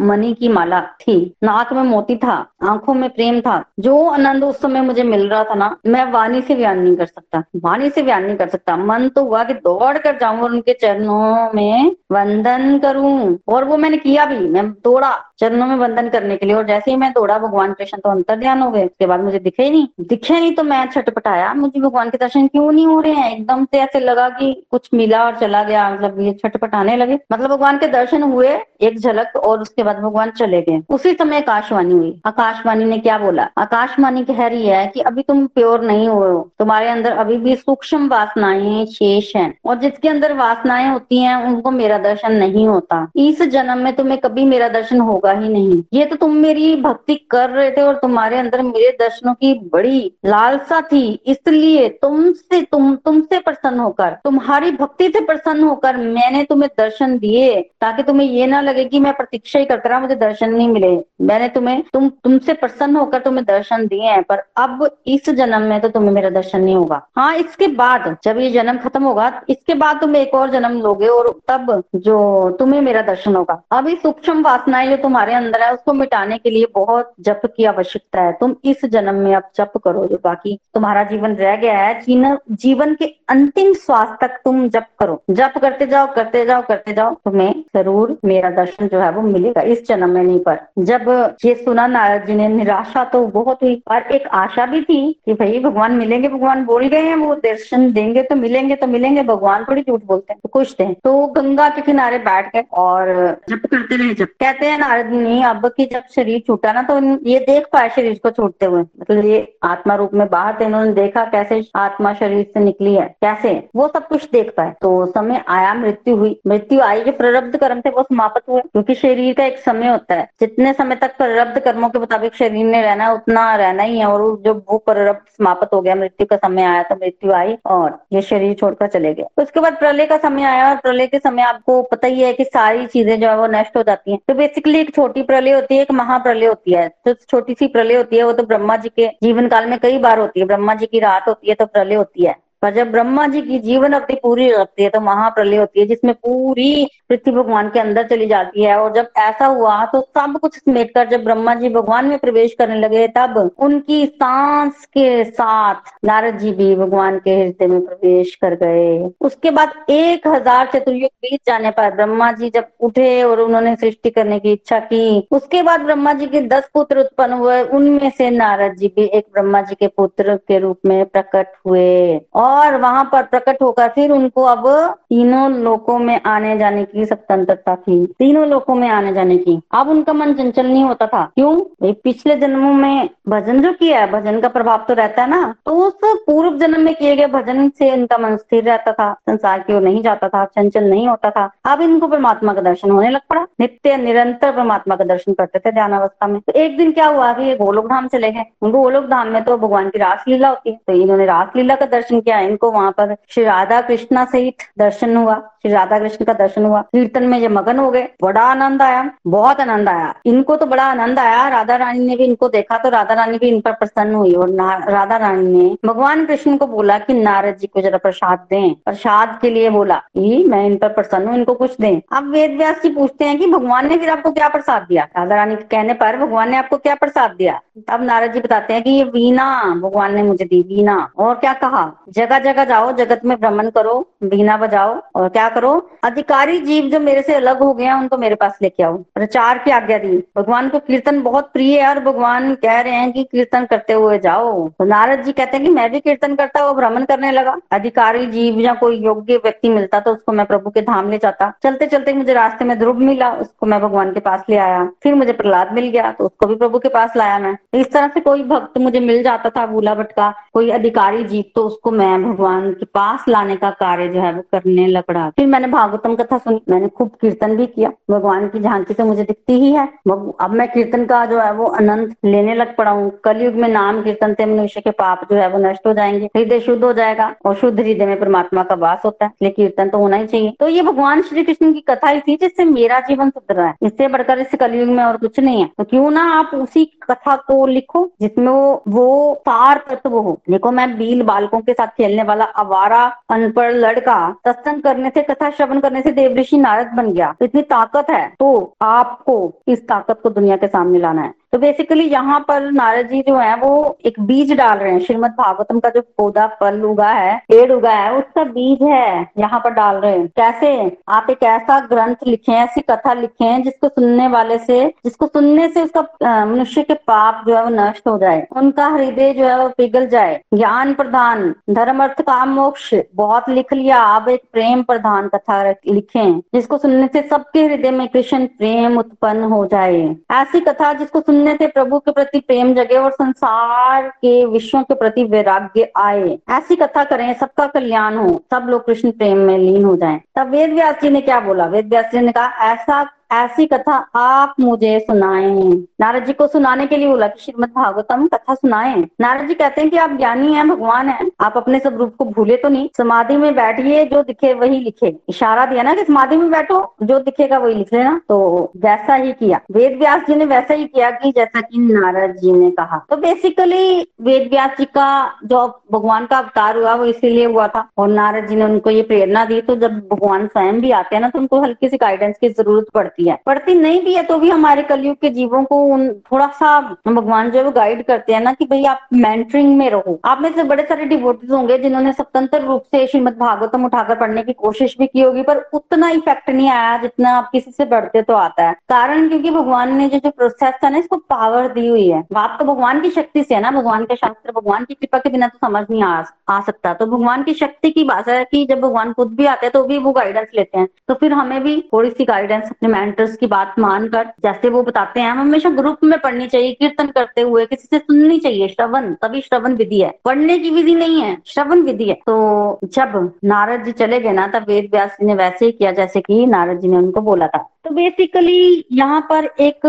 मणि 0.02 0.32
की 0.34 0.48
माला 0.48 0.80
थी। 1.00 1.16
नाक 1.42 1.72
में 1.72 1.82
मोती 1.82 2.16
था, 2.16 2.34
आँखों 2.62 2.94
में 2.94 3.08
प्रेम 3.10 3.40
था। 3.40 3.62
जो 3.80 4.04
आनंद 4.08 4.44
उस 4.44 4.60
समय 4.60 4.80
मुझे 4.80 5.02
मिल 5.02 5.28
रहा 5.28 5.42
था 5.44 5.54
ना, 5.54 5.76
मैं 5.86 6.04
वाणी 6.12 6.42
से 6.42 6.54
बयान 6.54 6.78
नहीं 6.78 6.96
कर 6.96 7.06
सकता। 7.06 7.42
वाणी 7.56 7.90
से 7.90 8.02
बयान 8.02 8.24
नहीं 8.24 8.36
कर 8.36 8.48
सकता। 8.48 8.76
मन 8.76 9.08
तो 9.08 9.24
हुआ 9.24 9.42
कि 9.44 9.54
दौड़ 9.78 9.98
कर 9.98 10.18
जाऊँ 10.20 10.40
और 10.40 10.50
उनके 10.50 10.72
चरणों 10.72 11.50
में 11.54 11.96
वंदन 12.12 12.78
करूँ। 12.78 13.38
और 13.48 13.64
वो 13.64 13.76
मैंने 13.76 13.96
किया 13.96 14.24
भी, 14.26 14.38
मैं 14.38 14.70
दौड़ा 14.70 15.12
चरणों 15.40 15.66
में 15.66 15.76
वंदन 15.76 16.08
करने 16.08 16.36
के 16.36 16.46
लिए। 16.46 16.56
और 16.56 16.66
जैसे 16.66 16.90
ही 16.90 16.96
मैं 16.96 17.12
दौड़ा, 17.12 17.38
भगवान 17.38 17.72
कृष्ण 17.72 17.98
तो 17.98 18.10
अंतर 18.10 18.36
ध्यान 18.36 18.62
हो 18.62 18.70
गए। 18.70 18.84
उसके 18.84 19.06
बाद 19.06 19.20
मुझे 19.20 19.38
दिखे 19.38 19.70
नहीं। 19.70 19.86
दिखे 20.00 20.40
नहीं 20.40 20.54
तो 20.54 20.62
मैं 20.62 20.86
छटपटाया। 20.86 21.52
मुझे 21.54 21.80
भगवान 21.80 22.10
के 22.10 22.18
दर्शन 22.18 22.46
क्यों 22.46 22.72
नहीं 22.72 22.86
हो 22.86 23.00
रहे 23.00 23.12
हैं? 23.12 23.32
एकदम 23.32 23.64
से 23.64 23.78
ऐसे 23.78 24.00
लगा 24.00 24.28
कि 24.28 24.52
कुछ 24.70 24.88
मिला 24.94 25.24
और 25.24 25.36
चला 25.36 25.62
गया। 25.62 25.90
मतलब 25.90 26.20
ये 26.20 26.32
छटपटाने 26.32 26.96
लगे। 26.96 27.18
मतलब 27.32 27.50
भगवान 27.50 27.78
के 27.78 27.88
दर्शन 27.88 28.22
हुए 28.22 28.58
एक 28.80 28.98
झलक 28.98 29.36
और 29.36 29.60
उसके 29.60 29.82
बाद 29.82 29.98
भगवान 29.98 30.30
चले 30.30 30.62
गए। 30.62 30.82
उसी 30.90 31.12
समय 31.12 31.36
आकाशवाणी 31.36 31.94
हुई। 31.94 32.20
आकाशवाणी 32.26 32.84
ने 32.84 32.98
क्या 32.98 33.18
बोला? 33.18 33.48
आकाशवाणी 33.58 34.24
कह 34.24 34.46
रही 34.46 34.66
है 34.66 34.86
कि 34.86 35.00
अभी 35.00 35.22
तुम 35.22 35.46
प्योर 35.46 35.80
नहीं 35.80 36.08
हो। 36.08 36.50
तुम्हारे 36.58 36.88
अंदर 36.88 37.12
अभी 37.12 37.36
भी 37.36 37.56
सूक्ष्म 37.56 38.08
वासनाएँ 38.08 38.86
शेष 38.86 39.36
हैं। 39.36 39.58
और 39.68 39.78
जिसके 39.78 40.08
अंदर 40.08 40.32
वासनाएँ 40.32 40.88
होती 40.88 41.18
हैं, 41.18 41.36
उनको 41.36 41.70
मेरा 41.70 41.98
दर्शन 41.98 42.32
नहीं 42.32 42.66
होता। 42.66 43.10
इस 43.16 43.42
जन्म 43.42 43.78
में 43.78 43.96
तुम्हें 43.96 44.18
कभी 44.18 44.44
मेरा 44.44 44.68
दर्शन 44.68 45.00
होगा 45.00 45.32
ही 45.32 45.48
नहीं। 45.48 45.82
ये 45.92 46.04
तो 46.04 46.16
तुम 46.16 46.36
मेरी 46.36 46.76
भक्ति 46.76 47.14
कर 47.30 47.50
रहे 47.50 47.70
थे 47.70 47.82
और 47.82 47.94
तुम्हारे 47.94 48.38
अंदर 48.38 48.62
मेरे 48.62 48.90
दर्शनों 49.00 49.34
की 49.34 49.54
बड़ी 49.72 50.12
लालसा 50.26 50.80
थी। 50.80 51.20
इसलिए 51.26 51.88
तुमसे, 51.88 52.62
तुम, 52.62 52.94
तुमसे 52.96 53.38
प्रसन्न 53.38 53.78
होकर, 53.78 54.10
तुम्हारी 54.24 54.70
भक्ति 54.70 55.08
से 55.08 55.20
प्रसन्न 55.20 55.64
होकर 55.64 55.96
मैंने 55.96 56.44
तुम्हें 56.44 56.70
दर्शन 56.78 57.18
दिए, 57.18 57.60
ताकि 57.80 58.02
तुम्हें 58.02 58.28
ये 58.28 58.46
ना 58.46 58.60
लगे 58.60 58.84
कि 58.84 59.00
मैं 59.00 59.12
प्रतीक्षा 59.12 59.58
ही 59.58 59.64
करता 59.64 59.88
रहा, 59.88 60.00
मुझे 60.00 60.14
दर्शन 60.14 60.50
नहीं 60.50 60.68
मिले। 60.68 60.96
मैंने 61.20 61.48
तुम्हें, 61.48 61.82
तुम, 61.92 62.08
तुमसे 62.08 62.52
प्रसन्न 62.52 62.96
होकर 62.96 63.18
तुम्हें 63.18 63.44
दर्शन 63.44 63.86
दिए 63.86 64.02
हैं, 64.02 64.22
पर 64.22 64.42
अब 64.56 64.96
इस 65.06 65.30
जन्म 65.30 65.62
में 65.62 65.80
तो 65.80 65.88
तुम्हें 65.88 66.10
मेरा 66.10 66.30
दर्शन 66.30 66.60
नहीं 66.60 66.74
होगा। 66.74 67.06
हाँ 67.16 67.36
इसके 67.36 67.66
बाद 67.66 68.16
जब 68.24 68.38
ये 68.38 68.50
जन्म 68.50 68.78
खत्म 68.78 69.02
होगा 69.02 69.42
इसके 69.48 69.74
बाद 69.74 70.00
तुम 70.00 70.16
एक 70.16 70.34
और 70.34 70.50
जन्म 70.50 70.80
लोगे 70.80 71.06
और 71.08 71.28
तब 71.48 71.82
जो 71.96 72.18
तुम्हें 72.58 72.80
मेरा 72.80 73.02
दर्शन 73.02 73.36
होगा। 73.36 73.60
अभी 73.72 73.94
सूक्ष्म 73.96 74.42
वासनाएँ 74.42 74.88
जो 74.88 74.96
तुम्हारे 74.98 75.34
अंदर 75.34 75.62
है, 75.62 75.72
उसको 75.74 75.92
मिटाने 75.92 76.38
के 76.38 76.50
लिए 76.50 76.66
बहुत 76.74 77.12
जप 77.20 77.40
की 77.56 77.64
आवश्यकता 77.66 78.22
है। 78.22 78.32
तुम 78.32 78.54
इस 78.64 78.84
जन्म 78.86 79.14
में 79.14 79.34
अब 79.34 79.50
जप 79.56 79.72
करो 79.84 80.06
जो 80.06 80.18
बाकी 80.24 80.58
तुम्हारा 80.74 81.02
जीवन 81.04 81.34
रह 81.36 81.56
गया 81.56 81.78
है। 81.78 82.00
जीवन 82.00 82.94
के 82.94 83.04
अंतिम 83.30 83.72
श्वास 83.76 84.16
तक 84.20 84.38
तुम 84.44 84.68
जप 84.68 84.86
करो। 85.00 85.20
जप 85.30 85.58
करते 85.62 85.86
जाओ 85.86 86.06
करते 86.14 86.44
जाओ 86.46 86.62
करते 86.62 86.92
जाओ, 86.92 87.14
तुम्हें 87.14 87.52
ज़रूर 87.76 88.16
मेरा 88.24 88.50
दर्शन 88.52 88.88
जो 88.88 89.00
है 89.00 89.10
वो 89.12 89.22
मिलेगा 89.22 89.62
इस 89.62 89.86
जन्म 89.88 90.10
में 90.10 90.22
नहीं 90.22 90.38
पर। 90.40 90.58
जब 90.80 91.36
ये 91.44 91.54
सुना 91.54 91.86
नारद 91.88 92.26
जी 92.26 92.34
ने, 92.34 92.48
निराशा 92.48 93.04
तो 93.04 93.26
बहुत 93.28 93.62
हुई। 93.62 93.82
और 93.88 94.12
एक 94.12 94.26
आशा 94.34 94.66
भी 94.66 94.80
थी 94.82 95.00
कि 95.26 95.34
भाई 95.34 95.58
भगवान 95.60 95.92
मिलेंगे, 95.94 96.28
भगवान 96.28 96.64
बोल 96.64 96.86
गए 96.86 97.02
हैं, 97.02 97.16
वो 97.16 97.34
दर्शन 97.36 97.92
देंगे 97.92 98.22
तो 98.22 98.34
मिलेंगे 98.36 98.76
तो 98.76 98.86
मिलेंगे 98.88 99.22
थोड़ी 99.38 99.82
झूठ 99.82 100.04
बोलते 100.04 100.32
हैं 100.32 100.40
तो 100.42 100.48
खुश 100.48 100.74
थे 100.80 100.94
तो 100.94 101.26
गंगा 101.26 101.68
के 101.68 101.80
किनारे 101.80 102.18
बैठ 102.18 102.52
गए 102.52 102.64
और 102.72 103.06
जब 103.48 103.56
करते 103.56 103.96
रहे, 103.96 104.14
जब 104.14 104.26
कहते 104.26 104.66
हैं 104.66 104.78
नारद 104.78 105.06
मुनि, 105.06 105.42
अब 105.42 105.66
की 105.66 105.86
जब 105.86 106.02
शरीर 106.14 106.42
छूटा 106.46 106.72
ना 106.72 106.82
तो 106.82 107.00
ये 107.28 107.38
देख 107.38 107.66
पाए 107.72 107.88
शरीर 107.88 108.20
को 108.22 108.30
छूटते 108.30 108.66
हुए। 108.66 108.80
मतलब 108.80 109.24
ये 109.24 109.56
आत्मा 109.64 109.94
रूप 109.94 110.14
में 110.14 110.28
बाहर 110.28 110.56
थे 110.60 110.64
इन्होंने 110.64 110.92
देखा 110.92 111.24
कैसे 111.24 111.62
आत्मा 111.76 112.12
शरीर 112.14 112.50
से 112.54 112.60
निकली 112.60 112.94
है, 112.94 113.06
कैसे? 113.22 113.68
वो 113.76 113.88
सब 113.88 114.08
कुछ 114.08 114.30
देख 114.30 114.52
पाए। 114.56 114.72
तो 114.82 115.06
समय 115.06 115.42
आया, 115.48 115.74
मृत्यु 115.74 116.16
हुई। 116.16 116.40
मृत्यु 116.46 116.80
आई, 116.80 117.00
जो 117.00 117.12
प्रारब्ध 117.12 117.56
कर्म 117.56 117.80
थे, 117.80 117.90
वो 117.90 118.02
समाप्त 118.02 118.48
हुए। 118.48 118.60
क्योंकि 118.62 118.94
शरीर 118.94 119.34
का 119.34 119.44
एक 119.44 119.58
समय 119.58 119.88
होता 119.88 120.14
है। 120.14 120.28
जितने 120.40 120.72
समय 120.72 120.96
तक 120.96 121.16
प्रारब्ध 121.16 121.58
कर्मों 121.58 121.88
के 121.88 121.98
मुताबिक 121.98 122.34
शरीर 122.34 122.66
ने 122.66 122.82
रहना 122.82 123.04
है, 123.04 123.14
उतना 123.14 123.54
रहना 123.56 123.82
ही 123.82 123.98
है। 123.98 124.06
और 124.06 124.42
जब 124.44 124.62
वो 124.70 124.78
प्रारब्ध 124.78 125.20
समाप्त 125.30 125.74
हो 125.74 125.80
गया, 125.80 125.94
मृत्यु 125.94 126.26
का 126.26 126.36
समय 126.36 126.62
आया 126.62 126.82
तो 126.82 126.94
मृत्यु 126.94 127.32
आई 127.32 127.56
और 127.66 127.98
ये 128.12 128.22
शरीर 128.22 128.54
छोड़कर 128.54 128.86
चले 128.86 129.14
गए। 129.14 129.24
उसके 129.36 129.60
बाद 129.60 129.76
प्रलय 129.78 130.06
का 130.06 130.16
समय 130.16 130.42
आया 130.42 130.68
और 130.70 130.76
प्रलय 130.76 131.06
के 131.06 131.18
समय 131.18 131.42
आपको 131.42 131.82
पता 131.82 132.08
ही 132.08 132.20
है 132.20 132.32
कि 132.32 132.44
सारी 132.44 132.86
चीज़ें 132.86 133.20
जो 133.20 133.28
है 133.28 133.36
वो 133.36 133.46
नष्ट 133.46 133.76
हो 133.76 133.82
जाती 133.82 134.10
हैं। 134.10 134.18
तो 134.28 134.34
बेसिकली 134.34 134.78
एक 134.78 134.94
छोटी 134.94 135.22
प्रलय 135.22 135.52
होती 135.52 135.76
है, 135.76 135.82
एक 135.82 135.92
महाप्रलय 135.92 136.46
होती 136.46 136.72
है। 136.72 136.88
तो 136.88 137.12
छोटी 137.12 137.54
सी 137.54 137.66
प्रलय 137.66 137.96
होती 137.96 138.16
है, 138.16 138.22
वो 138.22 138.32
तो 138.32 138.42
ब्रह्मा 138.42 138.76
जी 138.76 138.88
के 138.88 139.08
जीवन 139.22 139.48
काल 139.48 139.66
में 139.66 139.78
कई 139.78 139.98
बार 139.98 140.18
होती 140.18 140.40
है। 140.40 140.46
ब्रह्मा 140.46 140.74
जी 140.74 140.86
की 140.86 141.00
रात 141.00 141.28
होती 141.28 141.48
है 141.48 141.54
तो 141.54 141.66
प्रलय 141.66 141.94
होती 141.94 142.24
है। 142.24 142.47
पर 142.62 142.74
जब 142.74 142.90
ब्रह्मा 142.90 143.26
जी 143.26 143.40
की 143.42 143.58
जीवन 143.60 143.92
अवधि 143.92 144.14
पूरी 144.22 144.50
लगती 144.50 144.82
है 144.82 144.88
तो 144.90 145.00
महाप्रलय 145.00 145.56
होती 145.56 145.80
है, 145.80 145.86
जिसमें 145.86 146.14
पूरी 146.16 146.86
पृथ्वी 147.08 147.32
भगवान 147.32 147.68
के 147.70 147.80
अंदर 147.80 148.06
चली 148.08 148.26
जाती 148.26 148.62
है, 148.62 148.76
और 148.78 148.92
जब 148.94 149.08
ऐसा 149.18 149.46
हुआ 149.46 149.84
तो 149.86 150.00
सब 150.00 150.38
कुछ 150.40 150.56
समेट 150.56 150.90
कर 150.94 151.08
जब 151.08 151.24
ब्रह्मा 151.24 151.54
जी 151.54 151.68
भगवान 151.70 152.06
में 152.06 152.18
प्रवेश 152.18 152.54
करने 152.58 152.74
लगे, 152.76 153.06
तब 153.08 153.50
उनकी 153.58 154.04
सांस 154.06 154.84
के 154.86 155.24
साथ 155.24 155.92
नारद 156.04 156.38
जी 156.38 156.52
भी 156.52 156.74
भगवान 156.76 157.18
के 157.18 157.34
हृदय 157.34 157.66
में 157.66 157.80
प्रवेश 157.82 158.34
कर 158.42 158.54
गए। 158.56 158.98
उसके 159.20 159.50
बाद 159.50 159.72
एक 159.90 160.26
हज़ार 160.26 160.70
चतुर्युग 160.74 161.10
बीत 161.22 161.40
जाने 161.46 161.70
पर 161.70 161.94
ब्रह्मा 161.94 162.30
जी 162.32 162.50
जब 162.50 162.68
उठे 162.80 163.22
और 163.22 163.40
उन्होंने 163.40 163.74
सृष्टि 163.76 164.10
करने 164.10 164.38
की 164.38 164.52
इच्छा 164.52 164.78
की, 164.80 165.28
उसके 165.30 165.62
बाद 165.62 165.80
ब्रह्मा 165.80 166.12
जी 166.12 166.26
के 166.26 166.40
दस 166.48 166.68
पुत्र 166.74 167.00
उत्पन्न 167.00 167.32
हुए, 167.34 167.62
उनमें 167.62 168.10
से 168.10 168.30
नारद 168.30 168.76
जी 168.76 168.88
भी 168.96 169.04
एक 169.08 169.26
ब्रह्मा 169.32 169.60
जी 169.62 169.74
के 169.74 169.86
पुत्र 169.88 170.36
के 170.38 170.58
रूप 170.58 170.78
में 170.86 171.04
प्रकट 171.06 171.52
हुए, 171.66 172.18
और 172.34 172.46
और 172.48 172.76
वहाँ 172.76 173.04
पर 173.12 173.22
प्रकट 173.22 173.62
होकर 173.62 173.88
फिर 173.88 174.10
उनको 174.10 174.42
अब 174.42 174.66
तीनों 175.10 175.50
लोकों 175.52 175.98
में 175.98 176.20
आने 176.26 176.56
जाने 176.58 176.84
की 176.84 177.04
स्वतंत्रता 177.04 177.74
थी। 177.76 178.04
तीनों 178.18 178.46
लोकों 178.46 178.74
में 178.74 178.88
आने 178.88 179.12
जाने 179.12 179.36
की। 179.38 179.58
अब 179.72 179.88
उनका 179.88 180.12
मन 180.12 180.32
चंचल 180.32 180.66
नहीं 180.66 180.84
होता 180.84 181.06
था। 181.06 181.24
क्यों? 181.34 181.54
भाई, 181.56 181.92
पिछले 182.04 182.36
जन्मों 182.36 182.72
में 182.72 183.08
भजन 183.28 183.62
जो 183.62 183.72
किया 183.72 184.00
है, 184.00 184.10
भजन 184.10 184.40
का 184.40 184.48
प्रभाव 184.48 184.84
तो 184.88 184.94
रहता 184.94 185.22
है 185.22 185.30
ना 185.30 185.54
तो 185.66 185.72
उस 185.76 185.98
पूर्व 186.04 186.58
जन्म 186.58 186.80
में 186.80 186.94
किए 186.94 187.16
गए 187.16 187.26
भजन 187.26 187.68
से 187.68 187.92
इनका 187.92 188.18
मन 188.18 188.36
स्थिर 188.36 188.64
रहता 188.64 188.92
था। 188.92 189.12
संसार 189.12 189.60
की 189.60 189.74
ओर 189.74 189.82
नहीं 189.82 190.02
जाता 190.02 190.28
था, 190.28 190.44
चंचल 190.44 190.84
नहीं 190.84 191.06
होता 191.08 191.30
था। 191.30 191.50
अब 191.64 191.80
इनको 191.80 192.08
परमात्मा 192.08 192.52
का 192.52 192.60
दर्शन 192.60 192.90
होने 192.90 193.10
लग 193.10 193.20
पड़ा। 193.30 193.46
नित्य, 193.60 193.96
निरंतर 193.96 194.52
परमात्मा 194.52 194.96
का 194.96 195.04
दर्शन 195.04 195.32
करते 195.32 195.58
थे 195.58 195.72
ध्यान 195.72 195.92
अवस्था 195.92 196.26
में। 196.26 196.40
तो 196.40 196.52
एक 196.52 196.76
दिन 196.76 196.92
क्या 196.92 197.06
हुआ 197.06 197.32
कि 197.32 197.44
ये 197.44 197.56
गोलोक 197.56 197.86
धाम 197.86 198.08
चले 198.08 198.30
गए। 198.32 198.44
गोलोक 198.64 199.04
धाम 199.04 199.28
में 199.28 199.42
तो 199.44 199.56
भगवान 199.56 199.88
की 199.88 199.98
रासलीला 199.98 200.48
होती 200.48 200.70
है। 200.70 200.80
तो 200.86 200.92
इन्होंने 200.92 201.26
रासलीला 201.26 201.74
का 201.74 201.86
दर्शन 201.86 202.20
किया। 202.20 202.37
इनको 202.40 202.70
वहाँ 202.70 202.90
पर 202.90 203.16
श्री 203.30 203.44
राधा 203.44 203.80
कृष्णा 203.80 204.24
सहित 204.24 204.62
दर्शन 204.78 205.16
हुआ। 205.16 205.34
श्री 205.62 205.72
राधा 205.72 205.98
कृष्ण 205.98 206.24
का 206.24 206.32
दर्शन 206.32 206.64
हुआ। 206.64 206.80
कीर्तन 206.82 207.22
में 207.22 207.38
ये 207.38 207.48
मगन 207.48 207.78
हो 207.78 207.90
गए। 207.90 208.08
बड़ा 208.22 208.40
आनंद 208.40 208.82
आया। 208.82 209.10
बहुत 209.26 209.60
आनंद 209.60 209.88
आया। 209.88 210.14
इनको 210.26 210.56
तो 210.56 210.66
बड़ा 210.66 210.84
आनंद 210.84 211.18
आया। 211.18 211.48
राधा 211.48 211.76
रानी 211.76 211.98
ने 211.98 212.16
भी 212.16 212.24
इनको 212.24 212.48
देखा 212.48 212.78
तो 212.78 212.88
राधा 212.88 213.14
रानी 213.14 213.38
भी 213.38 213.48
इन 213.48 213.60
पर 213.60 213.72
प्रसन्न 213.72 214.14
हुई 214.14 214.34
और 214.34 214.50
राधा 214.88 215.16
रानी 215.16 215.46
ने 215.48 215.76
भगवान 215.86 216.24
कृष्ण 216.26 216.56
को 216.56 216.66
बोला 216.66 216.98
कि 216.98 217.14
नारद 217.14 217.56
जी 217.56 217.66
को 217.66 217.80
जरा 217.80 217.98
प्रसाद 217.98 218.46
दें। 218.50 218.74
प्रसाद 218.74 219.38
के 219.42 219.50
लिए 219.50 219.70
बोला 219.70 219.96
कि 219.96 220.44
मैं 220.48 220.64
इन 220.66 220.76
पर 220.76 220.88
प्रसन्न 220.88 221.28
हूँ, 221.28 221.36
इनको 221.36 221.54
कुछ 221.54 221.76
दें। 221.80 222.00
अब 222.12 222.30
वेद 222.30 222.56
व्यास 222.58 222.82
जी 222.82 222.90
पूछते 222.90 223.24
हैं 223.24 223.38
कि 223.38 223.46
भगवान 223.46 223.88
ने 223.88 223.98
फिर 223.98 224.10
आपको 224.10 224.32
क्या 224.32 224.48
प्रसाद 224.48 224.86
दिया? 224.88 225.04
राधा 225.16 225.36
रानी 225.36 225.56
के 225.56 225.62
कहने 225.62 225.94
पर 225.94 226.16
भगवान 226.16 226.50
ने 226.50 226.56
आपको 226.56 226.76
क्या 226.76 226.94
प्रसाद 226.94 227.30
दिया? 227.30 227.60
अब 227.88 228.02
नारद 228.02 228.32
जी 228.32 228.40
बताते 228.40 228.74
हैं 228.74 228.82
कि 228.82 228.90
ये 228.90 229.04
वीणा, 229.04 229.74
भगवान 229.82 230.14
ने 230.14 230.22
मुझे 230.22 230.44
दी 230.44 230.60
वीणा। 230.68 230.96
और 231.18 231.34
क्या 231.34 231.52
कहा? 231.52 231.84
जगह 232.28 232.38
जगह 232.44 232.64
जाओ, 232.64 232.90
जगत 232.92 233.20
में 233.24 233.36
भ्रमण 233.40 233.68
करो 233.70 233.94
बीना 234.22 234.56
बजाओ, 234.56 234.94
और 235.14 235.28
क्या 235.28 235.48
करो? 235.48 235.70
अधिकारी 236.04 236.58
जीव 236.60 236.84
जो 236.84 236.98
मेरे 237.00 237.22
से 237.22 237.34
अलग 237.34 237.58
हो 237.58 237.72
गया 237.74 237.96
उनको 237.96 238.16
मेरे 238.18 238.34
पास 238.34 238.58
लेके 238.62 238.82
आओ। 238.82 238.96
प्रचार 239.14 239.58
की 239.58 239.70
आज्ञा 239.70 239.98
दी। 239.98 240.16
भगवान 240.36 240.68
को 240.68 240.78
कीर्तन 240.78 241.20
बहुत 241.22 241.50
प्रिय 241.52 241.80
है, 241.80 241.88
और 241.88 242.00
भगवान 242.00 242.54
कह 242.54 242.80
रहे 242.80 242.92
हैं 242.92 243.12
कि 243.12 243.24
कीर्तन 243.24 243.64
करते 243.64 243.92
हुए 243.92 244.18
जाओ। 244.18 244.68
तो 244.68 244.84
नारद 244.84 245.22
जी 245.24 245.32
कहते 245.32 245.56
हैं 245.56 245.66
कि 245.66 245.72
मैं 245.72 245.90
भी 245.90 246.00
कीर्तन 246.00 246.34
करता 246.34 246.62
हुआ 246.62 246.72
भ्रमण 246.72 247.04
करने 247.04 247.30
लगा। 247.30 247.56
अधिकारी 247.72 248.26
जीव 248.26 248.60
या 248.60 248.74
कोई 248.74 248.96
योग्य 248.98 249.36
व्यक्ति 249.36 249.68
मिलता 249.68 250.00
तो 250.00 250.12
उसको 250.12 250.32
मैं 250.32 250.46
प्रभु 250.46 250.70
के 250.70 250.82
धाम 250.82 251.10
ले 251.10 251.18
जाता। 251.18 251.52
चलते 251.62 251.86
चलते 251.86 252.12
मुझे 252.12 252.34
रास्ते 252.34 252.64
में 252.64 252.78
ध्रुव 252.78 252.98
मिला, 253.00 253.30
उसको 253.32 253.66
मैं 253.66 253.80
भगवान 253.80 254.12
के 254.12 254.20
पास 254.20 254.44
ले 254.50 254.56
आया। 254.58 254.84
फिर 255.02 255.14
मुझे 255.14 255.32
प्रहलाद 255.32 255.72
मिल 255.72 255.88
गया 255.88 256.10
तो 256.12 256.24
उसको 256.24 256.46
भी 256.46 256.54
प्रभु 256.56 256.78
के 256.78 256.88
पास 256.88 257.16
लाया 257.16 257.38
मैं। 257.38 257.56
इस 257.74 257.92
तरह 257.92 258.08
से 258.08 258.20
कोई 258.20 258.42
भक्त 258.44 258.78
मुझे 258.78 259.00
मिल 259.00 259.22
जाता 259.22 259.50
था 259.50 259.66
भूला 259.66 259.94
भटका। 259.94 260.32
कोई 260.54 260.70
अधिकारी 260.70 261.24
जीव 261.24 261.44
तो 261.54 261.66
उसको 261.66 261.90
मैं 261.92 262.16
भगवान 262.18 262.70
के 262.72 262.84
पास 262.84 263.24
लाने 263.28 263.56
का 263.56 263.70
कार्य 263.80 264.08
जो 264.08 264.20
है 264.20 264.32
वो 264.32 264.42
करने 264.52 264.86
लग 264.86 265.04
पड़ा 265.04 265.28
फिर 265.30 265.46
मैंने 265.46 265.68
भागवतम 265.68 266.14
कथा 266.16 266.38
सुनी। 266.38 266.60
मैंने 266.70 266.88
खूब 266.88 267.10
कीर्तन 267.20 267.56
भी 267.56 267.66
किया। 267.66 267.90
भगवान 268.10 268.48
की 268.48 268.60
झांकी 268.60 268.94
तो 268.94 269.04
मुझे 269.04 269.22
दिखती 269.22 269.58
ही 269.60 269.72
है। 269.72 269.86
अब 270.08 270.50
मैं 270.52 270.68
कीर्तन 270.68 271.04
का 271.04 271.24
जो 271.26 271.38
है 271.40 271.52
वो 271.52 271.66
आनंद 271.78 272.14
लेने 272.24 272.54
लग 272.54 272.74
पड़ा 272.76 272.90
हूँ। 272.90 273.10
कलयुग 273.24 273.54
में 273.54 273.68
नाम 273.68 274.02
कीर्तन 274.02 274.34
से 274.34 274.46
मनुष्य 274.46 274.80
के 274.80 274.90
पाप 274.92 275.26
जो 275.30 275.36
है 275.36 275.48
वो 275.50 275.58
नष्ट 275.60 275.86
हो 275.86 275.92
जाएँगे। 275.94 276.28
हृदय 276.36 276.60
शुद्ध 276.60 276.82
हो 276.84 276.92
जाएगा 276.92 277.34
और 277.46 277.54
शुद्ध 277.54 277.78
हृदय 277.80 278.06
में 278.06 278.18
परमात्मा 278.20 278.62
का 278.62 278.74
वास 278.76 279.02
होता 279.04 279.24
है। 279.24 279.30
इसलिए 279.30 279.52
कीर्तन 279.52 279.88
तो 279.88 279.98
होना 279.98 280.16
ही 280.16 280.26
चाहिए। 280.26 280.52
तो 280.60 280.68
ये 280.68 280.82
भगवान 280.82 281.22
श्री 281.22 281.44
कृष्ण 281.44 281.72
की 281.72 281.80
कथा 281.88 282.08
ही 282.08 282.20
थी 282.20 282.36
जिससे 282.36 282.64
मेरा 282.64 283.00
जीवन 283.00 283.30
सुधरा 283.30 283.66
है। 283.66 283.74
इससे 283.82 284.08
बढ़कर 284.08 284.38
इस 284.38 284.54
कलयुग 284.60 284.88
में 284.88 285.02
और 285.04 285.16
कुछ 285.16 285.40
नहीं 285.40 285.60
है। 285.62 285.70
तो 285.78 285.84
क्यों 285.84 286.10
ना 286.10 286.22
आप 286.32 286.50
उसी 286.54 286.84
कथा 287.02 287.36
को 287.38 287.66
लिखो 287.66 288.08
जिसमें 288.20 288.46
वो 288.46 288.82
वो 288.88 289.34
सार 289.40 289.78
तत्व 289.88 290.10
हो। 290.10 290.38
देखो, 290.50 290.70
मैं 290.70 290.96
बील 290.98 291.22
बालकों 291.22 291.60
के 291.60 291.72
साथ 291.72 291.86
खेलने 292.08 292.22
वाला 292.22 292.44
अवारा 292.44 293.04
अनपढ़ 293.30 293.72
लड़का 293.72 294.34
सत्संग 294.48 294.82
करने 294.82 295.10
से 295.10 295.22
कथा 295.22 295.50
श्रवण 295.50 295.80
करने 295.80 296.02
से 296.02 296.12
देव 296.12 296.36
ऋषि 296.36 296.56
नारद 296.56 296.86
बन 296.86 297.12
गया। 297.12 297.34
इतनी 297.42 297.62
ताकत 297.62 298.10
है। 298.10 298.32
तो 298.38 298.76
आपको 298.82 299.52
इस 299.68 299.88
ताकत 299.88 300.20
को 300.22 300.30
दुनिया 300.30 300.56
के 300.56 300.66
सामने 300.66 300.98
लाना 300.98 301.22
है। 301.22 301.34
तो 301.52 301.58
बेसिकली 301.58 302.04
यहाँ 302.04 302.38
पर 302.48 302.70
नारद 302.72 303.06
जी 303.08 303.20
जो 303.28 303.36
है, 303.36 303.54
वो 303.56 303.96
एक 304.06 304.20
बीज 304.20 304.52
डाल 304.52 304.78
रहे 304.78 304.92
हैं। 304.92 305.00
श्रीमद 305.00 305.30
भागवतम 305.38 305.78
का 305.80 305.88
जो 305.88 306.00
पौधा, 306.18 306.46
फल 306.60 306.80
उगा 306.84 307.10
है, 307.10 307.36
पेड़ 307.48 307.70
उगा 307.72 307.92
है 307.92 308.12
उसका 308.14 308.44
बीज 308.46 308.82
है, 308.82 309.26
यहाँ 309.38 309.60
पर 309.60 309.70
डाल 309.70 309.96
रहे 309.96 310.12
हैं। 310.12 310.26
कैसे? 310.36 310.96
आप 311.08 311.30
एक 311.30 311.42
ऐसा 311.44 311.78
ग्रंथ 311.86 312.26
लिखे, 312.26 312.52
ऐसी 312.54 312.80
कथा 312.80 313.12
लिखे, 313.12 313.56
जिसको 313.62 313.88
सुनने 313.88 314.26
वाले 314.28 314.58
से, 314.58 314.86
जिसको 315.04 315.26
सुनने 315.26 315.68
से 315.68 315.82
उसका 315.82 316.44
मनुष्य 316.46 316.82
के 316.82 316.94
पाप 317.06 317.42
जो 317.46 317.56
है 317.56 317.62
वो 317.64 317.70
नष्ट 317.70 318.08
हो 318.08 318.16
जाए, 318.18 318.46
उनका 318.56 318.86
हृदय 318.88 319.32
जो 319.34 319.44
है 319.44 319.58
वो 319.58 319.68
पिघल 319.78 320.06
जाए। 320.08 320.40
ज्ञान 320.54 320.92
प्रधान, 320.94 321.54
धर्म 321.70 322.02
अर्थ 322.04 322.20
काम 322.22 322.48
मोक्ष, 322.50 322.94
बहुत 323.14 323.48
लिख 323.48 323.72
लिया। 323.72 323.98
आप 323.98 324.28
एक 324.28 324.42
प्रेम 324.52 324.82
प्रधान 324.82 325.28
कथा 325.28 325.62
लिखे, 325.70 326.30
जिसको 326.54 326.78
सुनने 326.78 327.06
से 327.12 327.22
सबके 327.22 327.64
हृदय 327.64 327.90
में 327.90 328.06
कृष्ण 328.08 328.46
प्रेम 328.48 328.98
उत्पन्न 328.98 329.44
हो 329.44 329.64
जाए। 329.66 330.02
ऐसी 330.32 330.60
कथा 330.60 330.92
जिसको 330.94 331.20
सुन 331.20 331.36
सुनने 331.38 331.54
से 331.54 331.66
प्रभु 331.66 331.98
के 331.98 332.12
प्रति 332.12 332.40
प्रेम 332.40 332.74
जगे 332.74 332.96
और 332.96 333.10
संसार 333.12 334.08
के 334.08 334.44
विश्वों 334.44 334.82
के 334.82 334.94
प्रति 334.94 335.24
वैराग्य 335.24 335.92
आए। 335.96 336.38
ऐसी 336.50 336.76
कथा 336.76 337.04
करें, 337.04 337.34
सबका 337.34 337.66
कल्याण 337.66 338.16
हो, 338.16 338.42
सब 338.50 338.66
लोग 338.68 338.86
कृष्ण 338.86 339.10
प्रेम 339.10 339.38
में 339.38 339.58
लीन 339.58 339.84
हो 339.84 339.96
जाएँ। 339.96 340.20
तब 340.36 340.50
वेद 340.50 340.72
व्यास 340.72 340.94
जी 341.02 341.10
ने 341.10 341.20
क्या 341.20 341.40
बोला? 341.40 341.66
वेद 341.66 341.88
व्यास 341.88 342.04
जी 342.04 342.20
ने 342.20 342.32
कहा, 342.32 342.72
ऐसा 342.72 343.02
ऐसी 343.30 343.66
कथा 343.66 343.94
आप 344.14 344.54
मुझे 344.60 344.98
सुनाएँ। 345.00 345.86
नारद 346.00 346.24
जी 346.24 346.32
को 346.32 346.46
सुनाने 346.46 346.86
के 346.86 346.96
लिए 346.96 347.08
बोला 347.08 347.26
कि 347.26 347.40
श्रीमद 347.40 347.68
भागवतम 347.68 348.26
कथा 348.26 348.54
सुनाएँ। 348.54 349.04
नारद 349.20 349.48
जी 349.48 349.54
कहते 349.54 349.80
हैं 349.80 349.90
कि 349.90 349.96
आप 349.96 350.10
ज्ञानी 350.10 350.52
हैं, 350.54 350.68
भगवान 350.68 351.08
हैं। 351.08 351.30
आप 351.40 351.56
अपने 351.56 351.80
सब 351.80 351.98
रूप 351.98 352.14
को 352.16 352.24
भूले 352.24 352.56
तो 352.56 352.68
नहीं। 352.68 352.88
समाधि 352.96 353.36
में 353.36 353.54
बैठिए, 353.54 354.04
जो 354.04 354.22
दिखे 354.22 354.52
वही 354.54 354.78
लिखे। 354.80 355.14
इशारा 355.28 355.66
दिया 355.66 355.82
ना 355.82 355.94
कि 355.94 356.04
समाधि 356.04 356.36
में 356.36 356.50
बैठो, 356.50 356.94
जो 357.02 357.18
दिखेगा 357.18 357.58
वही 357.58 357.74
लिख 357.74 357.92
लेना। 357.92 358.20
तो 358.28 358.38
वैसा 358.76 359.14
ही 359.14 359.32
किया। 359.32 359.60
वेद 359.72 359.98
व्यास 359.98 360.22
जी 360.28 360.34
ने 360.34 360.44
वैसा 360.44 360.74
ही 360.74 360.84
किया 360.84 361.10
कि 361.10 361.32
जैसा 361.36 361.60
कि 361.60 361.78
नारद 361.78 362.36
जी 362.36 362.52
ने 362.52 362.70
कहा। 362.70 363.04
तो 363.10 363.16
बेसिकली 363.16 364.00
वेद 364.20 364.48
व्यास 364.50 364.70
जी 364.78 364.84
का 364.84 365.08
जो 365.44 365.66
भगवान 365.92 366.26
का 366.26 366.38
अवतार 366.38 366.78
हुआ, 366.78 366.94
वो 366.94 367.04
इसीलिए 367.04 367.44
हुआ 367.44 367.68
था। 367.68 367.88
और 367.98 368.08
नारद 368.08 368.48
जी 368.48 368.56
ने 368.56 368.64
उनको 368.64 368.90
ये 368.90 369.02
प्रेरणा 369.02 369.44
दी। 369.44 369.60
तो 369.60 369.76
जब 369.76 369.98
भगवान 370.08 370.46
स्वयं 370.46 370.80
भी 370.80 370.90
आते 370.90 371.16
हैं 371.16 371.20
ना 371.20 371.28
तो 371.28 371.38
उनको 371.38 371.60
हल्की 371.60 371.88
सी 371.88 371.96
गाइडेंस 371.96 372.36
की 372.40 372.48
ज़रूरत 372.48 372.86
पड़ती 372.94 373.17
पड़ती 373.18 373.28
है। 373.28 373.38
पड़ती 373.46 373.74
नहीं 373.74 374.00
भी 374.04 374.14
है 374.14 374.22
तो 374.22 374.38
भी 374.38 374.50
हमारे 374.50 374.82
कलयुग 374.82 375.16
के 375.20 375.30
जीवों 375.30 375.62
को 375.64 375.82
उन 375.84 376.08
थोड़ा 376.32 376.46
सा 376.54 376.80
भगवान 377.08 377.50
जो 377.50 377.58
है 377.58 377.64
वो 377.64 377.70
गाइड 377.72 378.02
करते 378.06 378.32
हैं 378.32 378.40
ना 378.40 378.52
कि 378.52 378.64
भाई 378.64 378.84
आप 378.84 379.06
मेंटरिंग 379.14 379.76
में 379.78 379.88
रहो। 379.90 380.18
आप 380.24 380.40
में 380.40 380.52
से 380.54 380.62
बड़े 380.64 380.82
सारे 380.82 381.04
डिवोटीज 381.06 381.50
होंगे 381.50 381.78
जिन्होंने 381.78 382.12
स्वतंत्र 382.12 382.60
रूप 382.62 382.82
से 382.84 383.06
श्रीमद 383.06 383.36
भागवतम 383.38 383.84
उठाकर 383.84 384.18
पढ़ने 384.20 384.42
की 384.42 384.52
कोशिश 384.54 384.96
भी 384.98 385.06
की 385.06 385.20
होगी 385.20 385.42
पर 385.42 385.58
उतना 385.74 386.10
इफ़ेक्ट 386.10 386.50
नहीं 386.50 386.70
आया 386.70 386.96
जितना 386.98 387.30
आप 387.36 387.50
किसी 387.52 387.70
से 387.70 387.84
बढ़ते 387.86 388.22
तो 388.22 388.34
आता 388.34 388.68
है। 388.68 388.72
कारण 388.88 389.28
क्योंकि 389.28 389.50
भगवान 389.50 389.96
ने 389.98 390.08
जो 390.08 390.18
जो 390.18 390.30
प्रोसेस 390.30 390.74
था 390.84 390.88
ना 390.88 390.98
इसको 390.98 391.16
पावर 391.30 391.68
दी 391.72 391.86
हुई 391.86 392.08
है। 392.08 392.22
बात 392.32 392.56
तो 392.58 392.64
भगवान 392.64 393.00
की 393.00 393.10
शक्ति 393.10 393.42
से 393.42 393.54
है 393.54 393.60
ना 393.60 393.70
भगवान 393.70 394.04
के 394.04 394.16
शास्त्र 394.16 394.52
भगवान 394.52 394.84
की 394.84 394.94
कृपा 394.94 395.18
के 395.18 395.30
बिना 395.30 395.48
तो 395.48 395.58
समझ 395.58 395.84
नहीं 395.90 396.02
आ, 396.02 396.22
आ 396.48 396.60
सकता। 396.60 396.92
तो 396.94 397.06
भगवान 397.06 397.42
की 397.42 397.52
शक्ति 397.54 397.90
की 397.90 398.04
बात 398.04 398.28
है 398.28 398.44
कि 398.44 398.64
जब 398.66 398.80
भगवान 398.80 399.12
खुद 399.12 399.34
भी 399.34 399.46
आते 399.46 399.66
हैं 399.66 399.72
तो 399.72 399.84
भी 399.84 399.98
वो 399.98 400.12
गाइडेंस 400.12 400.48
लेते 400.54 400.78
हैं। 400.78 400.88
तो 401.08 401.14
फिर 401.14 401.32
हमें 401.32 401.62
भी 401.62 401.80
थोड़ी 401.92 402.10
सी 402.10 402.24
गाइडेंस 402.24 402.64
अपने 402.64 402.88
मेंटर्स 403.08 403.36
की 403.36 403.46
बात 403.46 403.74
मानकर, 403.78 404.24
जैसे 404.24 404.68
वो 404.68 404.82
बताते 404.82 405.20
हैं, 405.20 405.30
हम 405.30 405.40
हमेशा 405.40 405.70
ग्रुप 405.70 405.98
में 406.04 406.18
पढ़नी 406.18 406.46
चाहिए, 406.46 406.72
कीर्तन 406.72 407.06
करते 407.06 407.40
हुए, 407.40 407.66
किसी 407.66 407.88
से 407.90 407.98
सुननी 407.98 408.38
चाहिए। 408.38 408.68
श्रवण, 408.68 409.14
तभी 409.14 409.40
श्रवण 409.40 409.74
विधि 409.74 410.00
है। 410.00 410.18
पढ़ने 410.24 410.58
की 410.58 410.70
विधि 410.70 410.94
नहीं 410.94 411.22
है, 411.22 411.38
श्रवण 411.46 411.80
विधि 411.80 412.04
है। 412.04 412.14
तो 412.14 412.78
जब 412.84 413.32
नारद 413.44 413.84
जी 413.84 413.92
चले 413.92 414.20
गए 414.20 414.32
ना, 414.32 414.46
तब 414.46 414.64
वेद 414.68 414.88
व्यास 414.92 415.16
ने 415.22 415.34
वैसे 415.34 415.66
ही 415.66 415.72
किया, 415.72 415.92
जैसे 415.92 416.20
कि 416.20 416.46
नारद 416.46 416.80
जी 416.80 416.88
ने 416.88 416.96
उनको 416.96 417.20
बोला 417.20 417.46
था। 417.46 417.58
तो 417.58 417.90
बेसिकली 417.90 418.84
यहाँ 418.92 419.20
पर 419.20 419.50
एक 419.60 419.80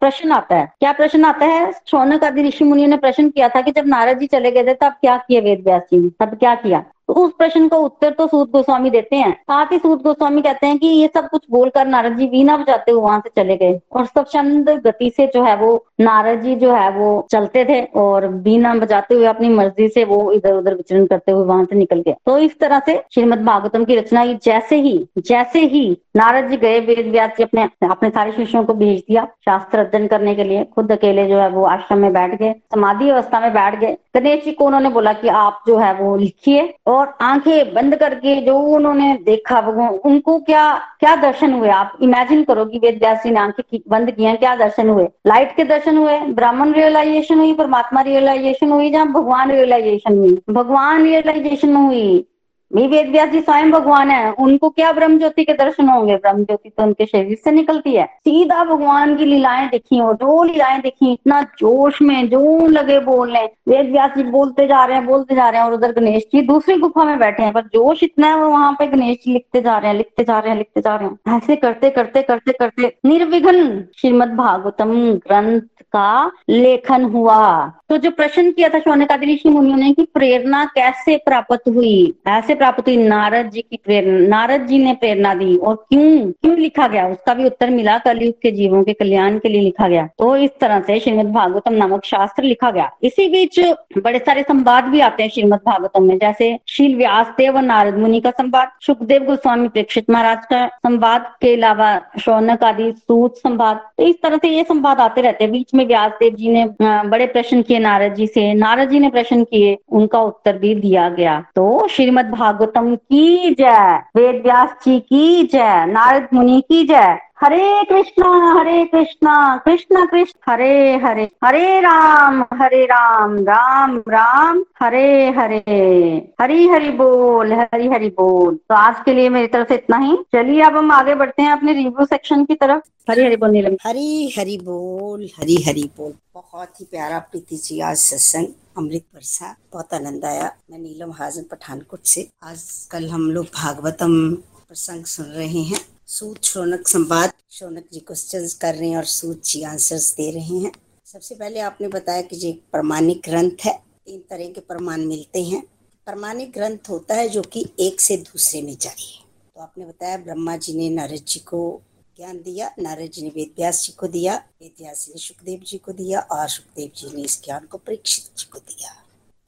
प्रश्न 0.00 0.32
आता 0.32 0.56
है। 0.56 0.72
क्या 0.80 0.92
प्रश्न 0.92 1.24
आता 1.24 1.46
है? 1.46 1.72
शौनक 1.86 2.24
आदि 2.24 2.42
ऋषि 2.42 2.64
मुनि 2.64 2.86
ने 2.86 2.96
प्रश्न 2.96 3.30
किया 3.30 3.48
था 3.48 3.60
कि 3.60 3.70
जब 3.70 3.86
नारद 3.86 4.18
जी 4.18 4.26
चले 4.26 4.50
गए 4.50 4.64
थे, 4.64 4.74
तब 4.74 4.92
क्या 4.92 5.16
किए 5.16 5.40
वेद 5.40 5.64
व्यास 5.64 5.82
जी 5.82 5.98
ने? 5.98 6.26
तब 6.26 6.34
क्या 6.34 6.54
किया? 6.54 6.84
तो 7.08 7.14
उस 7.14 7.32
प्रश्न 7.38 7.68
का 7.68 7.76
उत्तर 7.78 8.10
तो 8.10 8.26
सूद 8.26 8.50
गोस्वामी 8.50 8.90
देते 8.90 9.16
हैं। 9.16 9.32
साथ 9.32 9.72
ही 9.72 9.78
सूद 9.78 10.02
गोस्वामी 10.02 10.42
कहते 10.42 10.66
हैं 10.66 10.78
कि 10.78 10.86
ये 10.86 11.08
सब 11.14 11.28
कुछ 11.28 11.42
बोलकर 11.50 11.86
नारद 11.86 12.16
जी 12.18 12.26
वीणा 12.26 12.56
बजाते 12.56 12.92
हुए 12.92 13.02
वहाँ 13.02 13.18
से 13.20 13.30
चले 13.36 13.56
गए 13.56 13.80
और 13.92 14.06
सब 14.06 14.24
चंद 14.24 14.70
गति 14.86 15.10
से 15.16 15.26
जो 15.26 15.42
है 15.44 15.56
वो 15.56 15.74
नारद 16.00 16.40
जी 16.42 16.54
जो 16.56 16.72
है 16.74 16.90
वो 16.90 17.26
चलते 17.30 17.64
थे 17.64 17.80
और 18.00 18.26
बीना 18.44 18.74
बजाते 18.74 19.14
हुए 19.14 19.26
अपनी 19.26 19.48
मर्ज़ी 19.48 19.88
से 19.88 20.04
वो 20.04 20.30
इधर 20.32 20.54
उधर 20.54 20.74
विचरण 20.74 21.06
करते 21.06 21.32
हुए 21.32 21.44
वहाँ 21.44 21.64
से 21.64 21.76
निकल 21.76 22.00
गए। 22.00 22.14
तो 22.26 22.38
इस 22.38 22.58
तरह 22.60 22.80
से 22.86 22.96
श्रीमद 23.14 23.44
भागवतम 23.44 23.84
की 23.84 23.96
रचना 23.96 24.24
जैसे 24.44 24.76
ही 24.76 24.96
जैसे 25.18 25.60
ही 25.60 25.90
नारद 26.16 26.48
जी 26.50 26.56
गए, 26.56 26.80
वेद 26.80 27.06
व्यास 27.06 27.30
जी 27.38 27.42
अपने 27.42 27.68
अपने 27.84 28.10
सारे 28.10 28.32
शिष्यों 28.32 28.64
को 28.64 28.74
भेज 28.74 28.98
दिया 29.00 29.24
शास्त्र 29.44 29.78
अध्ययन 29.78 30.06
करने 30.06 30.34
के 30.34 30.44
लिए, 30.44 30.64
खुद 30.64 30.92
अकेले 30.92 31.26
जो 31.28 31.38
है 31.38 31.48
वो 31.50 31.64
आश्रम 31.66 31.98
में 31.98 32.12
बैठ 32.12 32.34
गए, 32.34 32.52
समाधि 32.74 33.08
अवस्था 33.10 33.40
में 33.40 33.52
बैठ 33.54 33.78
गए। 33.80 33.96
गणेश 34.16 34.44
जी 34.44 34.52
को 34.52 34.64
उन्होंने 34.64 34.88
बोला 34.88 35.12
कि 35.12 35.28
आप 35.28 35.62
जो 35.66 35.78
है 35.78 35.94
वो 35.94 36.16
लिखिए 36.16 36.74
और 36.86 37.18
आँखें 37.20 37.74
बंद 37.74 37.96
करके 37.96 38.40
जो 38.40 38.58
उन्होंने 38.58 39.18
देखा 39.22 39.60
भगवान 39.60 39.88
उनको 39.88 40.38
क्या 40.38 40.78
क्या 41.00 41.16
दर्शन 41.16 41.52
हुए? 41.52 41.68
आप 41.68 41.98
इमेजिन 42.02 42.44
करो 42.44 42.64
कि 42.64 42.78
वेद 42.78 42.98
व्यास 42.98 43.22
जी 43.24 43.30
ने 43.30 43.40
आँखें 43.40 43.80
बंद 43.88 44.10
की 44.10 44.24
हैं, 44.24 44.36
क्या 44.36 44.56
दर्शन 44.56 44.88
हुए? 44.88 45.08
लाइट 45.26 45.56
के 45.56 45.64
दर्शन 45.64 45.96
हुए, 45.96 46.18
ब्राह्मण 46.18 46.72
रियलाइजेशन 46.72 47.38
हुई, 47.38 47.54
परमात्मा 47.54 48.00
रियलाइजेशन 48.00 48.70
हुई, 48.70 48.90
जहाँ 48.90 49.12
भगवान 49.12 49.50
रियलाइजेशन 49.50 50.18
हुई? 50.18 50.42
भगवान 50.50 51.02
रियलाइजेशन 51.02 51.76
हुई। 51.76 52.26
भी 52.74 52.86
वेद 52.86 53.10
व्यास 53.10 53.28
जी 53.28 53.40
स्वयं 53.40 53.70
भगवान 53.70 54.10
है, 54.10 54.32
उनको 54.32 54.68
क्या 54.68 54.92
ब्रह्म 54.92 55.18
ज्योति 55.18 55.44
के 55.44 55.52
दर्शन 55.52 55.88
होंगे? 55.88 56.16
ब्रह्म 56.16 56.44
ज्योति 56.44 56.68
तो 56.68 56.82
उनके 56.82 57.06
शरीर 57.06 57.36
से 57.44 57.50
निकलती 57.50 57.94
है। 57.94 58.04
सीधा 58.04 58.64
भगवान 58.64 59.16
की 59.16 59.24
लीलाएँ 59.24 59.68
देखी 59.68 60.00
और 60.00 60.14
जो 60.14 60.42
लीलाएँ 60.42 60.80
देखी, 60.80 61.12
इतना 61.12 61.42
जोश 61.42 62.02
में, 62.02 62.28
जो 62.28 62.66
लगे 62.66 62.98
बोलने 63.00 63.44
वेद 63.68 63.90
व्यास 63.90 64.10
जी 64.16 64.22
बोलते 64.22 64.66
जा 64.66 64.84
रहे 64.84 64.96
हैं, 64.96 65.06
बोलते 65.06 65.34
जा 65.34 65.48
रहे 65.48 65.60
हैं, 65.60 65.66
और 65.66 65.74
उधर 65.74 65.92
गणेश 65.92 66.22
जी 66.22 66.42
दूसरी 66.42 66.76
गुफा 66.76 67.04
में 67.04 67.18
बैठे 67.18 67.42
हैं, 67.42 67.52
पर 67.52 67.60
जोश 67.60 68.02
इतना 68.02 68.26
है, 68.26 68.36
वो 68.36 68.48
वहाँ 68.48 68.72
पे 68.72 68.86
गणेश 68.86 69.16
जी 69.26 69.32
लिखते 69.32 69.60
जा 69.60 69.78
रहे 69.78 69.90
हैं, 69.90 69.96
लिखते 69.96 70.24
जा 70.24 70.38
रहे 70.38 70.50
हैं, 70.50 70.58
लिखते 70.58 70.80
जा 70.80 70.96
रहे 70.96 71.08
हैं। 71.08 71.36
ऐसे 71.36 71.56
करते 71.56 71.90
करते 71.90 72.22
करते 72.22 72.52
करते, 72.52 72.96
निर्विघ्न 73.06 73.84
श्रीमद 74.00 74.34
भागवतम 74.34 75.12
ग्रंथ 75.12 75.60
का 75.96 76.32
लेखन 76.50 77.04
हुआ। 77.04 77.72
तो 77.88 77.96
जो 77.96 78.10
प्रश्न 78.10 78.50
किया 78.52 78.68
था 78.68 78.78
शौनक 78.78 79.12
ऋषि 79.12 79.48
मुनियों 79.48 79.76
ने 79.76 79.92
कि 79.92 80.02
प्रेरणा 80.02 80.64
कैसे 80.64 81.16
प्राप्त 81.16 81.62
हुई? 81.68 82.14
ऐसे 82.26 82.54
प्राप्त 82.54 82.86
हुई, 82.86 82.96
नारद 82.96 83.50
जी 83.50 83.60
की 83.60 83.78
प्रेरणा 83.84 84.34
नारद 84.34 84.66
जी 84.66 84.78
ने 84.78 84.92
प्रेरणा 84.92 85.34
दी। 85.34 85.56
और 85.56 85.76
क्यों? 85.76 86.32
क्यों 86.32 86.56
लिखा 86.56 86.88
गया? 86.88 87.06
उसका 87.06 87.34
भी 87.34 87.44
उत्तर 87.44 87.70
मिला 87.70 87.98
कलयुग 87.98 88.34
के 88.42 88.50
जीवों 88.50 88.82
के 88.82 88.92
कल्याण 88.92 89.38
के 89.38 89.48
लिए 89.48 89.60
लिखा 89.60 89.88
गया। 89.88 90.08
तो 90.18 90.36
इस 90.36 90.50
तरह 90.60 90.80
से 90.80 91.00
श्रीमद 91.00 91.32
भागवतम 91.32 91.72
नामक 91.72 92.04
शास्त्र 92.04 92.42
लिखा 92.42 92.70
गया। 92.70 92.90
इसी 93.02 93.28
बीच 93.28 93.60
बड़े 93.98 94.18
सारे 94.18 94.42
संवाद 94.42 94.84
भी 94.84 95.00
आते 95.00 95.22
हैं 95.22 95.30
श्रीमद 95.30 95.60
भागवतम 95.66 96.02
में। 96.02 96.18
जैसे 96.18 96.58
शील 96.68 96.96
व्यासदेव 96.96 97.56
और 97.56 97.62
नारद 97.62 97.98
मुनि 97.98 98.20
का 98.20 98.30
संवाद, 98.30 98.70
सुखदेव 98.80 99.24
गोस्वामी 99.24 99.68
प्रेक्षित 99.68 100.10
महाराज 100.10 100.44
का 100.44 100.66
संवाद, 100.66 101.32
के 101.40 101.54
अलावा 101.54 102.00
शौनक 102.20 102.64
आदि 102.64 102.92
सूत 102.92 103.36
संवाद। 103.36 103.76
तो 103.76 104.04
इस 104.04 104.22
तरह 104.22 104.36
से 104.36 104.48
ये 104.48 104.64
संवाद 104.64 105.00
आते 105.00 105.20
रहते 105.20 105.44
हैं। 105.44 105.52
बीच 105.52 105.74
में 105.74 105.83
व्यासदेव 105.84 106.34
जी 106.34 106.48
ने 106.48 106.64
बड़े 106.80 107.26
प्रश्न 107.26 107.62
किए 107.62 107.78
नारद 107.78 108.14
जी 108.14 108.26
से। 108.26 108.52
नारद 108.54 108.90
जी 108.90 108.98
ने 108.98 109.08
प्रश्न 109.10 109.44
किए, 109.44 109.76
उनका 109.88 110.20
उत्तर 110.20 110.58
भी 110.58 110.74
दिया 110.74 111.08
गया। 111.08 111.38
तो 111.56 111.86
श्रीमद 111.88 112.30
भागवतम 112.30 112.94
की 112.96 113.54
जय 113.54 114.02
वेद 114.16 114.42
व्यास 114.42 114.74
जी 114.86 114.98
की 115.00 115.42
जय, 115.42 115.84
नारद 115.88 116.28
मुनि 116.34 116.60
की 116.60 116.84
जय। 116.84 117.18
हरे 117.44 117.84
कृष्णा 117.84 118.60
हरे 118.60 118.84
कृष्णा, 118.84 119.62
कृष्ण 119.64 120.06
कृष्ण, 120.06 120.52
हरे 120.52 120.96
हरे 120.96 121.30
हरे 121.44 121.80
राम 121.80 122.44
हरे 122.54 122.84
राम 122.84 123.38
राम 123.38 123.98
राम, 123.98 124.64
हरे 124.82 125.30
हरे, 125.30 126.28
हरी 126.40 126.68
हरि 126.68 126.88
बोल, 126.88 127.52
हरी 127.52 127.88
हरि 127.88 128.08
बोल। 128.08 128.54
तो 128.54 128.74
आज 128.74 128.96
के 129.04 129.12
लिए 129.12 129.28
मेरी 129.28 129.46
तरफ़ 129.46 129.68
से 129.68 129.74
इतना 129.74 129.96
ही। 129.96 130.16
चलिए, 130.16 130.62
अब 130.62 130.76
हम 130.76 130.90
आगे 130.90 131.14
बढ़ते 131.14 131.42
हैं 131.42 131.52
अपने 131.52 131.72
रिव्यू 131.72 132.04
सेक्शन 132.04 132.44
की 132.44 132.54
तरफ़। 132.54 132.82
हरी 133.10 133.24
हरि 133.24 133.36
बोल 133.36 133.50
नीलम 133.50 133.76
हरी 133.82 134.34
हरि 134.38 134.58
बोल, 134.62 135.30
हरी 135.40 135.62
हरि 135.62 135.90
बोल। 135.96 136.12
बहुत 136.34 136.80
ही 136.80 136.86
प्यारा 136.90 137.18
प्रीति 137.18 137.56
जी, 137.56 137.80
आज 137.80 137.96
सत्संग। 137.96 138.46
अमृत 138.78 139.02
वर्षा 139.14 139.56
बहुत 139.72 139.94
आनंद 139.94 140.24
आया। 140.24 140.52
मैं 140.70 140.78
नीलम 140.78 141.12
हाजन 141.12 141.42
पठानकोट 141.42 142.00
से। 142.04 142.28
आज 142.42 142.88
कल 142.90 143.08
हम 143.08 143.30
लोग 143.30 143.44
भागवतम 143.44 144.34
प्रसंग 144.68 145.04
सुन 145.04 145.26
रहे 145.26 145.62
हैं। 145.62 145.93
सूत 146.14 146.44
शौनक 146.44 146.88
संवाद। 146.88 147.32
शौनक 147.50 147.84
जी 147.92 148.00
क्वेश्चन 148.00 148.46
कर 148.60 148.74
रहे 148.74 148.88
हैं 148.88 148.96
और 148.96 149.04
सूत 149.04 149.44
जी 149.44 149.62
आंसर्स 149.62 150.14
दे 150.14 150.30
रहे 150.30 150.58
हैं। 150.58 150.70
सबसे 151.04 151.34
पहले 151.34 151.60
आपने 151.60 151.88
बताया 151.88 152.22
कि 152.22 152.36
जो 152.36 152.52
प्रमाणिक 152.52 153.22
ग्रंथ 153.24 153.64
है, 153.64 153.72
तीन 154.06 154.20
तरह 154.20 154.48
के 154.48 154.60
प्रमाण 154.60 155.04
मिलते 155.04 155.42
हैं। 155.44 155.62
प्रमाणिक 156.06 156.52
ग्रंथ 156.52 156.78
होता 156.88 157.14
है 157.14 157.28
जो 157.28 157.42
कि 157.42 157.66
एक 157.80 158.00
से 158.00 158.16
दूसरे 158.16 158.62
में 158.62 158.76
है। 158.84 158.94
तो 158.94 159.60
आपने 159.60 159.86
बताया 159.86 160.16
ब्रह्मा 160.16 160.56
जी 160.56 160.74
ने 160.74 160.90
नारद 160.90 161.24
जी 161.28 161.40
को 161.40 161.82
ज्ञान 162.16 162.36
दिया, 162.36 162.74
नारद 162.78 163.10
जी 163.10 163.22
ने 163.22 163.28
वेद 163.28 163.54
व्यास 163.56 163.82
जी 163.86 163.92
को 163.92 164.06
दिया 164.06 164.36
वेद 164.36 164.74
व्यास 164.80 165.08
ने 165.08 165.20
सुखदेव 165.20 165.60
जी 165.60 165.78
को 165.78 165.92
दिया 165.92 166.20
और 166.20 166.48
सुखदेव 166.48 166.90
जी 166.96 167.16
ने 167.16 167.22
इस 167.22 167.44
ज्ञान 167.44 167.66
को 167.66 167.78
परीक्षित 167.78 168.38
जी 168.38 168.48
को 168.52 168.58
दिया। 168.58 168.94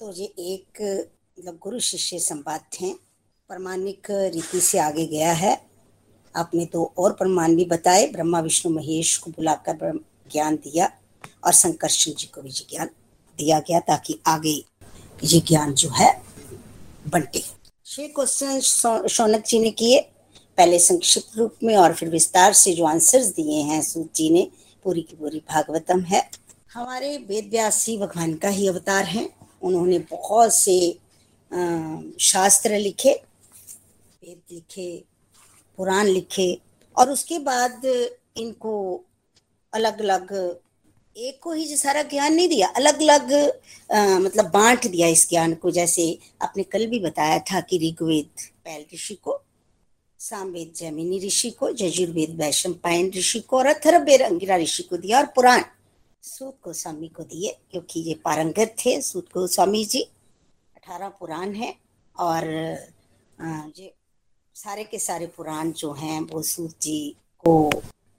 तो 0.01 0.13
ये 0.13 0.25
एक 0.25 0.83
मतलब 1.39 1.59
गुरु 1.63 1.81
शिष्य 1.81 2.19
संवाद 2.19 2.61
थे। 2.73 2.93
प्रमाणिक 3.51 4.11
रीति 4.11 4.61
से 4.61 4.79
आगे 4.79 5.07
गया 5.07 5.33
है। 5.33 5.66
आपने 6.37 6.65
तो 6.67 6.93
और 6.99 7.13
प्रमाण 7.13 7.55
भी 7.57 7.65
बताए। 7.65 8.07
ब्रह्मा, 8.07 8.41
विष्णु, 8.41 8.73
महेश 8.75 9.17
को 9.19 9.31
बुलाकर 9.31 9.99
ज्ञान 10.33 10.57
दिया 10.57 10.91
और 11.45 11.53
संकर्षण 11.53 12.13
जी 12.13 12.27
को 12.27 12.43
भी 12.43 12.51
ज्ञान 12.51 12.91
दिया 13.39 13.59
गया 13.61 13.81
ताकि 13.81 14.19
आगे 14.27 14.57
ये 15.25 15.41
ज्ञान 15.41 15.75
जो 15.75 15.89
है 15.91 16.13
बंटे। 17.09 17.43
छह 17.87 18.07
क्वेश्चन 18.07 18.61
शौनक 19.09 19.45
जी 19.47 19.59
ने 19.59 19.71
किए। 19.71 20.01
पहले 20.59 20.79
संक्षिप्त 20.79 21.37
रूप 21.39 21.55
में 21.63 21.75
और 21.77 21.93
फिर 21.95 22.09
विस्तार 22.09 22.53
से 22.53 22.73
जो 22.75 22.85
आंसर्स 22.85 23.27
दिए 23.27 23.61
हैं, 23.61 23.81
सूत 23.83 24.15
जी 24.15 24.29
ने, 24.31 24.49
पूरी 24.85 25.03
की 25.03 25.17
पूरी 25.17 25.39
भागवतम 25.51 26.01
है। 26.03 26.29
हमारे 26.73 27.17
वेद 27.19 27.49
व्यासी 27.51 27.97
भगवान 27.99 28.35
का 28.35 28.49
ही 28.49 28.69
अवतार 28.69 29.05
है। 29.05 29.29
उन्होंने 29.63 29.99
बहुत 30.11 30.55
से 30.55 30.79
शास्त्र 32.21 32.79
लिखे, 32.79 33.13
वेद 34.23 34.41
लिखे 34.53 35.05
पुराण 35.79 36.07
लिखे 36.07 36.53
और 36.97 37.11
उसके 37.11 37.39
बाद 37.41 37.85
इनको 38.37 38.75
अलग 39.73 40.01
अलग 40.01 40.33
एक 41.17 41.39
को 41.43 41.53
ही 41.53 41.77
सारा 41.77 42.03
ज्ञान 42.05 42.35
नहीं 42.35 42.49
दिया 42.49 42.69
अलग 42.77 43.01
अलग 43.03 43.33
मतलब 44.23 44.51
बांट 44.51 44.87
दिया 44.87 45.07
इस 45.09 45.29
ज्ञान 45.29 45.55
को। 45.55 45.71
जैसे 45.71 46.19
आपने 46.43 46.63
कल 46.63 46.87
भी 46.87 47.01
बताया 47.01 47.39
था 47.51 47.61
कि 47.61 47.79
ऋग्वेद 47.79 48.43
पैल 48.65 48.85
ऋषि 48.95 49.15
को, 49.15 49.41
सामवेद 50.21 50.73
जैमिनी 50.77 51.19
ऋषि 51.27 51.51
को, 51.51 51.71
जजुर्वेद 51.73 52.37
वैशम 52.41 52.73
पायन 52.85 53.11
ऋषि 53.17 53.41
को 53.41 53.59
और 53.59 53.67
अथर्वेद 53.67 54.23
अंगिरा 54.23 54.57
ऋषि 54.57 54.83
को 54.83 54.97
दिया 54.97 55.19
और 55.19 55.27
पुराण 55.27 55.63
सूत 56.25 56.57
गोस्वामी 56.65 57.09
को 57.09 57.23
दिए, 57.23 57.57
क्योंकि 57.71 58.01
ये 58.01 58.15
पारंगत 58.25 58.75
थे। 58.79 59.01
सूत 59.03 59.27
गोस्वामी 59.35 59.85
जी 59.85 60.01
अठारह 60.77 61.09
पुराण 61.21 61.55
है 61.55 61.75
और 62.17 62.45
ये 63.79 63.93
सारे 64.57 64.85
के 64.85 64.99
सारे 64.99 65.27
पुराण 65.27 65.71
जो 65.71 65.93
हैं, 65.93 66.21
वो 66.21 66.41
सूत 66.43 66.75
जी 66.83 67.17
को 67.45 67.69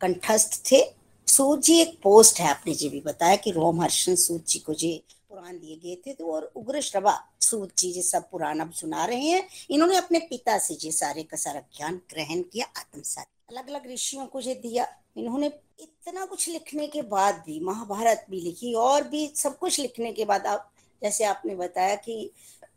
कंठस्थ 0.01 0.61
थे। 0.71 0.81
सूत 1.27 1.61
जी 1.61 1.79
एक 1.79 1.97
पोस्ट 2.03 2.39
है, 2.39 2.49
आपने 2.49 2.73
जी 2.73 2.89
भी 2.89 2.99
बताया 3.01 3.35
कि 3.35 3.51
रोम 3.51 3.81
हर्षण 3.81 4.15
सूत 4.15 4.45
जी 4.47 4.59
को 4.59 4.73
जी 4.73 4.91
पुराण 5.29 5.57
दिए 5.57 5.75
गए 5.75 5.95
थे। 5.95 6.13
तो 6.13 6.31
और 6.33 6.51
उग्र 6.55 6.81
श्रवा 6.81 7.17
सूत 7.41 7.71
जी 7.77 7.91
जी 7.93 8.01
सब 8.01 8.29
पुराण 8.29 8.59
अब 8.59 8.71
सुना 8.71 9.05
रहे 9.05 9.29
हैं। 9.29 9.47
इन्होंने 9.69 9.97
अपने 9.97 10.19
पिता 10.19 10.57
से 10.57 10.75
जी 10.75 10.91
सारे 10.91 11.23
का 11.23 11.37
सारा 11.37 11.59
ज्ञान 11.77 11.95
ग्रहण 12.13 12.41
किया, 12.43 12.65
आत्मसात 12.77 13.27
अलग 13.49 13.69
अलग 13.69 13.91
ऋषियों 13.91 14.25
को 14.25 14.41
जो 14.41 14.53
दिया। 14.53 14.87
इन्होंने 15.17 15.47
इतना 15.81 16.25
कुछ 16.25 16.47
लिखने 16.49 16.87
के 16.87 17.01
बाद 17.01 17.43
भी, 17.45 17.59
महाभारत 17.59 18.25
भी 18.29 18.41
लिखी, 18.41 18.73
और 18.73 19.07
भी 19.07 19.27
सब 19.35 19.57
कुछ 19.57 19.79
लिखने 19.79 20.13
के 20.13 20.25
बाद 20.25 20.47
आप, 20.47 20.71
जैसे 21.01 21.23
आपने 21.23 21.55
बताया 21.55 21.95
कि 21.95 22.31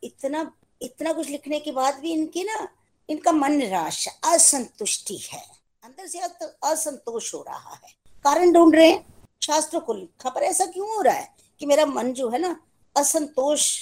इतना 0.05 0.51
इतना 0.83 1.12
कुछ 1.12 1.29
लिखने 1.29 1.59
के 1.61 1.73
बाद 1.73 1.99
भी 2.01 2.12
इनकी 2.12 2.42
ना 2.44 2.68
इनका 3.11 3.33
मन 3.33 3.53
निराश, 3.53 4.09
असंतुष्टि 4.25 5.16
है। 5.16 5.44
अंदर 5.85 6.07
से 6.07 6.18
असंतोष 6.64 7.35
हो 7.35 7.44
रहा 7.49 7.75
है। 7.75 7.94
कारण 8.25 8.53
ढूंढ 8.53 8.75
रहे 8.75 8.90
हैं। 8.90 9.29
शास्त्र 9.42 9.79
को 9.79 9.94
लिखा। 9.94 10.31
पर 10.31 10.42
ऐसा 10.42 10.66
क्यों 10.66 10.96
हो 10.96 11.03
रहा 11.03 11.14
है 11.14 11.35
कि 11.59 11.66
मेरा 11.66 11.87
मन 11.87 12.12
जो 12.12 12.29
है 12.29 12.38
ना, 12.38 12.62
असंतोष 12.96 13.79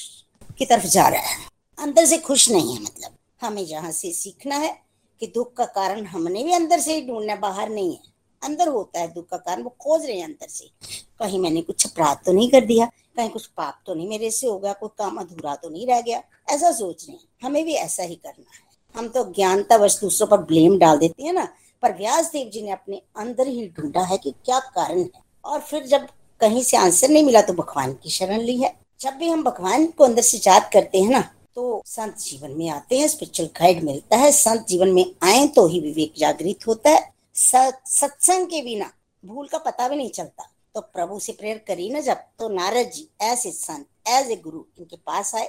की 0.58 0.66
तरफ़ 0.66 0.86
जा 0.86 1.08
रहा 1.08 1.20
है? 1.20 1.48
अंदर 1.78 2.06
से 2.06 2.18
खुश 2.18 2.50
नहीं 2.50 2.76
है 2.76 2.82
मतलब। 2.82 3.16
हमें 3.40 3.62
यहाँ 3.62 3.92
से 3.92 4.12
सीखना 4.12 4.56
है 4.56 4.82
कि 5.20 5.26
दुख 5.26 5.54
का 5.54 5.64
कारण 5.64 6.06
हमने 6.06 6.44
भी 6.44 6.52
अंदर 6.52 6.80
से 6.80 6.94
ही 6.94 7.06
ढूंढना 7.06 7.36
बाहर 7.36 7.68
नहीं 7.68 7.92
है। 7.92 8.02
अंदर 8.42 8.68
होता 8.68 9.00
है 9.00 9.12
दुख 9.12 9.28
का 9.28 9.36
कारण, 9.36 9.62
वो 9.62 9.70
खोज 9.70 10.06
रहे 10.06 10.16
हैं 10.16 10.24
अंदर 10.24 10.48
से। 10.48 10.70
कहीं 11.18 11.38
मैंने 11.38 11.62
कुछ 11.62 11.86
अपराध 11.86 12.18
तो 12.26 12.32
नहीं 12.32 12.50
कर 12.50 12.64
दिया, 12.64 12.86
कहीं 13.16 13.30
कुछ 13.30 13.46
पाप 13.46 13.82
तो 13.86 13.94
नहीं 13.94 14.08
मेरे 14.08 14.30
से 14.30 14.46
हो 14.46 14.58
गया, 14.58 14.72
कोई 14.72 14.88
काम 14.98 15.16
अधूरा 15.16 15.56
तो 15.56 15.68
नहीं 15.68 15.86
रह 15.86 16.00
गया। 16.00 16.22
ऐसा 16.48 16.72
सोच 16.72 17.06
रहे 17.08 17.46
हमें 17.46 17.64
भी 17.64 17.72
ऐसा 17.72 18.02
ही 18.02 18.14
करना 18.14 18.50
है। 18.54 18.67
हम 18.98 19.08
तो 19.08 19.22
ज्ञानता 19.32 19.76
वश 19.76 19.98
दूसरों 20.00 20.26
पर 20.28 20.38
ब्लेम 20.44 20.78
डाल 20.78 20.98
देते 20.98 21.22
हैं 21.22 21.32
ना। 21.32 21.46
पर 21.82 21.92
व्यास 21.96 22.30
देव 22.32 22.48
जी 22.50 22.62
ने 22.62 22.70
अपने 22.70 23.00
अंदर 23.16 23.46
ही 23.48 23.68
ढूंढा 23.70 24.02
है 24.04 24.16
कि 24.18 24.30
क्या 24.44 24.58
कारण 24.58 24.98
है। 24.98 25.22
और 25.44 25.60
फिर 25.60 25.86
जब 25.86 26.06
कहीं 26.40 26.62
से 26.62 26.76
आंसर 26.76 27.08
नहीं 27.08 27.24
मिला 27.24 27.40
तो 27.42 27.52
भगवान 27.52 27.92
की 27.94 28.10
शरण 28.10 28.40
ली 28.40 28.56
है। 28.58 28.74
जब 29.00 29.14
भी 29.14 29.28
हम 29.28 29.42
भगवान 29.44 29.86
को 29.88 30.04
अंदर 30.04 30.22
से 30.22 30.38
याद 30.46 30.70
करते 30.72 31.00
हैं 31.00 31.10
ना 31.10 31.20
तो 31.56 31.82
संत 31.86 32.18
जीवन 32.18 32.50
में 32.52 32.68
आते 32.70 32.98
हैं 32.98 33.06
स्पिरिचुअल 33.08 33.48
गाइड 33.60 33.82
मिलता 33.84 34.16
है। 34.16 34.32
संत 34.32 34.66
जीवन 34.68 34.92
में 34.92 35.04
आए 35.22 35.46
तो 35.46 35.66
ही 35.66 35.80
विवेक 35.80 36.12
जागृत 36.18 36.66
होता 36.66 36.90
है। 36.90 37.10
सत्संग 37.34 38.46
के 38.46 38.62
बिना 38.62 38.90
भूल 39.22 39.46
का 39.48 39.58
पता 39.60 39.88
भी 39.88 39.96
नहीं 39.96 40.10
चलता। 40.10 40.50
तो 40.74 40.80
प्रभु 40.82 41.18
से 41.18 41.32
प्रेयर 41.32 41.62
करी 41.68 41.88
ना 41.90 42.00
जब 42.00 42.16
तो 42.38 42.48
नारद 42.48 42.90
जी, 42.94 43.08
ऐसे 43.20 43.50
संत 43.52 43.86
एज 44.08 44.30
ए 44.30 44.36
गुरु 44.36 44.62
इनके 44.78 44.96
पास 44.96 45.34
आए 45.34 45.48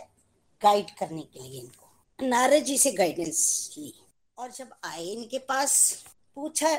गाइड 0.62 0.90
करने 1.00 1.22
के 1.24 1.40
लिए 1.42 1.62
नारद 2.20 2.64
जी 2.64 2.78
से 2.78 2.92
गाइडेंस 2.92 3.74
ली 3.78 3.94
और 4.38 4.52
जब 4.52 4.70
आए 4.86 5.04
इनके 5.04 5.38
पास, 5.40 6.04
पूछा 6.36 6.74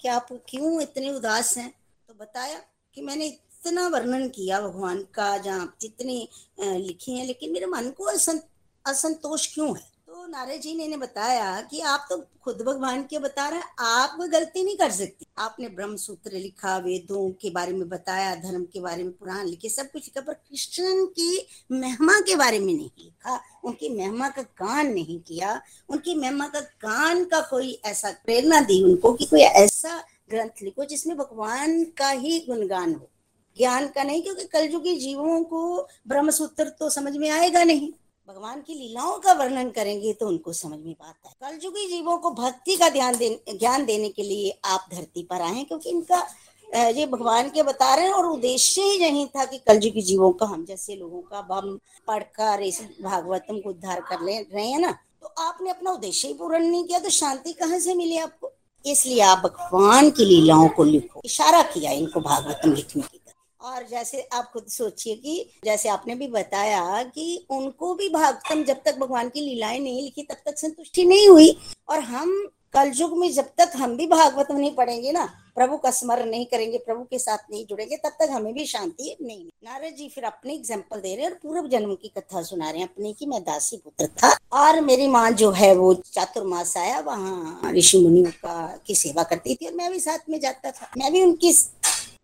कि 0.00 0.08
आप 0.08 0.28
क्यों 0.48 0.80
इतने 0.82 1.10
उदास 1.10 1.56
हैं? 1.58 1.70
तो 2.08 2.14
बताया 2.14 2.60
कि 2.94 3.02
मैंने 3.02 3.26
इतना 3.26 3.86
वर्णन 3.88 4.28
किया 4.28 4.60
भगवान 4.60 5.02
का, 5.14 5.36
जहाँ 5.38 5.76
जितनी 5.80 6.28
लिखी 6.60 7.18
है, 7.18 7.26
लेकिन 7.26 7.52
मेरे 7.52 7.66
मन 7.66 7.90
को 7.90 8.04
असंतोष 8.84 9.46
क्यों 9.54 9.76
है? 9.76 9.84
नारद 10.26 10.60
जी 10.60 10.88
ने 10.88 10.96
बताया 10.96 11.60
कि 11.60 11.80
आप 11.80 12.06
तो 12.10 12.16
खुद 12.42 12.62
भगवान 12.62 13.02
के 13.02 13.18
बता 13.18 13.48
रहे 13.48 13.60
आप 13.80 14.16
गलती 14.22 14.62
नहीं 14.64 14.76
कर 14.76 14.90
सकती। 14.90 15.26
आपने 15.38 15.68
ब्रह्म 15.68 15.96
सूत्र 15.96 16.32
लिखा, 16.32 16.76
वेदों 16.78 17.30
के 17.32 17.50
बारे 17.50 17.72
में 17.72 17.88
बताया, 17.88 18.34
धर्म 18.34 18.64
के 18.64 18.80
बारे 18.80 19.02
में 19.02 19.12
पुराण 19.12 19.46
लिखे, 19.46 19.68
सब 19.68 19.90
कुछ 19.90 20.04
लिखा, 20.04 20.20
पर 20.20 20.32
कृष्ण 20.32 21.04
की 21.06 21.46
महिमा 21.72 22.20
के 22.20 22.36
बारे 22.36 22.58
में 22.58 22.72
नहीं 22.74 22.90
लिखा, 22.98 23.40
उनकी 23.64 23.88
महिमा 23.88 24.28
का 24.28 24.42
गान 24.42 24.92
नहीं 24.92 25.20
किया, 25.20 25.60
उनकी 25.88 26.14
महिमा 26.14 26.48
का 26.48 26.60
गान 26.60 27.24
का 27.24 27.40
कोई 27.40 27.72
ऐसा 27.84 28.10
प्रेरणा 28.24 28.60
दी 28.60 28.82
उनको 28.84 29.12
कि 29.12 29.24
कोई 29.24 29.40
ऐसा 29.40 29.98
ग्रंथ 30.30 30.62
लिखो 30.62 30.84
जिसमें 30.84 31.16
भगवान 31.16 31.84
का 31.84 32.08
ही 32.08 32.38
गुणगान 32.48 32.94
हो। 32.94 33.08
ज्ञान 33.56 33.86
का 33.88 34.02
नहीं, 34.02 34.22
क्योंकि 34.22 34.44
कलयुगी 34.44 34.96
जीवों 34.96 35.42
को 35.44 35.88
ब्रह्म 36.08 36.30
सूत्र 36.30 36.68
तो 36.68 36.90
समझ 36.90 37.16
में 37.16 37.30
आएगा 37.30 37.62
नहीं। 37.64 37.92
भगवान 38.28 38.60
की 38.60 38.74
लीलाओं 38.74 39.18
का 39.18 39.32
वर्णन 39.32 39.68
करेंगे 39.70 40.12
तो 40.12 40.26
उनको 40.28 40.52
समझ 40.52 40.78
में 40.78 40.94
पाता 40.94 41.28
है 41.28 41.34
कलयुगी 41.42 41.86
जीवों 41.88 42.16
को 42.18 42.30
भक्ति 42.30 42.76
का 42.76 42.88
ध्यान 42.88 43.16
दे 43.16 43.28
ज्ञान 43.50 43.84
देने 43.84 44.08
के 44.08 44.22
लिए 44.22 44.50
आप 44.64 44.88
धरती 44.94 45.22
पर 45.22 45.40
आए 45.40 45.62
क्योंकि 45.64 45.90
इनका 45.90 46.26
ये 46.74 47.06
भगवान 47.06 47.50
के 47.50 47.62
बता 47.62 47.94
रहे 47.94 48.06
हैं 48.06 48.12
और 48.12 48.26
उद्देश्य 48.26 48.82
ही 48.82 48.98
यही 48.98 49.24
था 49.26 49.44
कि 49.44 49.58
कलयुगी 49.58 50.02
जीवों 50.02 50.30
का 50.32 50.46
हम 50.46 50.64
जैसे 50.64 50.96
लोगों 50.96 51.20
का 51.22 51.40
बम 51.42 51.76
पढ़कर 52.06 52.62
इस 52.62 52.80
भागवतम 53.02 53.60
को 53.60 53.70
उद्धार 53.70 54.00
कर 54.00 54.24
ले, 54.24 54.38
रहे 54.40 54.66
हैं 54.66 54.78
ना? 54.78 54.92
तो 55.22 55.26
आपने 55.38 55.70
अपना 55.70 55.90
उद्देश्य 55.90 56.28
ही 56.28 56.34
पूर्ण 56.34 56.58
नहीं 56.58 56.84
किया 56.84 56.98
तो 56.98 57.10
शांति 57.10 57.52
कहाँ 57.52 57.78
से 57.78 57.94
मिली 57.94 58.16
आपको? 58.18 58.52
इसलिए 58.84 59.20
आप 59.20 59.38
भगवान 59.38 60.10
की 60.10 60.24
लीलाओं 60.24 60.68
को 60.68 60.84
लिखो। 60.84 61.20
इशारा 61.24 61.62
किया 61.62 61.92
इनको 61.92 62.20
भागवतम 62.20 62.72
लिखने 62.72 63.02
की 63.02 63.15
और 63.66 63.86
जैसे 63.90 64.20
आप 64.32 64.50
खुद 64.52 64.66
सोचिए 64.68 65.14
कि 65.14 65.50
जैसे 65.64 65.88
आपने 65.88 66.14
भी 66.14 66.26
बताया 66.28 67.02
कि 67.04 67.46
उनको 67.50 67.94
भी 67.94 68.08
भागतम 68.08 68.62
जब 68.64 68.82
तक 68.84 68.98
भगवान 68.98 69.28
की 69.28 69.40
लीलाएँ 69.40 69.78
नहीं 69.78 70.02
लिखी, 70.02 70.22
तब 70.22 70.36
तक 70.46 70.58
संतुष्टि 70.58 71.04
नहीं 71.04 71.28
हुई। 71.28 71.56
और 71.88 72.00
हम 72.00 72.30
कल 72.74 72.92
युग 72.96 73.16
में 73.18 73.30
जब 73.32 73.48
तक 73.58 73.72
हम 73.76 73.96
भी 73.96 74.06
भागवत 74.06 74.50
नहीं 74.50 74.74
पढ़ेंगे 74.74 75.12
ना, 75.12 75.24
प्रभु 75.54 75.76
का 75.76 75.90
स्मरण 75.90 76.28
नहीं 76.30 76.46
करेंगे, 76.46 76.78
प्रभु 76.78 77.02
के 77.10 77.18
साथ 77.18 77.50
नहीं 77.50 77.64
जुड़ेंगे, 77.66 77.96
तब 77.96 78.16
तक 78.20 78.30
हमें 78.30 78.52
भी 78.54 78.64
शांति 78.66 79.16
नहीं 79.22 79.44
नारद 79.64 79.94
जी 79.96 80.08
फिर 80.08 80.24
अपने 80.24 80.54
एग्ज़ाम्पल 80.54 81.00
दे 81.00 81.14
रहे 81.14 81.24
हैं 81.24 81.30
और 81.30 81.38
पूर्व 81.42 81.68
जन्म 81.68 81.94
की 81.94 82.08
कथा 82.18 82.42
सुना 82.42 82.70
रहे 82.70 82.80
हैं 82.80 82.88
अपने 82.88 83.12
की 83.12 83.26
मैं 83.26 83.42
दासी 83.42 83.76
पुत्र 83.76 84.06
था 84.22 84.36
और 84.52 84.80
मेरी 84.80 85.06
माँ 85.08 85.30
जो 85.32 85.50
है 85.52 85.74
वो 85.74 85.92
चातुर्मास 85.94 86.76
आया, 86.76 87.00
वहाँ 87.00 87.72
ऋषि 87.74 87.98
मुनियों 87.98 88.30
का 88.32 88.76
की 88.86 88.94
सेवा 88.94 89.22
करती 89.22 89.54
थी 89.54 89.66
और 89.66 89.74
मैं 89.74 89.90
भी 89.92 90.00
साथ 90.00 90.30
में 90.30 90.38
जाता 90.40 90.70
था। 90.70 90.90
मैं 90.98 91.12
भी 91.12 91.22
उनकी 91.22 91.52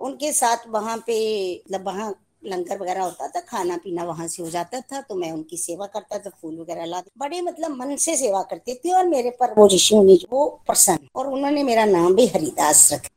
उनके 0.03 0.33
साथ 0.33 0.69
वहाँ 0.69 0.97
पे 1.07 1.17
मतलब 1.57 1.87
वहाँ 1.87 2.15
लंगर 2.45 2.79
वगैरह 2.79 3.03
होता 3.03 3.27
था 3.29 3.41
खाना 3.41 3.77
पीना 3.77 4.05
वहाँ 4.05 4.27
से 4.29 4.43
हो 4.43 4.51
जाता 4.51 4.81
था 4.81 5.01
तो 5.01 5.15
मैं 5.15 5.31
उनकी 5.33 5.57
सेवा 5.57 5.87
करता 5.87 6.19
था, 6.19 6.31
फूल 6.43 6.59
वगैरह 6.61 6.85
ला 6.85 7.03
बड़े 7.19 7.41
मतलब 7.41 7.77
मन 7.77 7.97
से 7.97 8.17
सेवा 8.17 8.43
करते 8.43 8.75
थे 8.75 8.93
और 8.93 9.07
मेरे 9.09 9.31
पर 9.31 9.55
वो 9.59 9.67
ऋषि 9.69 9.95
मुनि 9.95 10.19
वो 10.33 10.47
प्रसन्न। 10.67 11.09
और 11.17 11.27
उन्होंने 11.27 11.63
मेरा 11.63 11.85
नाम 11.85 12.15
भी 12.15 12.27
हरिदास 12.27 12.93
रखा 12.93 13.09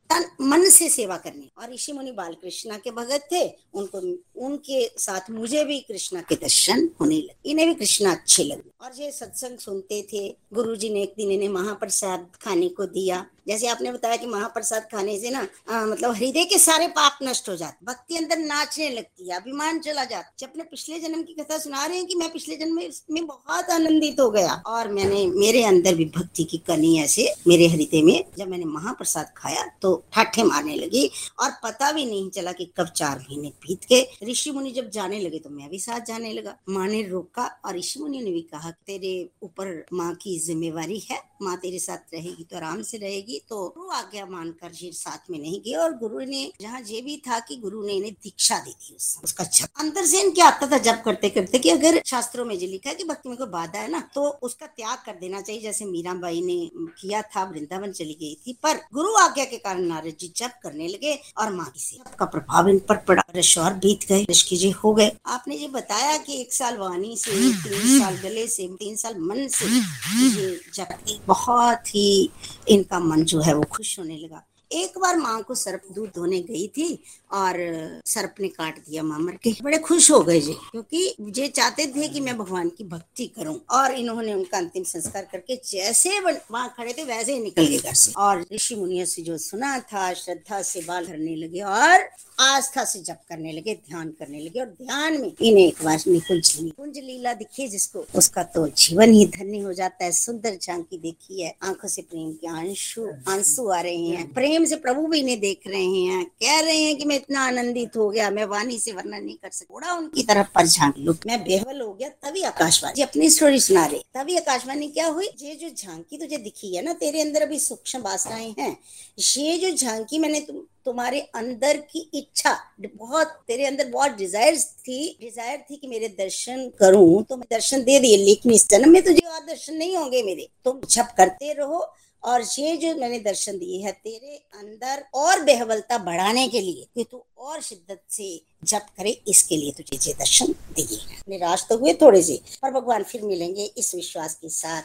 मन 0.42 0.70
से 0.70 0.90
सेवा 0.90 1.18
करनी। 1.18 1.50
और 1.58 1.74
ऋषि 1.74 1.92
मुनि 1.92 2.12
बाल 2.12 2.34
कृष्णा 2.34 2.78
के 2.78 2.92
भगत 2.92 3.28
थे। 3.32 3.44
उनको, 3.74 4.00
उनके 4.46 4.86
साथ 4.98 5.30
मुझे 5.32 5.64
भी 5.66 5.80
कृष्णा 5.80 6.22
के 6.22 6.36
दर्शन 6.36 6.90
होने 7.02 7.16
लगे। 7.16 7.50
इन्हें 7.52 7.68
भी 7.68 7.74
कृष्णा 7.74 8.12
अच्छे 8.12 8.44
लगे। 8.44 8.72
और 8.82 8.92
ये 9.00 9.12
सत्संग 9.12 9.58
सुनते 9.58 10.02
थे। 10.14 10.28
गुरु 10.54 10.76
जी 10.76 10.90
ने 10.90 11.02
एक 11.02 11.14
दिन 11.18 11.32
इन्हें 11.32 11.50
महाप्रसाद 11.50 12.28
खाने 12.42 12.70
को 12.70 12.86
दिया। 12.86 13.26
जैसे 13.48 13.68
आपने 13.68 13.92
बताया 13.92 14.16
कि 14.16 14.28
महाप्रसाद 14.28 14.88
खाने 14.92 15.18
से 15.20 15.30
ना 15.30 15.48
आ, 15.70 15.86
मतलब 15.86 16.16
हृदय 16.16 16.46
के 16.46 16.58
सारे 16.60 16.88
पाप 16.90 17.20
नष्ट 17.24 17.50
हो 17.50 17.56
जाते 17.56 17.86
भक्ति 17.86 18.18
अंदर 18.18 18.38
नाचने 18.38 18.90
लगती 18.90 19.30
है 19.30 19.36
अभिमान 19.36 19.80
चला 19.80 20.06
जाता 20.06 20.46
अपने 20.46 20.64
पिछले 20.64 21.00
जन्म 21.00 21.22
की 21.24 21.34
कथा 21.34 21.58
सुना 21.58 21.86
रहे 21.86 21.98
हैं 21.98 22.06
कि 22.08 22.16
मैं 22.16 22.32
पिछले 22.32 22.56
जन्म 22.56 22.80
में 23.12 23.26
बहुत 23.28 23.70
आनंदित 23.70 24.20
हो 24.20 24.30
गया 24.32 24.54
और 24.68 24.92
मैंने 24.94 25.26
मेरे 25.28 25.64
अंदर 25.64 25.96
भी 25.96 26.06
भक्ति 26.16 26.44
की 26.44 26.58
कनी 26.68 26.98
ऐसे 27.00 27.28
मेरे 27.48 27.68
हृदय 27.68 28.02
में 28.02 28.24
जब 28.38 28.48
मैंने 28.50 28.66
महाप्रसाद 28.66 29.34
खाया 29.38 29.66
तो 29.82 29.94
ठाठे 30.14 30.44
मारने 30.44 30.76
लगी 30.76 31.06
और 31.40 31.52
पता 31.64 31.92
भी 31.92 32.06
नहीं 32.06 32.30
चला 32.30 32.52
कि 32.52 32.66
कब 32.78 32.88
चार 32.88 33.18
महीने 33.20 33.50
बीत 33.62 33.86
गए। 33.92 34.30
ऋषि 34.30 34.52
मुनि 34.52 34.72
जब 34.72 34.90
जाने 34.90 35.20
लगे 35.20 35.40
तो 35.40 35.50
मैं 35.50 35.70
भी 35.70 35.80
साथ 35.80 36.06
जाने 36.08 36.34
लगा। 36.34 36.56
माँ 36.70 36.88
ने 36.88 37.02
रोका 37.08 37.46
और 37.66 37.78
ऋषि 37.78 38.00
मुनि 38.00 38.22
ने 38.22 38.32
भी 38.32 38.42
कहा 38.52 38.72
तेरे 38.88 39.14
ऊपर 39.44 39.86
माँ 39.94 40.14
की 40.16 40.38
जिम्मेवारी 40.40 41.00
है 41.12 41.22
माँ 41.42 41.58
तेरे 41.58 41.80
साथ 41.80 42.14
रहेगी 42.14 42.44
तो 42.44 42.58
आराम 42.58 42.82
से 42.82 42.98
रहेगी। 42.98 43.35
तो 43.50 43.68
गुरु 43.70 43.90
आज्ञा 43.92 44.26
मानकर 44.26 44.72
जी 44.72 44.92
साथ 44.94 45.30
में 45.32 45.40
नहीं 45.40 45.60
गए 45.62 45.74
और 45.76 45.98
गुरु 45.98 46.20
ने, 46.22 46.52
जहाँ 46.62 46.82
ये 46.88 47.02
भी 47.02 47.18
था 47.28 47.40
कि 47.40 47.56
गुरु 47.58 47.86
ने 47.86 47.94
इन्हें 47.94 48.14
दीक्षा 48.14 48.58
दी 48.60 48.72
थी 48.82 48.96
उसका 49.24 49.44
जब 49.44 49.68
अंदर 49.80 50.06
से 50.06 50.22
इनके 50.22 50.42
आता 50.42 50.68
था 50.68 50.78
जब 50.80 51.02
करते 51.04 51.30
करते 51.30 51.60
कि 51.60 51.70
अगर 51.70 52.02
शास्त्रों 52.06 52.46
में 52.46 52.58
जो 52.60 52.68
लिखा 52.68 52.90
है 52.90 52.96
कि 52.96 53.04
भक्ति 53.04 53.30
में 53.30 53.38
कोई 53.38 53.48
बाधा 53.50 53.80
है 53.80 53.92
ना 53.92 54.00
तो 54.16 54.28
उसका 54.42 54.66
त्याग 54.68 54.98
कर 55.06 55.20
देना 55.20 55.42
चाहिए। 55.42 55.62
जैसे 55.62 55.86
मीराबाई 55.86 56.42
ने 56.42 56.58
किया 57.02 57.22
था, 57.22 57.44
वृंदावन 57.44 57.92
चली 57.92 58.14
गई 58.14 58.36
थी, 58.38 58.54
पर 58.64 58.78
गुरु 58.94 59.14
आज्ञा 59.18 59.46
के 59.46 59.58
कारण 59.58 59.82
नारद 59.84 60.16
जी 60.20 60.32
जब 60.38 60.52
करने 60.64 60.88
लगे 60.88 61.14
और 61.38 61.54
माँ 61.54 61.66
की 61.68 62.00
का 62.20 62.26
प्रभाव 62.26 62.70
इन 62.70 62.80
पर 62.80 62.98
पड़ा 63.08 63.24
रश 63.36 63.58
और 63.58 63.74
बीत 63.76 64.08
गए। 64.10 64.26
जी 64.56 64.70
हो 64.74 64.94
गए। 64.94 65.12
आपने 65.26 65.56
ये 65.56 65.68
बताया 65.68 66.18
कि 66.18 66.40
एक 66.42 66.54
साल 66.54 66.78
वाणी 66.78 67.16
से, 67.18 67.32
तीन 67.32 68.00
साल 68.00 68.18
गले 68.20 68.48
से, 68.48 68.68
तीन 68.76 68.96
साल 68.96 69.16
मन 69.20 69.48
से 69.48 69.66
ये 69.66 71.20
बहुत 71.28 71.96
ही 71.96 72.30
इनका 72.68 73.00
मन 73.00 73.25
जो 73.26 73.42
है 73.42 73.54
वो 73.54 73.64
खुश 73.72 74.00
होने 74.00 74.18
लगा। 74.18 74.44
एक 74.72 74.98
बार 75.00 75.18
माँ 75.18 75.42
को 75.44 75.56
सर्प 75.56 75.82
दूध 75.96 76.10
धोने 76.16 76.40
गई 76.42 76.68
थी 76.68 76.88
और 77.34 77.58
सर्प 78.06 78.36
ने 78.42 78.48
काट 78.48 78.78
दिया 78.80 79.04
माँ 79.04 79.20
मर 79.20 79.38
के 79.44 79.52
बड़े 79.64 79.78
खुश 79.78 80.10
हो 80.12 80.20
गए 80.20 80.40
जी, 80.42 80.54
क्योंकि 80.72 81.16
जे 81.22 81.48
चाहते 81.48 81.86
थे 81.88 82.08
कि 82.08 82.20
मैं 82.20 82.38
भगवान 82.38 82.70
की 82.70 82.84
भक्ति 82.84 83.28
करूँ 83.38 83.60
और 83.72 83.94
इन्होंने 83.94 84.34
उनका 84.34 84.58
अंतिम 84.58 84.84
संस्कार 84.84 85.28
करके 85.32 85.56
जैसे 85.66 86.20
वहाँ 86.20 86.74
खड़े 86.78 86.94
थे, 86.94 87.04
वैसे 87.04 87.34
ही 87.34 87.40
निकल 87.40 87.66
गए 87.66 87.78
घर 87.78 87.94
से। 87.94 88.12
और 88.18 88.46
ऋषि 88.54 88.76
मुनियों 88.76 89.06
से 89.06 89.22
जो 89.22 89.38
सुना 89.38 89.78
था, 89.82 90.14
श्रद्धा 90.16 90.62
से 90.62 90.82
बाल 90.82 91.06
भरने 91.06 91.36
लगे 91.36 91.62
और 91.62 92.08
आस्था 92.40 92.84
से 92.84 93.00
जप 93.00 93.20
करने 93.30 93.52
लगे, 93.52 93.74
ध्यान 93.88 94.10
करने 94.20 94.40
लगे 94.40 94.60
और 94.60 94.66
ध्यान 94.68 95.20
में 95.22 95.32
इन्हें 95.32 95.66
एक 95.66 95.84
बार 95.84 95.98
कुंज 96.06 96.50
कुंज 96.78 96.98
लीला 96.98 97.34
दिखी 97.34 97.68
जिसको, 97.68 98.06
उसका 98.16 98.44
तो 98.46 98.68
जीवन 98.68 99.12
ही 99.12 99.26
धन्य 99.28 99.60
हो 99.60 99.74
जाता 99.74 100.06
है। 100.06 100.12
सुंदर 100.14 100.58
झांकी 100.62 100.98
देखी 100.98 101.42
है, 101.42 101.56
आँखों 101.64 101.88
से 101.88 102.02
प्रेम 102.02 102.32
के 102.34 102.48
आँसू 102.50 103.08
आँसू 103.28 103.68
आ 103.70 103.80
रहे 103.82 103.96
हैं। 103.98 104.28
प्रेम 104.34 104.65
माध्यम 104.66 104.78
से 104.78 104.82
प्रभु 104.84 105.08
भी 105.08 105.20
इन्हें 105.20 105.40
देख 105.40 105.68
रहे 105.68 105.86
हैं, 105.86 106.26
कह 106.42 106.60
रहे 106.60 106.78
हैं 106.78 106.96
कि 106.98 107.06
मैं 107.06 107.16
इतना 107.16 107.42
आनंदित 107.42 107.98
हो 107.98 108.10
गया, 108.10 108.30
मैं 108.30 108.46
वाणी 108.46 108.78
से 108.80 108.92
वर्णन 108.92 109.24
नहीं 109.24 109.36
कर 109.36 109.50
सकता। 109.50 109.74
थोड़ा 109.74 109.94
उनकी 109.94 110.24
तरफ़ 110.24 110.48
पर 110.56 110.68
झाँक 110.68 110.96
लू। 110.98 111.14
मैं 111.28 111.44
बेहवल 111.44 111.82
हो 111.82 111.94
गया, 111.94 112.10
तभी 112.10 112.42
आकाशवाणी। 112.44 113.02
अपनी 113.02 113.30
स्टोरी 113.30 113.60
सुना 113.60 113.86
रहे 113.86 114.00
तभी 114.16 114.38
आकाशवाणी 114.38 114.88
क्या 114.90 115.08
हुई? 115.08 115.30
ये 115.42 115.56
जो 115.56 115.70
झांकी 115.70 116.18
तुझे 116.18 116.38
दिखी 116.38 116.76
है 116.76 116.84
ना, 116.84 116.94
तेरे 116.96 117.22
अंदर 117.22 117.42
अभी 117.42 117.60
सूक्ष्म 117.60 118.00
वासनाएँ 118.02 118.54
हैं। 118.60 118.78
ये 119.20 119.58
जो 119.58 119.72
झांकी 119.72 120.20
मैंने 120.20 120.40
तुम, 120.40 120.58
तुम्हारे 120.86 121.20
अंदर 121.36 121.78
की 121.92 122.10
इच्छा, 122.14 122.58
बहुत, 122.82 123.28
तेरे 123.48 123.66
अंदर 123.66 123.88
बहुत 123.90 124.12
डिज़ायर 124.18 124.58
थी 124.58 125.18
डिज़ायर 125.22 125.58
थी 125.70 125.76
कि 125.76 125.88
मेरे 125.88 126.08
दर्शन 126.10 126.68
करूँ 126.80 127.24
तो 127.24 127.38
मैं 127.38 127.46
दर्शन 127.52 127.84
दे 127.84 128.00
दिए, 128.00 128.18
लेकिन 128.18 128.52
इस 128.54 128.70
जन्म 128.70 128.92
में 128.92 129.02
तुझे 129.04 129.28
और 129.28 129.46
दर्शन 129.46 129.76
नहीं 129.76 129.96
होंगे 129.98 130.24
मेरे। 130.24 130.48
तुम 130.66 130.82
जब 130.90 131.14
करते 131.18 131.54
रहो 131.54 131.86
और 132.26 132.42
ये 132.60 132.76
जो 132.78 132.94
मैंने 132.96 133.20
दर्शन 133.22 133.58
दिए 133.58 133.82
है, 133.82 133.92
तेरे 133.94 134.36
अंदर 134.56 135.04
और 135.16 135.44
बेहवलता 135.44 135.98
बढ़ाने 136.00 136.48
के 136.48 136.62
लिए, 136.62 136.86
कि 136.96 137.04
तू 137.04 137.24
और 137.40 137.62
शिद्दत 137.62 138.02
से 138.10 138.42
जप 138.64 138.86
करे, 138.98 139.10
इसके 139.28 139.58
लिए 139.58 139.72
तुझे 139.74 139.98
ये 140.00 140.14
दर्शन 140.16 140.54
दिए 140.76 140.98
निराश 141.30 141.66
तो 141.70 141.78
हुए 141.78 141.94
थोड़े 141.94 142.22
से, 142.22 142.40
पर 142.62 142.72
भगवान 142.72 143.04
फिर 143.04 143.22
मिलेंगे 143.24 143.64
इस 143.78 143.94
विश्वास 143.96 144.34
के 144.36 144.50
साथ। 144.50 144.84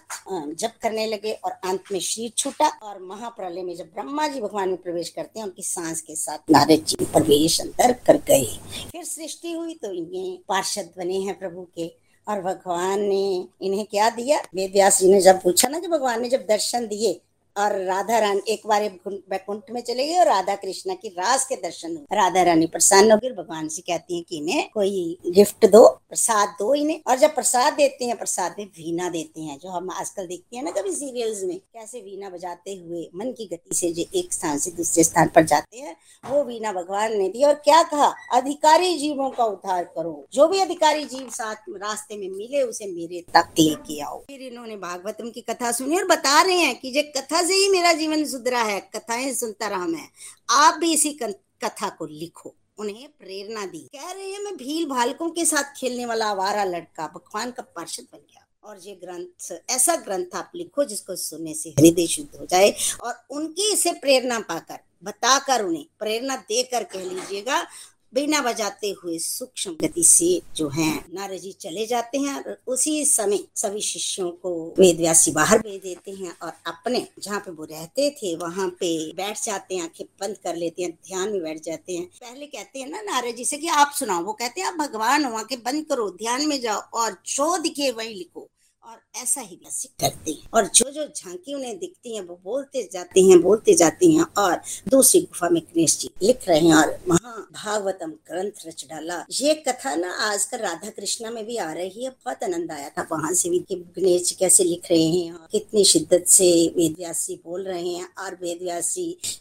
जप 0.54 0.74
करने 0.82 1.06
लगे 1.06 1.32
और 1.34 1.50
अंत 1.52 1.84
में 1.92 1.98
शरीर 2.00 2.32
छूटा 2.36 2.68
और 2.82 3.00
महाप्रलय 3.02 3.62
में 3.62 3.74
जब 3.76 3.92
ब्रह्मा 3.94 4.26
जी 4.28 4.40
भगवान 4.40 4.68
में 4.68 4.76
प्रवेश 4.78 5.08
करते 5.08 5.40
हैं, 5.40 5.46
उनकी 5.46 5.62
सांस 5.62 6.00
के 6.00 6.16
साथ 6.16 6.50
नारद 6.50 6.84
जी 6.86 7.04
प्रवेश 7.06 7.60
अंतर 7.60 7.92
कर 8.06 8.16
गए। 8.28 8.44
फिर 8.90 9.04
सृष्टि 9.04 9.52
हुई 9.52 9.74
तो 9.74 9.92
इन्हें 9.92 10.38
पार्षद 10.48 10.92
बने 10.98 11.18
हैं 11.18 11.38
प्रभु 11.38 11.66
के, 11.74 11.90
और 12.26 12.40
भगवान 12.42 13.00
ने 13.00 13.48
इन्हें 13.62 13.84
क्या 13.86 14.10
दिया? 14.10 14.38
वेद 14.54 14.72
व्यास 14.72 15.00
जी 15.00 15.10
ने 15.12 15.20
जब 15.20 15.42
पूछा 15.42 15.68
ना 15.68 15.80
कि 15.80 15.88
भगवान 15.88 16.22
ने 16.22 16.28
जब 16.28 16.46
दर्शन 16.46 16.86
दिए 16.86 17.20
और 17.56 17.76
राधा 17.78 18.18
रानी 18.18 18.40
एक 18.48 18.62
बार 18.66 18.88
बैकुंठ 19.08 19.70
में 19.70 19.80
चले 19.80 20.06
गए 20.08 20.18
और 20.18 20.26
राधा 20.26 20.54
कृष्णा 20.54 20.94
की 20.94 21.08
रास 21.08 21.46
के 21.46 21.56
दर्शन 21.56 21.96
हुए। 21.96 22.16
राधा 22.16 22.42
रानी 22.42 22.66
प्रसन्न 22.66 23.12
होगी 23.12 23.30
भगवान 23.32 23.68
से 23.68 23.82
कहती 23.82 24.14
हैं 24.14 24.24
कि 24.28 24.36
इन्हें 24.36 24.68
कोई 24.74 25.18
गिफ्ट 25.26 25.66
दो, 25.66 25.86
प्रसाद 26.08 26.48
दो 26.48 26.74
इन्हें। 26.74 27.00
और 27.06 27.18
जब 27.18 27.34
प्रसाद 27.34 27.72
देते 27.72 28.04
हैं, 28.04 28.16
प्रसाद 28.16 28.54
में 28.58 28.66
वीणा 28.66 29.08
देते 29.08 29.40
हैं, 29.40 29.58
जो 29.58 29.68
हम 29.68 29.90
आजकल 29.90 30.26
देखते 30.26 30.56
हैं 30.56 30.64
ना 30.64 30.70
कभी 30.70 30.92
सीरियल्स 30.92 31.42
में, 31.42 31.58
कैसे 31.58 32.00
वीणा 32.00 32.30
बजाते 32.30 32.74
हुए 32.74 33.08
मन 33.16 33.32
की 33.32 33.46
गति 33.46 33.74
से 33.74 33.92
जो 33.92 34.04
एक 34.14 34.32
स्थान 34.32 34.58
से 34.58 34.70
दूसरे 34.70 35.04
स्थान 35.04 35.28
पर 35.28 35.44
जाते 35.44 35.78
हैं, 35.78 35.96
वो 36.30 36.44
वीणा 36.44 36.72
भगवान 36.72 37.16
ने 37.18 37.28
दी। 37.28 37.44
और 37.44 37.54
क्या 37.54 37.82
कहा 37.82 38.14
अधिकारी 38.32 38.96
जीवों 38.98 39.30
का 39.30 39.44
उद्धार 39.44 39.84
करो। 39.84 40.26
जो 40.32 40.48
भी 40.48 40.58
अधिकारी 40.58 41.04
जीव 41.04 41.28
साथ 41.30 41.56
रास्ते 41.70 42.16
में 42.16 42.28
मिले, 42.28 42.62
उसे 42.62 42.86
मेरे 42.86 43.20
तक 43.34 43.54
लेके 43.58 44.00
आओ। 44.00 44.18
फिर 44.20 44.40
इन्होंने 44.42 44.76
भागवतम 44.76 45.30
की 45.30 45.40
कथा 45.40 45.72
सुनी 45.72 45.96
और 45.96 46.06
बता 46.06 46.42
रहे 46.42 46.56
हैं 46.56 46.78
कि 46.80 46.90
जो 46.90 47.02
कथा 47.20 47.39
से 47.42 47.54
ही 47.54 47.68
मेरा 47.68 47.92
जीवन 47.92 48.24
सुधरा 48.24 48.62
है, 48.62 48.80
कथाएँ 48.96 49.32
सुनता 49.34 49.68
रहा 49.68 49.86
मैं। 49.86 50.08
आप 50.50 50.74
भी 50.74 50.92
इसी 50.92 51.12
कथा 51.22 51.88
को 51.88 52.06
लिखो, 52.06 52.54
उन्हें 52.78 53.08
प्रेरणा 53.20 53.64
दी। 53.66 53.78
कह 53.94 54.10
रहे 54.10 54.30
हैं, 54.32 54.38
मैं 54.38 54.56
भील 54.56 54.86
भालकों 54.86 55.30
के 55.30 55.44
साथ 55.44 55.78
खेलने 55.78 56.06
वाला 56.06 56.26
आवारा 56.26 56.64
लड़का, 56.64 57.06
भगवान 57.06 57.50
का 57.50 57.62
पार्षद 57.76 58.06
बन 58.12 58.18
गया। 58.18 58.46
और 58.64 58.78
ये 58.78 58.94
ग्रंथ, 58.94 59.58
ऐसा 59.70 59.96
ग्रंथ 59.96 60.34
आप 60.34 60.52
लिखो 60.54 60.84
जिसको 60.84 61.16
सुनने 61.16 61.54
से 61.54 61.70
हृदय 61.70 62.06
शुद्ध 62.06 62.36
हो 62.36 62.46
जाए 62.46 62.74
और 63.02 63.14
उनकी 63.30 63.72
इसे 63.72 63.92
प्रेरणा 63.92 64.38
पाकर, 64.40 64.78
बताकर 65.04 65.64
उन्हें, 65.64 65.84
प्रेरणा 65.98 66.36
देकर 66.48 66.84
कह 66.84 67.04
लीजिएगा 67.04 67.62
बिना 68.14 68.40
बजाते 68.40 68.90
हुए 68.90 69.18
सूक्ष्म 69.18 69.72
गति 69.72 70.04
से 70.04 70.42
जो 70.56 70.68
है 70.68 71.04
नारद 71.14 71.38
जी 71.38 71.52
चले 71.52 71.86
जाते 71.86 72.18
हैं 72.18 72.44
और 72.44 72.62
उसी 72.66 73.04
समय 73.04 73.38
सभी 73.56 73.80
शिष्यों 73.80 74.30
को 74.30 74.74
वेद 74.78 74.96
व्यासी 74.96 75.30
बाहर 75.30 75.58
भेज 75.58 75.82
देते 75.82 76.10
हैं 76.10 76.36
और 76.42 76.52
अपने 76.66 77.06
जहाँ 77.18 77.40
पे 77.40 77.50
वो 77.50 77.64
रहते 77.64 78.10
थे, 78.10 78.36
वहाँ 78.36 78.68
पे 78.68 79.12
बैठ 79.12 79.44
जाते 79.44 79.74
हैं, 79.74 79.82
आँखें 79.82 80.06
बंद 80.20 80.36
कर 80.36 80.56
लेते 80.56 80.82
हैं, 80.82 80.90
ध्यान 80.90 81.32
में 81.32 81.42
बैठ 81.42 81.62
जाते 81.62 81.92
हैं। 81.92 82.06
पहले 82.06 82.46
कहते 82.46 82.78
हैं 82.78 82.88
ना 82.88 83.00
नारद 83.02 83.36
जी 83.36 83.44
से 83.44 83.56
कि 83.56 83.68
आप 83.68 83.92
सुनाओ, 83.98 84.22
वो 84.22 84.32
कहते 84.32 84.60
हैं, 84.60 84.68
आप 84.68 84.74
भगवान 84.74 85.24
हो 85.24 85.36
आँखें 85.36 85.58
बंद 85.58 85.86
करो, 85.86 86.10
ध्यान 86.10 86.46
में 86.46 86.60
जाओ 86.60 86.80
और 86.80 87.12
जो 87.26 87.58
दिखे 87.58 87.90
वही 87.90 88.14
लिखो। 88.14 88.48
और 88.82 89.22
ऐसा 89.22 89.40
ही 89.40 89.56
वैसे 89.56 89.88
करते 90.00 90.30
हैं। 90.30 90.48
और 90.54 90.66
जो 90.66 90.90
जो 90.90 91.04
झांकी 91.06 91.54
उन्हें 91.54 91.78
दिखती 91.78 92.14
है, 92.14 92.22
वो 92.22 92.40
बोलते 92.44 92.88
जाते 92.92 93.20
हैं, 93.20 93.40
बोलते 93.42 93.74
जाते 93.74 94.06
हैं 94.06 94.26
और 94.38 94.60
दूसरी 94.88 95.20
गुफा 95.20 95.48
में 95.48 95.60
गणेश 95.62 95.98
जी 95.98 96.10
लिख 96.22 96.48
रहे 96.48 96.60
हैं 96.60 96.74
और 96.74 96.98
महा 97.08 97.32
भागवतम 97.52 98.10
ग्रंथ 98.30 98.66
रच 98.66 98.84
डाला। 98.90 99.24
ये 99.30 99.54
कथा 99.54 99.94
ना 99.94 100.12
आजकल 100.30 100.58
राधा 100.58 100.90
कृष्णा 100.90 101.30
में 101.30 101.44
भी 101.46 101.56
आ 101.56 101.72
रही 101.72 102.04
है, 102.04 102.10
बहुत 102.10 102.44
आनंद 102.44 102.72
आया 102.72 102.88
था 102.88 103.06
वहाँ 103.12 103.32
से 103.34 103.50
भी 103.50 103.64
गणेश 103.70 104.28
जी 104.28 104.36
कैसे 104.38 104.64
लिख 104.64 104.90
रहे 104.90 105.04
हैं 105.04 105.32
और 105.32 105.48
कितनी 105.52 105.84
शिद्दत 105.84 106.24
से 106.28 106.50
वेद 106.76 106.96
बोल 107.44 107.64
रहे 107.64 107.88
हैं। 107.88 108.08
और 108.18 108.34
वेद 108.34 108.58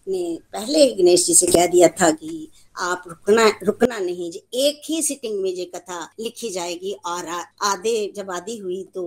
ने 0.08 0.40
पहले 0.54 0.86
गणेश 0.96 1.26
जी 1.26 1.34
से 1.36 1.48
कह 1.48 1.66
दिया 1.68 1.88
था 1.88 2.12
कि 2.12 2.48
आप 2.82 3.03
रुकना 3.07 3.47
रुकना 3.63 3.97
नहीं। 3.99 4.32
एक 4.32 4.82
ही 4.86 5.01
सिटिंग 5.01 5.41
में 5.41 5.49
ये 5.49 5.65
कथा 5.65 6.03
लिखी 6.19 6.49
जाएगी 6.49 6.91
और 7.05 7.27
आधे 7.63 8.11
जब 8.15 8.32
आधी 8.32 8.57
हुई 8.57 8.84
तो 8.95 9.03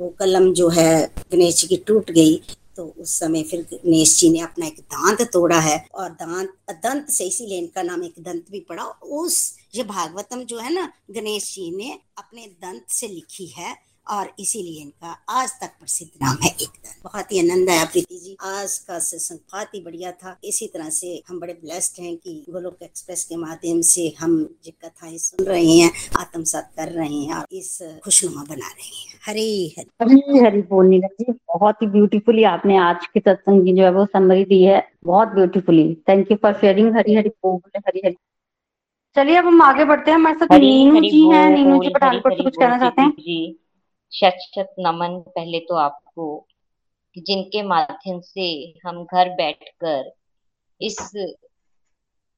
वो 0.00 0.08
कलम 0.18 0.52
जो 0.52 0.68
है 0.68 1.06
गणेश 1.32 1.60
जी 1.60 1.66
की 1.66 1.76
टूट 1.86 2.10
गई। 2.10 2.40
तो 2.76 2.84
उस 2.98 3.18
समय 3.18 3.42
फिर 3.42 3.60
गणेश 3.72 4.16
जी 4.18 4.28
ने 4.30 4.40
अपना 4.40 4.66
एक 4.66 4.80
दांत 4.82 5.22
तोड़ा 5.32 5.58
है 5.60 5.78
और 5.94 6.10
दांत, 6.10 6.48
दंत 6.70 7.08
से 7.08 7.24
इसीलिए 7.24 7.58
इनका 7.58 7.82
नाम 7.82 8.02
एक 8.04 8.14
दंत 8.20 8.50
भी 8.50 8.60
पड़ा। 8.60 8.84
उस 8.84 9.56
ये 9.74 9.82
भागवतम 9.84 10.42
जो 10.42 10.58
है 10.58 10.72
ना, 10.74 10.92
गणेश 11.10 11.54
जी 11.54 11.70
ने 11.76 11.98
अपने 12.18 12.46
दंत 12.46 12.84
से 12.90 13.08
लिखी 13.08 13.46
है। 13.48 13.74
और 14.06 14.28
इसीलिए 14.40 14.82
इनका 14.82 15.16
आज 15.28 15.50
तक 15.60 15.68
प्रसिद्ध 15.80 16.10
नाम 16.22 16.36
है 16.42 16.50
एक 16.50 16.68
बहुत 17.04 17.32
ही 17.32 17.38
आनंद 17.38 17.70
आया 17.70 17.84
प्रीति 17.84 18.16
जी। 18.24 18.36
आज 18.44 18.78
का 18.78 18.98
सेशन 18.98 19.36
बहुत 19.52 19.74
ही 19.74 19.80
बढ़िया 19.80 20.10
था। 20.12 20.36
इसी 20.44 20.66
तरह 20.66 20.90
से 20.90 21.22
हम 21.28 21.40
बड़े 21.40 21.52
ब्लेस्ड 21.54 22.02
हैं 22.02 22.16
कि 22.16 22.44
गोलोक 22.50 22.82
एक्सप्रेस 22.82 23.24
के 23.24 23.36
माध्यम 23.36 23.80
से 23.80 24.14
हम 24.18 24.36
जो 24.64 24.72
कथाएँ 24.84 25.18
सुन 25.18 25.46
रहे 25.46 25.64
हैं 25.64 25.90
आत्मसात 26.18 26.70
कर 26.76 26.88
रहे 26.88 27.14
हैं 27.14 27.34
और 27.34 27.46
इस 27.52 27.78
खुशनुमा 28.04 28.42
बना 28.42 28.68
रहे 28.68 28.86
हैं। 28.86 29.20
हरे 29.26 29.74
हरे। 29.78 30.04
हरी 30.04 30.44
हरी 30.44 30.62
बोल 30.62 30.86
नीरज 30.86 31.16
जी 31.20 31.32
बहुत 31.32 31.82
ही 31.82 31.86
ब्यूटीफुली 31.86 32.44
आपने 32.44 32.76
आज 32.76 33.06
की 33.14 33.20
सत्संग 33.20 33.64
की 33.64 33.72
जो 33.72 33.82
है 33.82 33.90
वो 33.92 34.06
समरी 34.06 34.44
दी 34.44 34.62
है। 34.62 34.88
बहुत 35.04 35.28
beautifully 35.28 35.94
thank 36.08 36.30
you 36.30 36.36
for 36.36 36.52
sharing 36.52 36.96
Hari 36.96 37.14
Hari 37.14 37.28
बोल 37.28 37.70
हरी 37.76 38.02
हरी। 38.04 38.16
चलिए 39.16 39.36
अब 39.36 39.46
हम 39.46 39.62
आगे 39.62 39.84
बढ़ते 39.84 40.10
हैं। 40.10 40.18
हमारे 40.18 40.36
साथ 40.36 40.58
नीनू 40.58 41.00
जी 41.00 41.28
हैं। 41.28 41.48
नीनू 41.50 41.82
जी 41.82 41.88
पठानकोट 41.88 42.32
से 42.32 42.42
कुछ 42.42 42.56
कहना 42.56 42.78
चाहते 42.78 43.02
हैं? 43.02 43.10
जी। 43.10 43.58
शत 44.12 44.36
शत 44.40 44.74
नमन 44.78 45.18
पहले 45.28 45.58
तो 45.60 45.74
आपको 45.74 46.46
जिनके 47.16 47.62
माध्यम 47.62 48.20
से 48.20 48.46
हम 48.86 49.04
घर 49.04 49.28
बैठकर 49.30 50.10
इस 50.80 50.96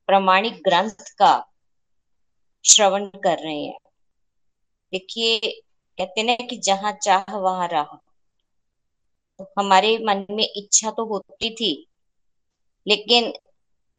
प्रमाणिक 0.09 0.63
ग्रंथ 0.65 1.11
का 1.19 1.33
श्रवण 2.65 3.07
कर 3.07 3.39
रहे 3.39 3.63
हैं। 3.65 3.79
देखिए, 4.93 5.39
कहते 5.99 6.23
ना 6.23 6.35
कि 6.47 6.57
जहाँ 6.57 6.93
चाह 7.03 7.37
वहाँ 7.37 7.69
राह। 7.69 7.97
तो 9.41 9.47
हमारे 9.59 9.97
मन 9.99 10.25
में 10.31 10.45
इच्छा 10.45 10.91
तो 10.91 11.05
होती 11.05 11.51
थी, 11.51 11.73
लेकिन 12.87 13.33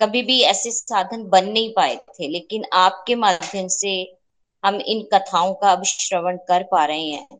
कभी 0.01 0.21
भी 0.21 0.41
ऐसे 0.41 0.71
साधन 0.71 1.23
बन 1.23 1.45
नहीं 1.45 1.73
पाए 1.73 1.95
थे। 1.95 2.27
लेकिन 2.27 2.65
आपके 2.73 3.15
माध्यम 3.15 3.67
से 3.67 3.91
हम 4.63 4.75
इन 4.75 5.07
कथाओं 5.13 5.53
का 5.53 5.71
अब 5.71 5.83
श्रवण 5.83 6.37
कर 6.47 6.63
पा 6.63 6.85
रहे 6.85 7.09
हैं। 7.09 7.39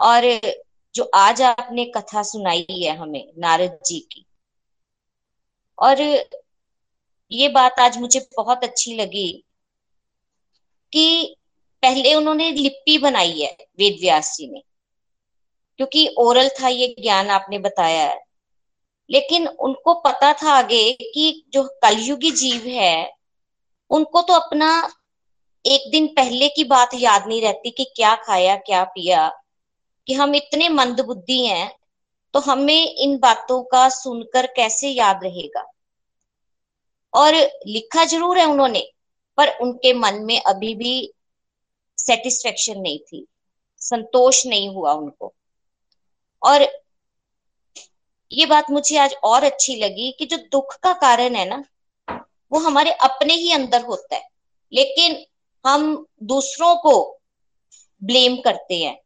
और 0.00 0.24
जो 0.94 1.10
आज 1.14 1.42
आपने 1.42 1.84
कथा 1.86 2.22
सुनाई 2.22 2.66
है 2.70 2.96
हमें, 2.96 3.32
नारद 3.38 3.78
जी 3.86 3.98
की। 4.12 4.24
और 5.78 6.00
ये 7.30 7.48
बात 7.48 7.80
आज 7.80 7.98
मुझे 7.98 8.20
बहुत 8.36 8.64
अच्छी 8.64 8.94
लगी 8.96 9.32
कि 10.92 11.36
पहले 11.82 12.14
उन्होंने 12.14 12.50
लिपि 12.50 12.98
बनाई 12.98 13.40
है 13.40 13.56
वेद 13.78 13.98
व्यास 14.00 14.34
जी 14.36 14.46
ने, 14.48 14.62
क्योंकि 15.78 16.08
ओरल 16.18 16.48
था, 16.60 16.68
ये 16.68 16.94
ज्ञान 17.00 17.30
आपने 17.30 17.58
बताया 17.58 18.06
है। 18.06 18.20
लेकिन 19.10 19.46
उनको 19.48 19.94
पता 20.00 20.32
था 20.32 20.52
आगे 20.52 20.92
कि 20.92 21.44
जो 21.52 21.62
कलयुगी 21.82 22.30
जीव 22.30 22.66
है, 22.66 23.12
उनको 23.90 24.22
तो 24.22 24.34
अपना 24.34 24.70
एक 25.64 25.90
दिन 25.90 26.06
पहले 26.06 26.48
की 26.48 26.64
बात 26.64 26.90
याद 26.94 27.26
नहीं 27.28 27.40
रहती 27.42 27.70
कि 27.70 27.84
क्या 27.96 28.14
खाया, 28.16 28.56
क्या 28.56 28.84
पिया 28.84 29.28
कि 30.08 30.14
हम 30.14 30.34
इतने 30.34 30.68
मंदबुद्धि 30.68 31.44
हैं 31.46 31.70
तो 32.34 32.40
हमें 32.40 32.94
इन 32.94 33.16
बातों 33.18 33.62
का 33.64 33.88
सुनकर 33.88 34.46
कैसे 34.46 34.88
याद 34.88 35.24
रहेगा? 35.24 35.64
और 37.14 37.34
लिखा 37.66 38.04
ज़रूर 38.04 38.38
है 38.38 38.44
उन्होंने, 38.44 38.80
पर 39.38 39.56
उनके 39.58 39.92
मन 39.94 40.14
में 40.22 40.40
अभी 40.40 40.74
भी 40.74 41.12
सेटिस्फेक्शन 41.98 42.80
नहीं 42.80 42.98
थी, 43.00 43.26
संतोष 43.80 44.44
नहीं 44.46 44.68
हुआ 44.68 44.92
उनको। 44.92 45.32
और 46.42 46.66
ये 48.30 48.46
बात 48.46 48.70
मुझे 48.70 48.96
आज 48.98 49.14
और 49.24 49.44
अच्छी 49.44 49.76
लगी 49.76 50.10
कि 50.18 50.26
जो 50.26 50.36
दुख 50.52 50.76
का 50.82 50.92
कारण 50.92 51.34
है 51.34 51.48
ना, 51.48 51.62
वो 52.52 52.58
हमारे 52.58 52.92
अपने 52.92 53.34
ही 53.34 53.52
अंदर 53.52 53.84
होता 53.84 54.16
है, 54.16 54.28
लेकिन 54.72 55.24
हम 55.64 56.06
दूसरों 56.22 56.74
को 56.76 57.20
ब्लेम 58.02 58.36
करते 58.36 58.78
हैं। 58.78 58.96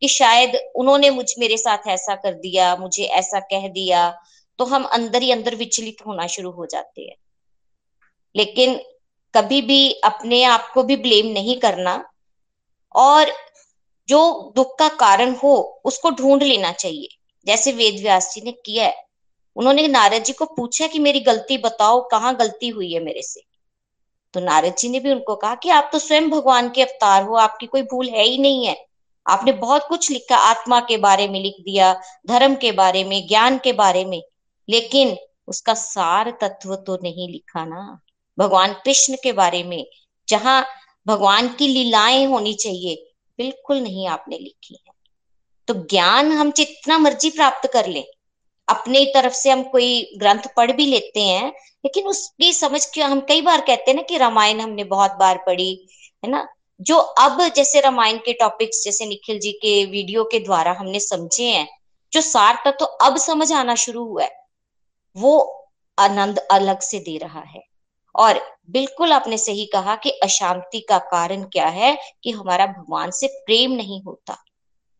कि 0.00 0.08
शायद 0.08 0.52
उन्होंने 0.76 1.10
मुझ 1.10 1.34
मेरे 1.38 1.56
साथ 1.56 1.78
ऐसा 1.88 2.14
कर 2.14 2.34
दिया, 2.34 2.76
मुझे 2.76 3.04
ऐसा 3.04 3.40
कह 3.40 3.68
दिया 3.68 4.20
तो 4.58 4.64
हम 4.64 4.84
अंदर 4.84 5.22
ही 5.22 5.30
अंदर 5.30 5.54
विचलित 5.54 5.96
होना 6.06 6.26
शुरू 6.26 6.50
हो 6.50 6.66
जाते 6.66 7.02
हैं। 7.02 7.16
लेकिन 8.36 8.80
कभी 9.34 9.62
भी 9.62 9.92
अपने 9.92 10.42
आप 10.44 10.70
को 10.74 10.82
भी 10.82 10.96
ब्लेम 10.96 11.26
नहीं 11.26 11.58
करना 11.60 12.10
और 12.94 13.32
जो 14.08 14.52
दुख 14.56 14.78
का 14.78 14.88
कारण 14.88 15.34
हो, 15.34 15.82
उसको 15.84 16.10
ढूंढ 16.10 16.42
लेना 16.42 16.72
चाहिए। 16.72 17.08
जैसे 17.46 17.72
वेद 17.72 17.94
व्यास 17.94 18.34
जी 18.34 18.40
ने 18.40 18.52
किया 18.52 18.84
है। 18.84 19.04
उन्होंने 19.56 19.88
नारद 19.88 20.22
जी 20.22 20.32
को 20.32 20.44
पूछा 20.44 20.86
कि 20.86 20.98
मेरी 20.98 21.20
गलती 21.20 21.58
बताओ, 21.58 22.08
कहाँ 22.08 22.36
गलती 22.36 22.68
हुई 22.68 22.92
है 22.92 23.00
मेरे 23.00 23.22
से? 23.22 23.40
तो 24.34 24.40
नारद 24.40 24.74
जी 24.78 24.88
ने 24.88 25.00
भी 25.00 25.12
उनको 25.12 25.36
कहा 25.36 25.54
कि 25.54 25.70
आप 25.70 25.90
तो 25.92 25.98
स्वयं 25.98 26.30
भगवान 26.30 26.70
के 26.70 26.82
अवतार 26.82 27.22
हो, 27.22 27.34
आपकी 27.34 27.66
कोई 27.66 27.82
भूल 27.82 28.08
है 28.08 28.22
ही 28.22 28.38
नहीं 28.38 28.66
है। 28.66 28.87
आपने 29.28 29.52
बहुत 29.52 29.86
कुछ 29.88 30.10
लिखा, 30.10 30.36
आत्मा 30.36 30.80
के 30.80 30.96
बारे 30.96 31.28
में 31.28 31.42
लिख 31.42 31.54
दिया, 31.60 32.00
धर्म 32.26 32.54
के 32.54 32.72
बारे 32.72 33.04
में, 33.04 33.26
ज्ञान 33.28 33.58
के 33.58 33.72
बारे 33.72 34.04
में, 34.04 34.22
लेकिन 34.68 35.16
उसका 35.48 35.74
सार 35.74 36.30
तत्व 36.30 36.76
तो 36.76 36.98
नहीं 37.02 37.28
लिखा 37.28 37.64
ना। 37.64 38.00
भगवान 38.38 38.72
कृष्ण 38.72 39.16
के 39.22 39.32
बारे 39.32 39.62
में, 39.62 39.86
जहाँ 40.28 40.66
भगवान 41.06 41.48
की 41.48 41.68
लीलाएँ 41.68 42.26
होनी 42.26 42.54
चाहिए, 42.54 43.12
बिल्कुल 43.38 43.80
नहीं 43.80 44.08
आपने 44.08 44.38
लिखी 44.38 44.74
है। 44.74 44.92
तो 45.68 45.74
ज्ञान 45.74 46.32
हम 46.32 46.52
जितना 46.52 46.98
मर्ज़ी 46.98 47.30
प्राप्त 47.30 47.70
कर 47.72 47.86
ले, 47.86 48.04
अपने 48.68 49.04
तरफ़ 49.04 49.32
से 49.32 49.50
हम 49.50 49.62
कोई 49.62 50.14
ग्रंथ 50.18 50.42
पढ़ 50.56 50.72
भी 50.72 50.86
लेते 50.86 51.22
हैं, 51.22 51.48
लेकिन 51.84 52.06
उसकी 52.06 52.52
समझ 52.52 52.86
के 52.86 53.02
हम 53.02 53.20
कई 53.20 53.42
बार 53.42 53.60
कहते 53.60 53.90
हैं 53.90 53.96
ना 53.96 54.02
कि 54.02 54.18
रामायण 54.18 54.60
हमने 54.60 54.84
बहुत 54.84 55.12
बार 55.12 55.38
पढ़ी, 55.46 55.88
है 56.24 56.30
ना? 56.30 56.48
जो 56.80 56.96
अब 56.96 57.48
जैसे 57.48 57.80
रामायण 57.80 58.16
के 58.16 58.32
टॉपिक्स 58.32 58.84
जैसे 58.84 59.06
निखिल 59.06 59.38
जी 59.38 59.52
के 59.52 59.84
वीडियो 59.84 60.24
के 60.24 60.40
द्वारा 60.40 60.72
हमने 60.72 61.00
समझे 61.00 61.44
हैं, 61.44 61.68
जो 62.12 62.20
सार 62.20 62.54
तत्व 62.54 62.70
तो 62.70 62.84
अब 62.84 63.16
समझ 63.16 63.52
आना 63.52 63.74
शुरू 63.74 64.04
हुआ 64.04 64.22
है, 64.22 64.36
वो 65.16 65.64
आनंद 65.98 66.38
अलग 66.38 66.80
से 66.80 66.98
दे 66.98 67.16
रहा 67.18 67.40
है। 67.40 67.62
और 68.14 68.40
बिल्कुल 68.70 69.12
आपने 69.12 69.38
सही 69.38 69.66
कहा 69.66 69.96
कि 69.96 70.10
अशांति 70.10 70.80
का 70.80 70.98
कारण 70.98 71.42
क्या 71.42 71.66
है 71.66 71.98
कि 72.24 72.30
हमारा 72.30 72.66
भगवान 72.66 73.10
से 73.10 73.26
प्रेम 73.26 73.72
नहीं 73.72 74.02
होता। 74.02 74.44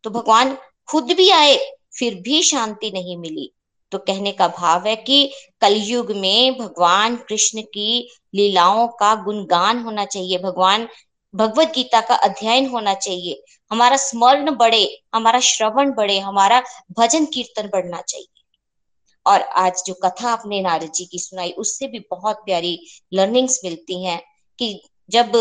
तो 0.04 0.10
भगवान 0.10 0.58
खुद 0.88 1.04
भी 1.04 1.30
आए, 1.30 1.56
फिर 1.98 2.14
भी 2.14 2.42
शांति 2.42 2.90
नहीं 2.90 3.16
मिली। 3.16 3.52
तो 3.92 3.98
कहने 3.98 4.32
का 4.32 4.48
भाव 4.48 4.86
है 4.86 4.96
कि 4.96 5.32
कलयुग 5.60 6.10
में 6.12 6.58
भगवान 6.58 7.16
कृष्ण 7.16 7.62
की 7.62 8.10
लीलाओं 8.34 8.88
का 8.88 9.14
गुणगान 9.14 9.82
होना 9.82 10.04
चाहिए। 10.04 10.38
भगवान 10.38 10.88
भगवत 11.34 11.72
गीता 11.74 12.00
का 12.00 12.14
अध्ययन 12.14 12.66
होना 12.66 12.94
चाहिए। 12.94 13.42
हमारा 13.70 13.96
स्मरण 13.96 14.54
बढ़े, 14.54 14.98
हमारा 15.14 15.40
श्रवण 15.40 15.92
बढ़े, 15.92 16.18
हमारा 16.18 16.62
भजन 16.98 17.24
कीर्तन 17.24 17.68
बढ़ना 17.68 18.00
चाहिए। 18.00 18.26
और 19.26 19.40
आज 19.40 19.82
जो 19.86 19.94
कथा 19.94 20.30
आपने 20.30 20.60
नारद 20.60 20.92
जी 20.92 21.04
की 21.04 21.18
सुनाई, 21.18 21.50
उससे 21.50 21.86
भी 21.86 21.98
बहुत 22.10 22.36
प्यारी 22.36 22.78
लर्निंग्स 23.14 23.60
मिलती 23.64 24.04
हैं 24.04 24.20
कि 24.58 24.82
जब 25.10 25.36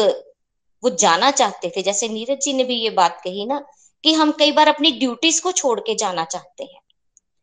वो 0.84 0.90
जाना 0.90 1.32
चाहते 1.32 1.72
थे, 1.78 1.82
जैसे 1.82 2.08
नीरज 2.10 2.40
जी 2.42 2.54
ने 2.54 2.64
भी 2.64 2.76
ये 2.76 2.90
बात 2.90 3.22
कही 3.24 3.46
ना, 3.46 3.66
कि 4.04 4.14
हम 4.14 4.32
कई 4.32 4.52
बार 4.52 4.68
अपनी 4.68 4.92
ड्यूटीज़ 4.92 5.42
को 5.42 5.52
छोड़ 5.52 5.80
के 5.80 5.96
जाना 5.96 6.26
चाहते 6.26 6.64
हैं। 6.64 6.80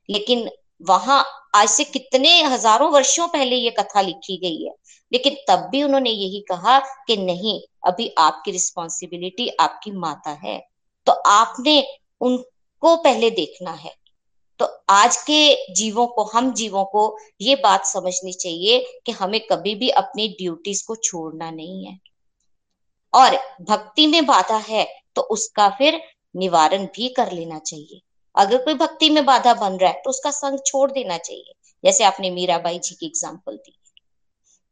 लेकिन 0.08 0.48
वहाँ 0.82 1.24
आज 1.54 1.68
से 1.68 1.84
कितने 1.84 2.42
हज़ारों 2.42 2.90
वर्षों 2.92 3.28
पहले 3.28 3.56
ये 3.56 3.70
कथा 3.70 4.00
लिखी 4.00 4.36
गई 4.36 4.64
है। 4.64 4.74
लेकिन 5.12 5.36
तब 5.48 5.68
भी 5.72 5.82
उन्होंने 5.82 6.10
यही 6.10 6.40
कहा 6.40 6.78
कि 6.78 7.16
नहीं 7.16 7.60
अभी 7.84 8.12
आपकी 8.18 8.50
रिस्पॉन्सिबिलिटी 8.50 9.48
आपकी 9.60 9.90
माता 9.92 10.30
है। 10.42 10.58
तो 11.06 11.12
आपने 11.12 11.82
उनको 12.20 12.96
पहले 12.96 13.30
देखना 13.32 13.72
है। 13.72 13.94
तो 14.60 14.64
आज 14.90 15.16
के 15.22 15.74
जीवों 15.74 16.06
को, 16.06 16.24
हम 16.24 16.52
जीवों 16.54 16.84
को 16.84 17.16
ये 17.40 17.54
बात 17.56 17.86
समझनी 17.86 18.32
चाहिए 18.32 18.78
कि 19.06 19.12
हमें 19.12 19.40
कभी 19.46 19.74
भी 19.74 19.88
अपनी 19.92 20.28
ड्यूटीज़ 20.30 20.84
को 20.86 20.96
छोड़ना 20.96 21.50
नहीं 21.50 21.84
है। 21.86 21.98
और 23.12 23.36
भक्ति 23.62 24.06
में 24.06 24.24
बाधा 24.26 24.56
है 24.68 24.86
तो 25.16 25.22
उसका 25.30 25.68
फिर 25.68 26.00
निवारण 26.34 26.84
भी 26.86 27.08
कर 27.08 27.32
लेना 27.32 27.58
चाहिए। 27.60 28.00
अगर 28.34 28.64
कोई 28.64 28.74
भक्ति 28.74 29.10
में 29.10 29.24
बाधा 29.26 29.54
बन 29.54 29.76
रहा 29.76 29.90
है 29.90 30.00
तो 30.04 30.10
उसका 30.10 30.30
संग 30.32 30.58
छोड़ 30.66 30.90
देना 30.92 31.18
चाहिए। 31.18 31.52
जैसे 31.84 32.04
आपने 32.04 32.30
मीराबाई 32.30 32.78
जी 32.78 32.94
की 32.94 33.06
एग्ज़ाम्पल 33.06 33.56
दी। 33.56 33.76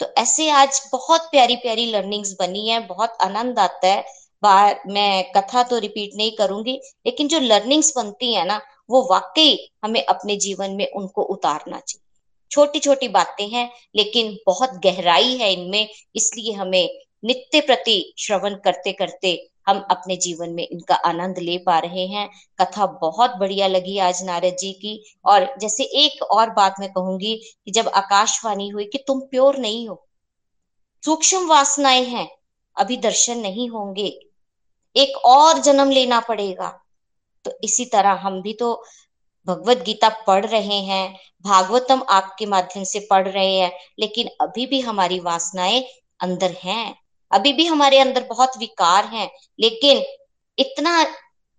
तो 0.00 0.06
ऐसे 0.18 0.50
आज 0.50 0.88
बहुत 0.92 1.20
प्यारी 1.20 1.56
प्यारी 1.56 1.86
लर्निंग्स 1.86 2.36
बनी 2.40 2.68
है, 2.68 2.86
बहुत 2.86 3.16
आनंद 3.22 3.58
आता 3.58 3.88
है। 3.88 4.04
बार, 4.42 4.82
मैं 4.86 5.32
कथा 5.32 5.62
तो 5.62 5.78
रिपीट 5.78 6.10
नहीं 6.16 6.32
करूँगी, 6.36 6.80
लेकिन 7.06 7.28
जो 7.28 7.40
लर्निंग्स 7.40 7.92
बनती 7.96 8.34
है 8.34 8.46
ना, 8.46 8.60
वो 8.90 9.08
वाकई 9.10 9.70
हमें 9.84 10.04
अपने 10.04 10.36
जीवन 10.36 10.70
में 10.70 10.90
उनको 10.92 11.22
उतारना 11.22 11.78
चाहिए। 11.78 12.18
छोटी 12.50 12.78
छोटी 12.78 13.08
बातें 13.08 13.48
हैं, 13.48 13.70
लेकिन 13.96 14.36
बहुत 14.46 14.70
गहराई 14.70 15.36
है 15.36 15.52
इनमें, 15.52 15.88
इसलिए 16.16 16.52
हमें 16.52 16.98
नित्य 17.24 17.60
प्रति 17.60 18.14
श्रवण 18.18 18.54
करते 18.54 18.92
करते 18.92 19.51
हम 19.66 19.84
अपने 19.90 20.16
जीवन 20.16 20.50
में 20.50 20.66
इनका 20.66 20.94
आनंद 21.04 21.38
ले 21.38 21.56
पा 21.58 21.78
रहे 21.78 22.06
हैं। 22.06 22.28
कथा 22.60 22.86
बहुत 23.02 23.36
बढ़िया 23.36 23.66
लगी 23.66 23.98
आज 24.00 24.22
नारद 24.24 24.56
जी 24.60 24.72
की। 24.74 25.02
और 25.24 25.48
जैसे 25.60 25.84
एक 26.04 26.22
और 26.22 26.50
बात 26.50 26.80
मैं 26.80 26.92
कहूँगी 26.92 27.34
कि 27.64 27.70
जब 27.70 27.88
आकाशवाणी 27.88 28.68
हुई 28.68 28.84
कि 28.84 28.98
तुम 29.06 29.20
प्योर 29.20 29.58
नहीं 29.58 29.88
हो, 29.88 30.06
सूक्ष्म 31.02 31.46
वासनाएँ 31.48 32.04
हैं, 32.04 32.28
अभी 32.76 32.96
दर्शन 32.96 33.38
नहीं 33.38 33.68
होंगे, 33.68 34.06
एक 34.96 35.16
और 35.16 35.58
जन्म 35.58 35.90
लेना 35.90 36.20
पड़ेगा। 36.20 36.68
तो 37.44 37.52
इसी 37.64 37.84
तरह 37.84 38.20
हम 38.22 38.40
भी 38.42 38.52
तो 38.52 38.74
भगवत 39.46 39.78
गीता 39.78 40.08
पढ़ 40.26 40.44
रहे 40.46 40.78
हैं, 40.80 41.14
भागवतम 41.44 42.02
आपके 42.08 42.46
माध्यम 42.46 42.84
से 42.84 43.06
पढ़ 43.10 43.28
रहे 43.28 43.54
हैं, 43.54 43.72
लेकिन 43.98 44.28
अभी 44.40 44.66
भी 44.66 44.80
हमारी 44.80 45.18
वासनाएँ 45.20 45.82
अंदर 46.20 46.56
हैं। 46.64 47.01
अभी 47.32 47.52
भी 47.52 47.66
हमारे 47.66 47.98
अंदर 47.98 48.26
बहुत 48.30 48.58
विकार 48.58 49.04
हैं, 49.04 49.30
लेकिन 49.60 50.02
इतना 50.58 51.04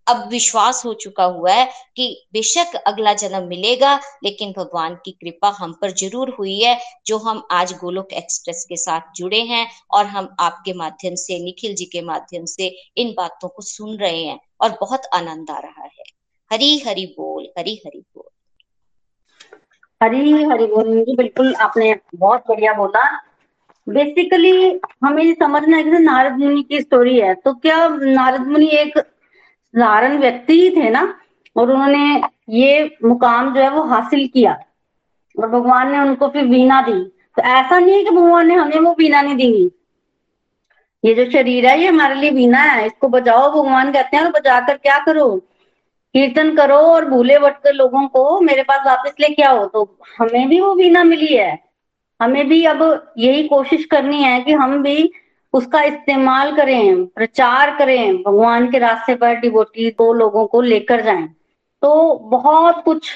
अब 0.07 0.27
विश्वास 0.29 0.81
हो 0.85 0.93
चुका 0.93 1.23
हुआ 1.23 1.51
है 1.51 1.65
कि 1.95 2.05
बेशक 2.33 2.75
अगला 2.87 3.13
जन्म 3.13 3.47
मिलेगा, 3.47 3.93
लेकिन 4.23 4.51
भगवान 4.57 4.95
की 4.95 5.11
कृपा 5.11 5.49
हम 5.59 5.73
पर 5.81 5.91
ज़रूर 5.91 6.29
हुई 6.39 6.59
है, 6.59 6.77
जो 7.07 7.17
हम 7.17 7.41
आज 7.51 7.73
गोलोक 7.73 8.13
एक्सप्रेस 8.13 8.65
के 8.69 8.77
साथ 8.77 9.13
जुड़े 9.15 9.41
हैं 9.41 9.67
और 9.91 10.05
हम 10.05 10.35
आपके 10.39 10.73
माध्यम 10.73 11.15
से, 11.15 11.39
निखिल 11.43 11.75
जी 11.75 11.85
के 11.85 12.01
माध्यम 12.01 12.45
से 12.45 12.67
इन 12.97 13.13
बातों 13.17 13.49
को 13.49 13.61
सुन 13.61 13.97
रहे 13.97 14.23
हैं 14.23 14.39
और 14.61 14.77
बहुत 14.81 15.05
आनंद 15.13 15.51
आ 15.51 15.59
रहा 15.59 15.83
है। 15.83 16.03
हरी 16.51 16.77
हरी 16.79 17.05
बोल, 17.17 17.47
हरी 17.57 17.81
हरी 17.85 17.99
बोल। 17.99 18.29
हरी 20.01 20.31
हरी 20.43 20.65
बोल 20.65 21.15
बिल्कुल 21.15 21.55
आपने 21.55 21.95
बहुत 22.15 22.43
बढ़िया 22.47 22.73
बोला। 22.73 23.32
बेसिकली 23.89 24.79
हमें 25.03 25.33
समझना 25.33 25.77
है 25.77 25.83
कि 25.83 25.89
नारद 25.89 26.37
मुनि 26.37 26.63
की 26.63 26.81
स्टोरी 26.81 27.19
है 27.19 27.33
तो 27.35 27.53
क्या 27.53 27.87
नारद 27.87 28.47
मुनि 28.47 28.67
एक 28.67 28.97
साधारण 28.97 30.17
व्यक्ति 30.17 30.61
ही 30.61 30.69
थे 30.69 30.89
ना? 30.89 31.19
और 31.57 31.71
उन्होंने 31.71 32.21
ये 32.49 32.97
मुकाम 33.05 33.53
जो 33.55 33.61
है 33.61 33.69
वो 33.69 33.83
हासिल 33.83 34.27
किया। 34.27 34.57
और 35.39 35.49
भगवान 35.49 35.91
ने 35.91 35.99
उनको 35.99 36.27
फिर 36.27 36.45
वीणा 36.45 36.81
दी। 36.81 37.03
तो 37.37 37.41
ऐसा 37.41 37.79
नहीं 37.79 37.95
है 37.95 38.03
कि 38.03 38.09
भगवान 38.09 38.47
ने 38.47 38.55
हमें 38.55 38.79
वो 38.79 38.95
वीणा 38.99 39.21
नहीं 39.21 39.35
दी। 39.35 39.71
ये 41.05 41.13
जो 41.13 41.31
शरीर 41.31 41.65
है, 41.65 41.81
ये 41.81 41.87
हमारे 41.87 42.15
लिए 42.15 42.31
वीणा 42.31 42.59
है। 42.59 42.85
इसको 42.85 43.07
बजाओ, 43.07 43.49
भगवान 43.51 43.91
कहते 43.91 44.17
हैं, 44.17 44.23
और 44.23 44.31
बजा 44.31 44.59
कर 44.59 44.77
क्या 44.77 44.99
करो? 44.99 45.37
कीर्तन 46.13 46.55
करो 46.55 46.75
और 46.75 47.09
भूले 47.09 47.39
भटके 47.39 47.71
लोगों 47.71 48.07
को। 48.07 48.41
मेरे 48.41 48.63
पास 48.63 48.85
वापस 48.85 49.15
लेके 49.19 49.43
आओ। 49.43 49.65
तो 49.65 49.97
हमें 50.19 50.49
भी 50.49 50.61
वो 50.61 50.75
वीणा 50.75 51.03
मिली 51.03 51.35
है। 51.35 51.62
हमें 52.23 52.47
भी 52.49 52.63
अब 52.65 53.13
यही 53.17 53.47
कोशिश 53.47 53.85
करनी 53.85 54.23
है 54.23 54.39
कि 54.41 54.53
हम 54.53 54.81
भी 54.83 55.11
उसका 55.53 55.81
इस्तेमाल 55.83 56.55
करें, 56.55 57.05
प्रचार 57.07 57.75
करें, 57.77 58.15
भगवान 58.17 58.69
के 58.71 58.79
रास्ते 58.79 59.15
पर 59.15 59.35
डिवोटी 59.35 59.89
को 59.91 60.11
लोगों 60.13 60.45
को 60.47 60.61
लेकर 60.61 61.01
जाएँ। 61.01 61.27
तो 61.81 62.15
बहुत 62.29 62.83
कुछ 62.85 63.09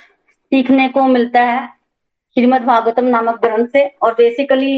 सीखने 0.52 0.88
को 0.90 1.04
मिलता 1.08 1.42
है 1.42 1.66
श्रीमद 2.38 2.62
भागवतम 2.62 3.06
नामक 3.06 3.40
ग्रंथ 3.42 3.68
से 3.68 3.86
और 4.02 4.14
बेसिकली 4.14 4.76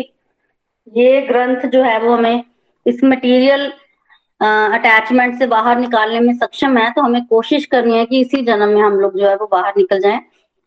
ये 0.87 1.21
ग्रंथ 1.21 1.69
जो 1.69 1.83
है 1.83 1.99
वो 1.99 2.13
हमें 2.13 2.43
इस 2.85 3.03
मटेरियल 3.03 3.71
अटैचमेंट 4.41 5.37
से 5.39 5.47
बाहर 5.47 5.79
निकालने 5.79 6.19
में 6.19 6.33
सक्षम 6.33 6.77
है 6.77 6.89
तो 6.91 7.01
हमें 7.01 7.25
कोशिश 7.25 7.65
करनी 7.65 7.97
है 7.97 8.05
कि 8.05 8.19
इसी 8.21 8.41
जन्म 8.43 8.69
में 8.69 8.81
हम 8.81 8.99
लोग 8.99 9.17
जो 9.19 9.27
है 9.27 9.35
वो 9.35 9.47
बाहर 9.51 9.73
निकल 9.77 9.99
जाएँ। 9.99 10.19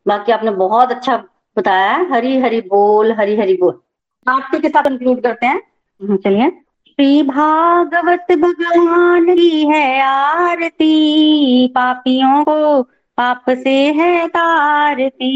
बाकी 0.06 0.32
आपने 0.32 0.50
बहुत 0.52 0.90
अच्छा 0.90 1.16
बताया 1.56 2.06
हरी 2.10 2.38
हरी 2.38 2.60
बोल 2.60 3.12
हरी 3.12 3.36
हरी 3.36 3.54
बोल। 3.54 3.80
आरती 4.28 4.58
के 4.58 4.68
साथ 4.68 4.86
इंक्लूड 4.86 5.20
करते 5.20 5.46
हैं। 5.46 5.62
हम्म, 6.02 6.16
चलिए। 6.16 6.50
श्री 6.86 7.22
भागवत 7.22 8.26
भगवान 8.32 9.34
की 9.34 9.66
है 9.66 10.00
आरती 10.02 11.68
पापियों 11.68 12.44
को 12.44 12.82
पाप 13.16 13.44
से 13.50 13.92
है 13.92 14.28
तारती। 14.28 15.32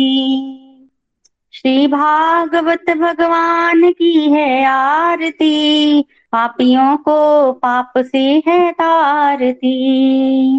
श्री 1.52 1.86
भागवत 1.86 2.84
भगवान 2.90 3.90
की 3.90 4.32
है 4.32 4.64
आरती 4.64 6.02
पापियों 6.32 6.96
को 6.96 7.52
पाप 7.52 7.92
से 7.98 8.42
है 8.46 8.72
तारती। 8.72 10.58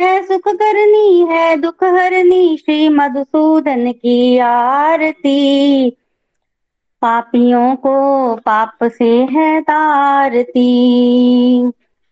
है 0.00 0.22
सुख 0.22 0.42
करनी 0.48 1.26
है, 1.30 1.56
दुख 1.56 1.84
हरनी 1.84 2.56
श्री 2.56 2.88
मधुसूदन 2.88 3.92
की 3.92 4.38
आरती। 4.38 5.90
पापियों 7.02 7.76
को 7.76 8.34
पाप 8.34 8.78
से 8.82 9.24
है 9.24 9.60
तारती। 9.60 10.72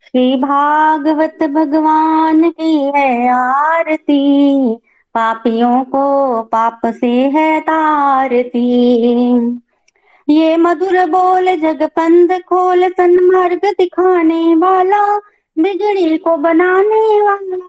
श्री 0.04 0.36
भागवत 0.36 1.38
भगवान 1.42 2.50
की 2.50 2.92
है 2.96 3.28
आरती। 3.28 4.74
पापियों 5.14 5.84
को 5.84 6.42
पाप 6.42 6.80
से 6.86 7.10
है 7.10 7.60
तारती। 7.60 9.38
ये 10.28 10.56
मधुर 10.56 11.06
बोल 11.06 11.56
जगपंद 11.56 12.32
खोल 12.32 12.88
सन्मार्ग 12.88 13.60
दिखाने 13.64 14.56
वाला, 14.56 15.16
बिगड़ी 15.58 16.18
को 16.18 16.36
बनाने 16.36 17.22
वाला। 17.22 17.68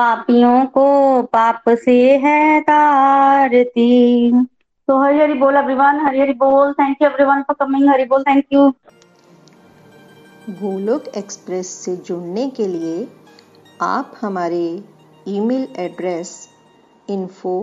पापियों 0.00 0.64
को 0.74 0.86
पाप 1.32 1.68
से 1.84 1.96
है 2.18 2.60
तारती। 2.62 3.88
तो 4.88 4.96
हरी 5.02 5.18
हरी 5.20 5.34
बोल 5.38 5.56
एवरीवन 5.56 6.00
हरी 6.06 6.20
हरी 6.20 6.32
बोल। 6.42 6.72
Thank 6.74 7.02
you 7.02 7.08
everyone 7.08 7.42
for 7.42 7.56
coming 7.60 7.88
Hari 7.90 8.04
बोल 8.12 8.22
थैंक 8.24 8.44
यू 8.52 8.70
गोलोक 10.50 11.08
एक्सप्रेस 11.16 11.68
से 11.84 11.96
जुड़ने 11.96 12.48
के 12.50 12.66
लिए 12.66 13.06
आप 13.82 14.12
हमारे 14.20 14.62
email 15.28 15.66
address 15.78 16.32
info 17.10 17.54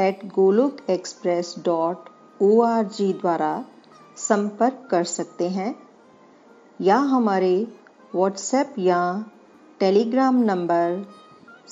at 0.00 0.24
Golok 0.34 0.76
express 0.90 1.54
dot 1.64 2.08
O 2.42 2.50
द्वारा 3.20 3.52
संपर्क 4.18 4.86
कर 4.90 5.04
सकते 5.04 5.48
हैं 5.50 5.74
या 6.80 6.96
हमारे 7.12 7.54
व्हाट्सएप 8.14 8.74
या 8.78 9.00
Telegram 9.80 10.42
number 10.42 11.04